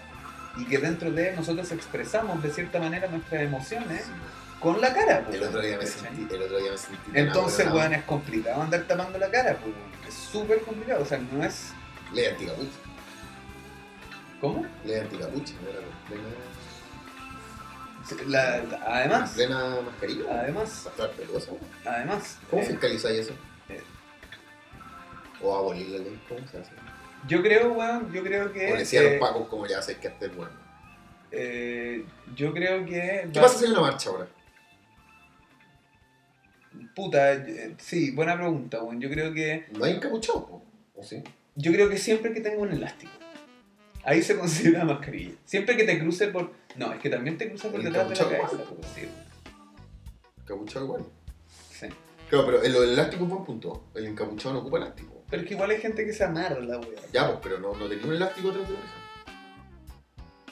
Y 0.57 0.65
que 0.65 0.79
dentro 0.79 1.11
de 1.13 1.33
nosotros 1.33 1.71
expresamos 1.73 2.43
de 2.43 2.51
cierta 2.51 2.81
manera 2.81 3.07
nuestras 3.09 3.43
emociones 3.43 4.03
con 4.59 4.81
la 4.81 4.93
cara, 4.93 5.25
El 5.33 5.43
otro 5.45 5.61
día 5.63 5.79
me 5.79 5.87
sentí, 5.87 6.27
el 6.35 6.43
otro 6.43 6.59
día 6.59 6.73
me 6.73 6.79
sentí. 6.79 7.11
Entonces, 7.15 7.67
weón, 7.67 7.79
weón, 7.79 7.95
es 7.95 8.03
complicado 8.05 8.61
andar 8.63 8.83
tapando 8.83 9.19
la 9.19 9.31
cara, 9.31 9.57
pues, 9.63 9.75
weón. 9.75 9.91
Es 10.09 10.15
súper 10.15 10.61
complicado, 10.63 11.03
o 11.03 11.07
sea, 11.07 11.19
no 11.33 11.45
es... 11.45 11.73
Ley 12.13 12.27
anticapucha. 12.27 12.69
¿Cómo? 14.41 14.67
Ley 14.85 15.01
anticapucha, 15.01 15.55
plena, 16.09 16.29
La- 18.27 18.63
la- 18.65 18.83
además, 18.87 19.33
plena 19.35 19.77
mascarilla. 19.85 20.41
además, 20.43 20.89
además, 21.85 22.39
¿Cómo 22.51 22.63
eh, 22.63 22.67
fiscalizáis 22.67 23.19
eso? 23.21 23.35
eh. 23.69 23.83
O 25.43 25.55
abolir 25.57 25.89
la 25.91 25.99
ley, 25.99 26.21
¿cómo 26.29 26.41
se 26.49 26.59
hace? 26.59 26.71
yo 27.29 27.43
creo, 27.43 27.73
weón, 27.75 28.11
yo 28.13 28.23
creo 28.23 28.51
que... 28.53 28.73
O 28.73 28.77
decía 28.77 29.01
a 29.01 29.03
eh, 29.05 29.11
los 29.19 29.29
pacos 29.29 29.47
como 29.49 29.67
ya 29.67 29.83
sé 29.83 29.99
que 29.99 30.09
este 30.09 30.27
es 30.27 30.35
bueno. 30.37 30.53
eh, 31.31 32.05
yo 32.35 32.53
creo 32.55 32.85
que... 32.87 33.29
¿Qué 33.33 33.39
va- 33.39 33.43
pasa 33.47 33.59
si 33.59 33.67
hay 33.67 33.71
una 33.73 33.81
marcha 33.83 34.09
ahora? 34.11 34.27
Puta, 36.95 37.33
eh, 37.35 37.75
sí, 37.79 38.11
buena 38.13 38.37
pregunta, 38.37 38.83
weón. 38.83 39.01
Yo 39.01 39.11
creo 39.11 39.33
que... 39.35 39.67
No 39.77 39.85
hay 39.85 39.93
encapuchado, 39.97 40.63
¿o 40.97 41.03
sí? 41.03 41.23
Yo 41.57 41.73
creo 41.73 41.89
que 41.91 41.99
siempre 41.99 42.33
que 42.33 42.41
tenga 42.41 42.59
un 42.59 42.73
elástico. 42.73 43.13
Ahí 44.05 44.23
se 44.23 44.37
considera 44.39 44.85
mascarilla. 44.85 45.35
Siempre 45.45 45.77
que 45.77 45.85
te 45.85 45.99
cruce 45.99 46.29
por... 46.29 46.53
No, 46.77 46.93
es 46.93 47.01
que 47.01 47.11
también 47.11 47.37
te 47.39 47.49
cruza 47.49 47.71
por 47.71 47.83
detrás 47.83 48.09
de 48.09 48.15
la 48.17 48.21
cabeza. 48.25 48.65
pues, 48.65 48.87
sí, 48.95 49.09
Encapuchado 50.43 50.85
igual. 50.87 51.05
sí. 51.71 51.87
Claro, 52.29 52.47
pero 52.47 52.63
el, 52.63 52.75
el 52.77 52.91
elástico 52.91 53.25
es 53.25 53.31
buen 53.31 53.45
punto. 53.45 53.85
El 53.95 54.07
encapuchado 54.07 54.55
no 54.55 54.61
ocupa 54.61 54.79
elástico. 54.79 55.25
Pero 55.29 55.43
es 55.43 55.49
que 55.49 55.55
igual 55.55 55.71
hay 55.71 55.81
gente 55.81 56.05
que 56.05 56.13
se 56.13 56.25
amarra 56.25 56.61
la 56.61 56.79
wea. 56.79 57.01
Ya, 57.13 57.27
pues, 57.29 57.39
pero 57.43 57.59
no, 57.59 57.75
no 57.77 57.89
tenía 57.89 58.07
un 58.07 58.13
elástico 58.15 58.51
atrás 58.51 58.67
de 58.69 58.73
la 58.75 58.79
oreja. 58.79 58.95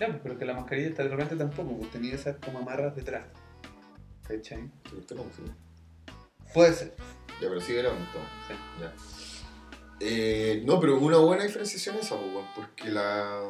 Ya, 0.00 0.06
pues, 0.08 0.18
pero 0.22 0.38
que 0.38 0.44
la 0.44 0.54
mascarilla 0.54 0.88
está 0.88 1.02
de 1.04 1.08
repente 1.08 1.36
tampoco, 1.36 1.76
pues 1.76 1.90
tenía 1.90 2.14
esas 2.14 2.36
como 2.44 2.58
amarras 2.60 2.94
detrás. 2.96 3.24
¿Cachai? 4.26 4.70
Sí, 4.90 4.96
usted 4.96 5.16
no, 5.16 5.22
sí. 5.34 5.42
Puede 6.52 6.72
ser. 6.72 6.94
Ya, 7.40 7.48
pero 7.48 7.60
sigue 7.60 7.78
grabando. 7.82 8.06
Sí. 8.46 8.54
Ya. 8.80 8.92
Eh, 10.00 10.62
no, 10.64 10.78
pero 10.80 10.98
una 10.98 11.16
buena 11.18 11.42
diferenciación 11.44 11.96
esa, 11.96 12.16
pues, 12.16 12.32
weón, 12.32 12.46
porque 12.54 12.88
la. 12.90 13.40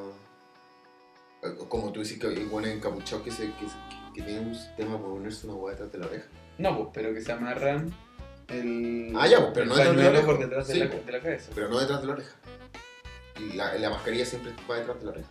eh, 1.42 1.54
Como 1.68 1.92
tú 1.92 2.00
dices 2.00 2.18
que 2.18 2.26
hay 2.28 2.44
buenos 2.44 2.70
encapuchados 2.70 3.22
que, 3.24 3.30
se, 3.30 3.44
que, 3.52 3.66
que 4.14 4.22
tienen 4.22 4.48
un 4.48 4.54
sistema 4.54 4.96
para 4.96 5.08
ponerse 5.10 5.46
una 5.46 5.56
hueá 5.56 5.72
detrás 5.74 5.92
de 5.92 5.98
la 5.98 6.06
oreja. 6.06 6.26
No, 6.58 6.76
pues, 6.76 6.88
pero 6.94 7.12
que 7.14 7.20
se 7.20 7.32
amarran 7.32 7.94
el. 8.48 9.12
Ah, 9.16 9.26
ya, 9.26 9.38
pues, 9.40 9.50
pero 9.54 9.66
no 9.66 9.76
detrás 9.76 9.96
de 9.96 10.02
la 10.02 10.08
oreja. 10.08 10.26
por 10.26 10.38
detrás 10.38 10.66
Sí, 10.66 10.72
de, 10.78 10.84
la, 10.86 10.94
de 10.94 11.12
la 11.12 11.20
cabeza. 11.20 11.50
Pero 11.54 11.68
no 11.68 11.78
detrás 11.80 12.00
de 12.00 12.06
la 12.06 12.12
oreja. 12.14 12.34
Y 13.38 13.52
la, 13.52 13.74
la 13.74 13.90
mascarilla 13.90 14.24
siempre 14.24 14.52
va 14.68 14.76
detrás 14.76 14.98
de 14.98 15.04
la 15.04 15.10
oreja. 15.12 15.28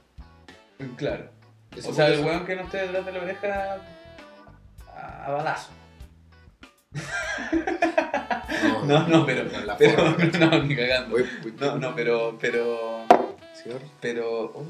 Claro. 0.95 1.29
Eso 1.75 1.89
O 1.89 1.93
sea, 1.93 2.07
el 2.07 2.23
weón 2.23 2.45
que 2.45 2.55
no 2.55 2.61
esté 2.61 2.77
detrás 2.77 3.05
de 3.05 3.11
la 3.11 3.19
oreja. 3.21 3.81
a, 4.95 5.25
a 5.25 5.31
balazo. 5.31 5.69
No, 8.87 9.07
no, 9.07 9.25
pero. 9.25 9.41
en 9.41 9.67
la 9.67 9.77
pero 9.77 9.95
forma. 10.15 10.25
no, 10.39 10.63
ni 10.63 10.75
cagando. 10.75 11.17
No, 11.59 11.77
no, 11.77 11.95
pero. 11.95 12.37
Pero. 12.39 13.05
cigarro. 13.55 13.85
Pero. 14.01 14.43
oh. 14.55 14.65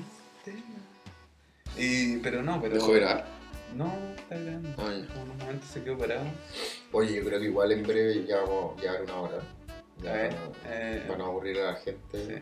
Y, 1.78 2.18
pero 2.18 2.42
no, 2.42 2.60
pero. 2.60 2.74
¿Dejó 2.76 2.94
de 2.94 3.00
grabar? 3.02 3.26
No, 3.76 3.94
está 4.16 4.36
grabando. 4.36 4.70
Ah, 4.78 4.92
ya. 4.94 5.08
Como 5.14 5.26
en 5.26 5.32
un 5.32 5.38
momento 5.38 5.66
se 5.68 5.84
quedó 5.84 5.98
parado. 5.98 6.26
Oye, 6.92 7.16
yo 7.16 7.24
creo 7.26 7.40
que 7.40 7.46
igual 7.46 7.72
en 7.72 7.84
breve 7.84 8.26
ya 8.26 8.38
vamos 8.38 8.78
a 8.78 8.82
llegar 8.82 9.02
una 9.04 9.16
hora. 9.16 9.38
Ya 10.02 10.10
A 10.12 10.14
ver, 10.14 10.36
eh, 10.66 11.06
van 11.10 11.22
a 11.22 11.26
aburrir 11.26 11.60
a 11.60 11.72
la 11.74 11.76
gente. 11.76 12.26
sí. 12.26 12.34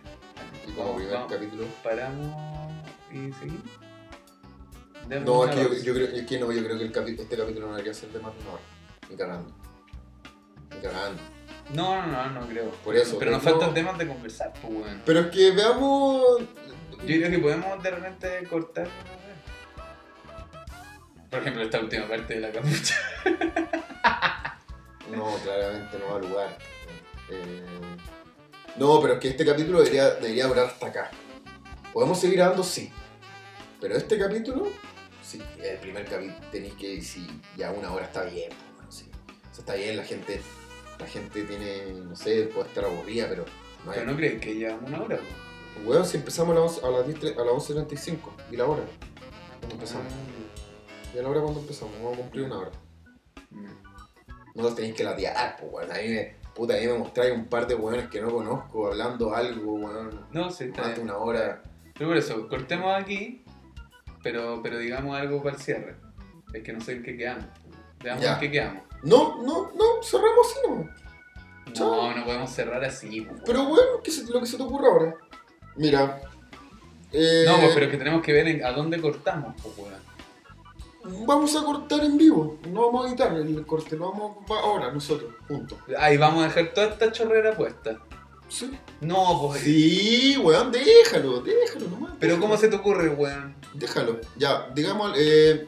Y 0.67 0.71
como 0.71 0.85
Vamos, 0.87 0.95
primer 1.01 1.13
vamos. 1.17 1.31
capítulo. 1.33 1.65
Paramos 1.83 2.73
y 3.11 3.31
seguimos. 3.33 3.63
No, 5.09 5.45
es 5.45 5.55
que 5.55 5.83
yo, 5.83 5.93
creo, 5.93 6.07
es 6.07 6.25
que 6.25 6.39
no, 6.39 6.51
yo 6.51 6.63
creo 6.63 6.77
que 6.77 6.83
el 6.85 6.91
capi- 6.93 7.19
este 7.19 7.37
capítulo 7.37 7.67
no 7.67 7.73
debería 7.73 7.93
ser 7.93 8.09
de 8.09 8.19
más 8.19 8.33
de 8.35 8.41
una 8.41 8.51
hora. 8.53 8.61
Ni 9.09 9.15
cagando. 9.17 9.51
Ni 10.73 10.81
cagando. 10.81 11.21
No, 11.73 12.05
no, 12.05 12.07
no, 12.07 12.29
no 12.41 12.47
creo. 12.47 12.69
Por 12.83 12.95
eso, 12.95 13.17
Pero 13.19 13.31
nos 13.31 13.43
no- 13.43 13.49
faltan 13.51 13.73
temas 13.73 13.97
de 13.97 14.07
conversar, 14.07 14.53
pues, 14.61 14.73
weón. 14.73 15.01
Pero 15.05 15.19
es 15.21 15.27
que 15.27 15.51
veamos. 15.51 16.39
Yo 16.91 17.05
creo 17.05 17.29
que 17.31 17.39
podemos 17.39 17.83
de 17.83 17.91
repente 17.91 18.43
cortar. 18.49 18.87
Por 21.29 21.39
ejemplo, 21.39 21.63
esta 21.63 21.79
última 21.79 22.07
parte 22.07 22.35
de 22.35 22.39
la 22.41 22.51
capucha. 22.51 22.95
No, 25.11 25.35
claramente 25.43 25.99
no 25.99 26.05
va 26.13 26.15
a 26.17 26.19
lugar. 26.19 26.57
Eh, 27.29 27.63
No, 28.75 28.99
pero 29.01 29.13
es 29.13 29.19
que 29.19 29.27
este 29.29 29.45
capítulo 29.45 29.77
debería, 29.79 30.09
debería 30.15 30.47
durar 30.47 30.65
hasta 30.65 30.87
acá. 30.87 31.11
¿Podemos 31.93 32.19
seguir 32.19 32.37
grabando? 32.37 32.63
Sí. 32.63 32.91
Pero 33.79 33.95
este 33.95 34.17
capítulo, 34.17 34.67
sí, 35.21 35.39
el 35.61 35.77
primer 35.77 36.05
capítulo 36.05 36.35
tenéis 36.51 36.73
que, 36.73 37.01
si 37.03 37.27
ya 37.55 37.71
una 37.71 37.91
hora 37.93 38.05
está 38.05 38.23
bien, 38.23 38.49
pues, 38.49 38.75
bueno, 38.77 38.91
sí. 38.91 39.05
O 39.51 39.53
sea, 39.53 39.59
está 39.59 39.75
bien, 39.75 39.95
la 39.95 40.03
gente, 40.03 40.41
la 40.99 41.07
gente 41.07 41.43
tiene, 41.43 41.93
no 41.93 42.15
sé, 42.15 42.43
puede 42.53 42.67
estar 42.67 42.85
aburrida, 42.85 43.27
pero 43.29 43.45
no 43.85 43.91
hay... 43.91 43.99
Pero 43.99 44.11
no 44.11 44.17
crees 44.17 44.41
que 44.41 44.55
llevamos 44.55 44.89
una 44.89 45.01
hora, 45.01 45.15
weón. 45.17 45.87
Weón, 45.87 46.05
si 46.05 46.17
empezamos 46.17 46.55
a 46.55 46.59
las, 46.59 46.83
11 46.83 46.85
a 46.87 46.89
las 46.91 47.07
10 47.21 47.37
a 47.37 47.43
las 47.43 47.53
11.35, 47.53 48.17
y 48.51 48.55
la 48.57 48.65
hora. 48.65 48.83
¿Cuándo 49.59 49.75
empezamos? 49.75 50.05
¿Y 51.13 51.17
a 51.19 51.21
la 51.21 51.29
hora 51.29 51.41
cuando 51.41 51.59
empezamos? 51.59 51.93
Vamos 51.97 52.13
a 52.13 52.17
cumplir 52.21 52.45
una 52.45 52.59
hora. 52.59 52.71
Mm. 53.51 53.65
No 54.55 54.63
los 54.63 54.75
tenéis 54.75 54.95
que 54.95 55.03
latear, 55.03 55.57
pues, 55.59 55.71
weón. 55.73 55.91
A 55.91 55.95
mí 55.95 56.07
me, 56.09 56.35
puta, 56.53 56.75
a 56.75 56.79
mí 56.79 56.87
me 56.87 56.97
mostráis 56.97 57.33
un 57.33 57.45
par 57.45 57.67
de 57.67 57.75
weones 57.75 58.07
que 58.09 58.21
no 58.21 58.29
conozco 58.31 58.87
hablando 58.87 59.35
algo, 59.35 59.73
weón. 59.73 60.25
No, 60.31 60.49
sí, 60.49 60.65
está 60.65 60.81
Más 60.83 60.89
de 60.91 60.95
bien. 60.95 61.09
una 61.09 61.17
hora. 61.17 61.61
Pero 61.93 62.09
por 62.09 62.17
eso, 62.17 62.47
cortemos 62.47 62.93
aquí, 62.93 63.43
pero, 64.23 64.61
pero 64.63 64.77
digamos 64.77 65.15
algo 65.17 65.43
para 65.43 65.55
el 65.57 65.61
cierre. 65.61 65.95
Es 66.53 66.63
que 66.63 66.71
no 66.73 66.79
sé 66.81 66.93
en 66.93 67.03
qué 67.03 67.17
quedamos. 67.17 67.45
Veamos 68.01 68.23
Ya. 68.23 68.33
en 68.35 68.39
qué 68.39 68.51
quedamos. 68.51 68.83
No, 69.05 69.41
no, 69.41 69.71
no, 69.75 70.03
cerramos 70.03 70.47
así, 70.51 70.59
no. 70.67 70.89
No, 71.79 72.15
no 72.15 72.25
podemos 72.25 72.49
cerrar 72.51 72.83
así. 72.83 73.21
pues, 73.21 73.41
Pero 73.45 73.65
bueno, 73.65 73.87
¿qué 74.03 74.11
se- 74.11 74.25
lo 74.31 74.39
que 74.39 74.45
se 74.45 74.57
te 74.57 74.63
ocurra 74.63 74.87
ahora. 74.89 75.15
Mira. 75.75 76.21
eh, 77.11 77.43
No, 77.47 77.57
pues, 77.59 77.71
pero 77.73 77.85
es 77.85 77.91
que 77.91 77.97
tenemos 77.97 78.21
que 78.21 78.33
ver 78.33 78.47
en- 78.47 78.65
a 78.65 78.71
dónde 78.71 78.99
cortamos, 79.01 79.53
pues, 79.61 79.77
weón. 79.77 81.25
Vamos 81.27 81.55
a 81.55 81.63
cortar 81.63 82.03
en 82.03 82.17
vivo. 82.17 82.57
No 82.69 82.87
vamos 82.87 83.05
a 83.05 83.09
editar 83.09 83.31
el 83.33 83.65
corte, 83.65 83.95
lo 83.95 84.09
vamos 84.11 84.37
va 84.51 84.59
ahora 84.59 84.91
nosotros, 84.91 85.31
juntos. 85.47 85.77
Ahí 85.99 86.17
vamos 86.17 86.43
a 86.43 86.47
dejar 86.47 86.73
toda 86.73 86.87
esta 86.87 87.11
chorrera 87.11 87.55
puesta. 87.55 87.99
Sí. 88.47 88.71
No, 89.01 89.39
pues. 89.47 89.61
Sí, 89.61 90.35
weón, 90.41 90.71
déjalo, 90.71 91.41
déjalo 91.41 91.87
nomás. 91.89 92.13
Pero. 92.19 92.39
¿cómo 92.39 92.57
se 92.57 92.69
te 92.69 92.75
ocurre, 92.75 93.09
weón? 93.09 93.55
Déjalo. 93.73 94.19
Ya, 94.37 94.67
digamos. 94.73 95.13
Eh, 95.17 95.67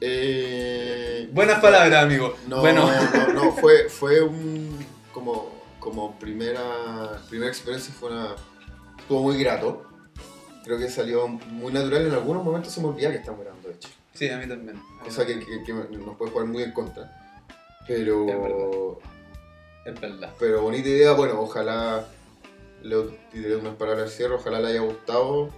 eh, 0.00 1.28
Buenas 1.32 1.60
palabras, 1.60 2.02
amigo. 2.04 2.34
No, 2.48 2.60
bueno, 2.60 2.88
no, 3.14 3.32
no, 3.32 3.52
fue, 3.52 3.88
fue 3.88 4.20
un. 4.22 4.78
Como, 5.12 5.50
como 5.78 6.18
primera, 6.18 7.20
primera 7.28 7.50
experiencia, 7.50 7.92
fue 7.98 8.10
una. 8.10 8.34
Estuvo 8.98 9.22
muy 9.22 9.38
grato. 9.42 9.84
Creo 10.64 10.78
que 10.78 10.88
salió 10.90 11.26
muy 11.28 11.72
natural. 11.72 12.06
En 12.06 12.12
algunos 12.12 12.44
momentos 12.44 12.72
se 12.72 12.80
me 12.80 12.88
olvidaba 12.88 13.12
que 13.14 13.20
estamos 13.20 13.40
grabando, 13.42 13.68
de 13.68 13.74
hecho. 13.74 13.88
sí, 14.14 14.28
a 14.28 14.36
mí 14.38 14.46
también. 14.46 14.80
Cosa 15.04 15.24
que, 15.26 15.38
que- 15.40 15.62
que 15.64 15.72
nos 15.72 16.16
puede 16.16 16.30
jugar 16.32 16.46
muy 16.46 16.62
en 16.62 16.72
contra. 16.72 17.10
Pero. 17.86 18.26
Es 18.28 18.40
verdad. 18.42 18.98
Es 19.86 20.00
verdad. 20.00 20.30
Pero 20.38 20.62
bonita 20.62 20.88
idea. 20.88 21.12
Bueno, 21.12 21.40
ojalá. 21.40 22.06
Le 22.82 22.96
diré 23.32 23.56
unas 23.56 23.74
palabras 23.74 24.04
al 24.04 24.10
cierre. 24.10 24.34
Ojalá 24.34 24.60
le 24.60 24.68
haya 24.68 24.80
gustado. 24.80 25.50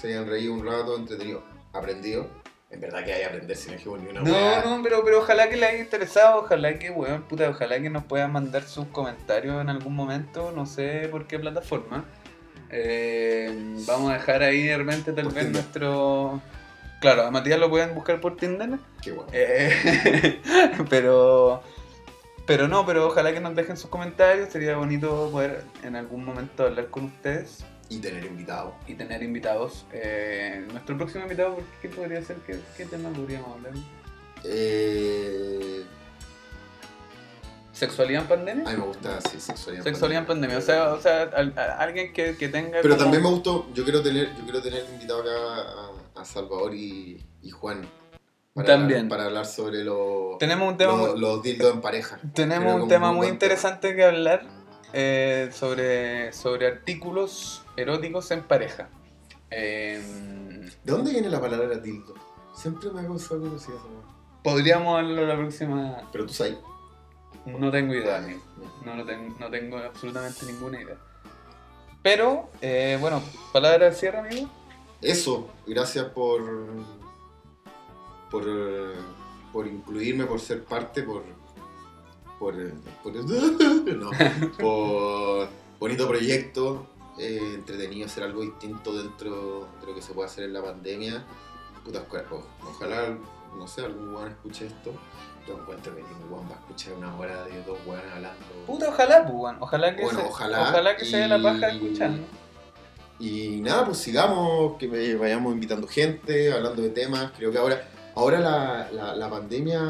Se 0.00 0.08
hayan 0.08 0.28
reído 0.28 0.52
un 0.52 0.64
rato, 0.66 0.96
entretenido, 0.96 1.42
aprendido. 1.72 2.26
En 2.68 2.80
verdad 2.80 3.04
que 3.04 3.12
hay 3.12 3.20
que 3.20 3.26
aprender 3.26 3.56
si 3.56 3.68
no 3.68 3.74
dijimos 3.74 4.00
ni 4.00 4.08
una 4.10 4.20
No, 4.22 4.76
no, 4.76 4.82
pero, 4.82 5.04
pero 5.04 5.18
ojalá 5.20 5.48
que 5.48 5.56
le 5.56 5.66
haya 5.66 5.78
interesado, 5.78 6.40
ojalá 6.40 6.78
que, 6.78 6.90
weón, 6.90 7.22
puta, 7.22 7.48
ojalá 7.48 7.80
que 7.80 7.90
nos 7.90 8.04
puedan 8.04 8.32
mandar 8.32 8.64
sus 8.64 8.86
comentarios 8.88 9.60
en 9.60 9.68
algún 9.68 9.94
momento, 9.94 10.52
no 10.54 10.66
sé 10.66 11.08
por 11.10 11.26
qué 11.26 11.38
plataforma. 11.38 12.04
Eh, 12.70 13.76
vamos 13.86 14.10
a 14.10 14.14
dejar 14.14 14.42
ahí 14.42 14.64
de 14.64 14.76
repente 14.76 15.12
tal 15.12 15.24
Por 15.24 15.34
vez 15.34 15.44
Tinder. 15.44 15.62
nuestro... 15.62 16.42
Claro, 17.00 17.26
a 17.26 17.30
Matías 17.30 17.60
lo 17.60 17.70
pueden 17.70 17.94
buscar 17.94 18.20
por 18.20 18.36
Tinder, 18.36 18.70
Qué 19.00 19.12
bueno. 19.12 19.30
eh, 19.32 20.40
pero... 20.90 21.62
Pero 22.46 22.68
no, 22.68 22.86
pero 22.86 23.06
ojalá 23.08 23.32
que 23.32 23.40
nos 23.40 23.54
dejen 23.56 23.76
sus 23.76 23.90
comentarios, 23.90 24.50
sería 24.50 24.76
bonito 24.76 25.28
poder 25.32 25.64
en 25.82 25.96
algún 25.96 26.24
momento 26.24 26.64
hablar 26.64 26.86
con 26.88 27.04
ustedes 27.06 27.64
Y 27.88 27.98
tener 27.98 28.24
invitado. 28.24 28.74
y 28.86 28.94
tener 28.94 29.22
invitados. 29.22 29.86
Eh, 29.92 30.66
nuestro 30.72 30.96
próximo 30.96 31.22
invitado, 31.24 31.56
¿qué 31.80 31.88
podría 31.88 32.20
ser? 32.22 32.36
¿Qué, 32.46 32.58
qué 32.76 32.86
tema 32.86 33.10
podríamos 33.10 33.56
hablar? 33.56 33.72
Eh, 34.44 35.84
¿Sexualidad 37.72 38.22
en 38.22 38.28
pandemia? 38.28 38.68
a 38.68 38.72
mí 38.72 38.78
me 38.78 38.86
gusta, 38.86 39.20
sí, 39.20 39.38
sexualidad. 39.38 39.84
Sexualidad 39.84 40.22
en 40.22 40.26
pandemia, 40.26 40.56
o 40.58 40.62
sea, 40.62 40.94
o 40.94 41.00
sea 41.00 41.24
alguien 41.78 42.12
que, 42.14 42.34
que 42.36 42.48
tenga. 42.48 42.78
Pero 42.80 42.94
como- 42.94 43.04
también 43.04 43.22
me 43.22 43.28
gustó, 43.28 43.66
yo 43.74 43.84
quiero 43.84 44.02
tener, 44.02 44.34
yo 44.34 44.44
quiero 44.44 44.62
tener 44.62 44.84
invitado 44.94 45.20
acá 45.20 45.30
a, 46.16 46.20
a 46.22 46.24
Salvador 46.24 46.74
y, 46.74 47.22
y 47.42 47.50
Juan. 47.50 47.86
También. 48.54 49.00
Hablar, 49.00 49.08
para 49.10 49.24
hablar 49.26 49.44
sobre 49.44 49.84
los, 49.84 50.38
Tenemos 50.38 50.72
un 50.72 50.78
tema, 50.78 50.92
los, 50.96 51.10
muy- 51.10 51.20
los 51.20 51.42
dildos 51.42 51.74
en 51.74 51.80
pareja. 51.82 52.18
tenemos 52.32 52.80
un 52.80 52.88
tema 52.88 53.12
muy 53.12 53.26
interesante 53.26 53.94
que 53.94 54.02
hablar 54.04 54.46
eh, 54.98 55.50
sobre, 55.52 56.32
sobre 56.32 56.66
artículos 56.66 57.62
eróticos 57.76 58.30
en 58.30 58.42
pareja. 58.42 58.88
Eh, 59.50 60.00
¿De 60.82 60.90
dónde 60.90 61.12
viene 61.12 61.28
la 61.28 61.38
palabra 61.38 61.76
dildo? 61.76 62.14
Siempre 62.54 62.90
me 62.90 63.02
ha 63.02 63.04
causado 63.04 63.42
curiosidad. 63.42 63.76
podríamos 64.42 64.96
hablarlo 64.98 65.26
la 65.26 65.36
próxima. 65.36 65.98
Pero 66.10 66.24
tú 66.24 66.32
sabes. 66.32 66.56
No 67.44 67.70
tengo 67.70 67.94
idea, 67.94 68.16
amigo. 68.16 68.40
No, 68.86 68.96
lo 68.96 69.04
tengo, 69.04 69.36
no 69.38 69.50
tengo 69.50 69.76
absolutamente 69.76 70.46
ninguna 70.46 70.80
idea. 70.80 70.96
Pero, 72.02 72.48
eh, 72.62 72.96
bueno, 72.98 73.22
palabra 73.52 73.90
de 73.90 73.94
cierre, 73.94 74.20
amigo. 74.20 74.48
Eso, 75.02 75.50
gracias 75.66 76.06
por, 76.06 76.42
por, 78.30 78.44
eh, 78.46 78.94
por 79.52 79.66
incluirme, 79.66 80.24
por 80.24 80.40
ser 80.40 80.64
parte, 80.64 81.02
por, 81.02 81.22
por, 82.38 82.54
eh, 82.60 82.72
por, 83.02 83.14
no, 83.96 84.10
por 84.58 85.48
bonito 85.80 86.06
proyecto, 86.08 86.86
eh, 87.18 87.52
entretenido 87.54 88.06
hacer 88.06 88.24
algo 88.24 88.42
distinto 88.42 88.92
dentro 88.92 89.68
de 89.80 89.86
lo 89.86 89.94
que 89.94 90.02
se 90.02 90.12
puede 90.12 90.28
hacer 90.28 90.44
en 90.44 90.52
la 90.52 90.62
pandemia. 90.62 91.24
Puta, 91.84 92.04
o- 92.30 92.42
ojalá, 92.68 93.16
no 93.56 93.66
sé, 93.68 93.82
algún 93.84 94.14
weón 94.14 94.28
escuche 94.30 94.66
esto. 94.66 94.92
Yo 95.46 95.54
encuentro 95.54 95.94
que 95.94 96.02
ningún 96.02 96.32
weón 96.32 96.46
va 96.50 96.56
a 96.56 96.58
escuchar 96.58 96.94
una 96.94 97.16
hora 97.16 97.44
de 97.44 97.62
dos 97.62 97.78
weones 97.86 98.12
hablando. 98.12 98.44
Puta, 98.66 98.88
ojalá, 98.88 99.22
pues, 99.22 99.34
bueno, 99.34 99.58
ojalá 99.60 99.94
que 99.96 100.02
Bueno, 100.02 100.20
se, 100.20 100.26
ojalá 100.26 100.96
que 100.96 101.04
se 101.04 101.16
dé 101.18 101.28
la 101.28 101.38
y- 101.38 101.42
paja 101.42 101.68
escuchando. 101.68 102.22
Y 103.18 103.60
nada, 103.62 103.86
pues 103.86 103.98
sigamos, 103.98 104.76
que 104.76 104.88
me- 104.88 105.14
vayamos 105.14 105.52
invitando 105.54 105.86
gente, 105.86 106.52
hablando 106.52 106.82
de 106.82 106.90
temas. 106.90 107.30
Creo 107.36 107.50
que 107.52 107.58
ahora, 107.58 107.88
ahora 108.14 108.40
la, 108.40 108.90
la, 108.92 109.14
la 109.16 109.30
pandemia 109.30 109.80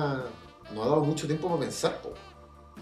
nos 0.75 0.85
ha 0.85 0.89
dado 0.89 1.01
mucho 1.05 1.27
tiempo 1.27 1.49
para 1.49 1.61
pensar, 1.61 2.01
po. 2.03 2.13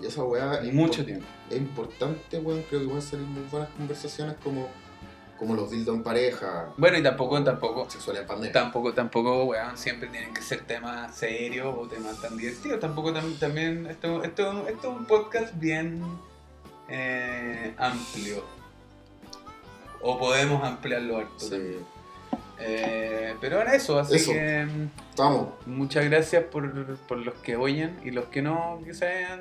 Y 0.01 0.07
esa 0.07 0.25
weá 0.25 0.61
Mucho 0.73 1.05
tiempo. 1.05 1.25
es 1.51 1.57
importante, 1.57 2.39
weón. 2.39 2.63
Creo 2.69 2.81
que 2.81 2.87
pueden 2.87 3.03
salir 3.03 3.27
muy 3.27 3.43
buenas 3.51 3.69
conversaciones 3.71 4.37
como, 4.43 4.69
como 5.39 5.55
los 5.55 5.71
dildos 5.71 5.95
en 5.97 6.03
pareja, 6.03 6.69
Bueno, 6.77 6.99
y 6.99 7.03
tampoco, 7.03 7.43
tampoco, 7.45 7.89
sexualidad 7.89 8.23
en 8.23 8.29
pandemia. 8.29 8.53
tampoco, 8.53 8.93
tampoco, 8.93 9.45
weón, 9.45 9.77
siempre 9.79 10.09
tienen 10.09 10.35
que 10.35 10.43
ser 10.43 10.63
temas 10.67 11.15
serios 11.17 11.75
o 11.79 11.87
temas 11.87 12.21
tan 12.21 12.37
divertidos. 12.37 12.81
Tampoco 12.81 13.13
tam- 13.13 13.39
también, 13.39 13.87
esto, 13.87 14.23
esto, 14.25 14.67
esto 14.69 14.91
es 14.93 14.99
un 14.99 15.05
podcast 15.07 15.55
bien 15.59 16.03
eh, 16.89 17.75
amplio. 17.79 18.45
O 20.03 20.19
podemos 20.19 20.63
ampliarlo 20.63 21.19
harto 21.19 21.39
Sí. 21.39 21.51
también. 21.51 21.87
Eh, 22.59 23.35
pero 23.41 23.61
en 23.63 23.69
eso, 23.69 23.99
así 23.99 24.17
Eso. 24.17 24.33
que 24.33 24.67
Estamos. 25.11 25.49
muchas 25.67 26.05
gracias 26.05 26.45
por, 26.45 26.97
por 26.99 27.19
los 27.19 27.35
que 27.37 27.57
oyen 27.57 27.99
y 28.05 28.11
los 28.11 28.27
que 28.27 28.43
no, 28.43 28.81
que 28.85 28.95
sean, 28.95 29.41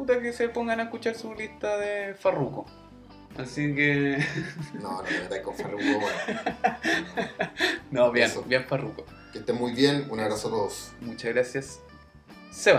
puta, 0.00 0.18
que 0.18 0.32
se 0.32 0.48
pongan 0.48 0.80
a 0.80 0.84
escuchar 0.84 1.14
su 1.14 1.34
lista 1.34 1.76
de 1.76 2.14
Farruko. 2.14 2.64
Así 3.36 3.74
que, 3.74 4.16
No, 4.80 4.92
no 4.96 5.02
me 5.02 5.20
metáis 5.20 5.42
con 5.42 5.54
Farruko, 5.54 5.84
weón. 5.84 6.00
no, 7.90 8.10
bien, 8.10 8.26
Eso. 8.30 8.42
bien 8.42 8.64
Farruko. 8.64 9.04
Que 9.30 9.40
estén 9.40 9.56
muy 9.56 9.72
bien. 9.72 10.06
Un 10.10 10.20
abrazo 10.20 10.48
a 10.48 10.50
todos. 10.52 10.92
Muchas 11.02 11.34
gracias. 11.34 11.80
Se 12.50 12.72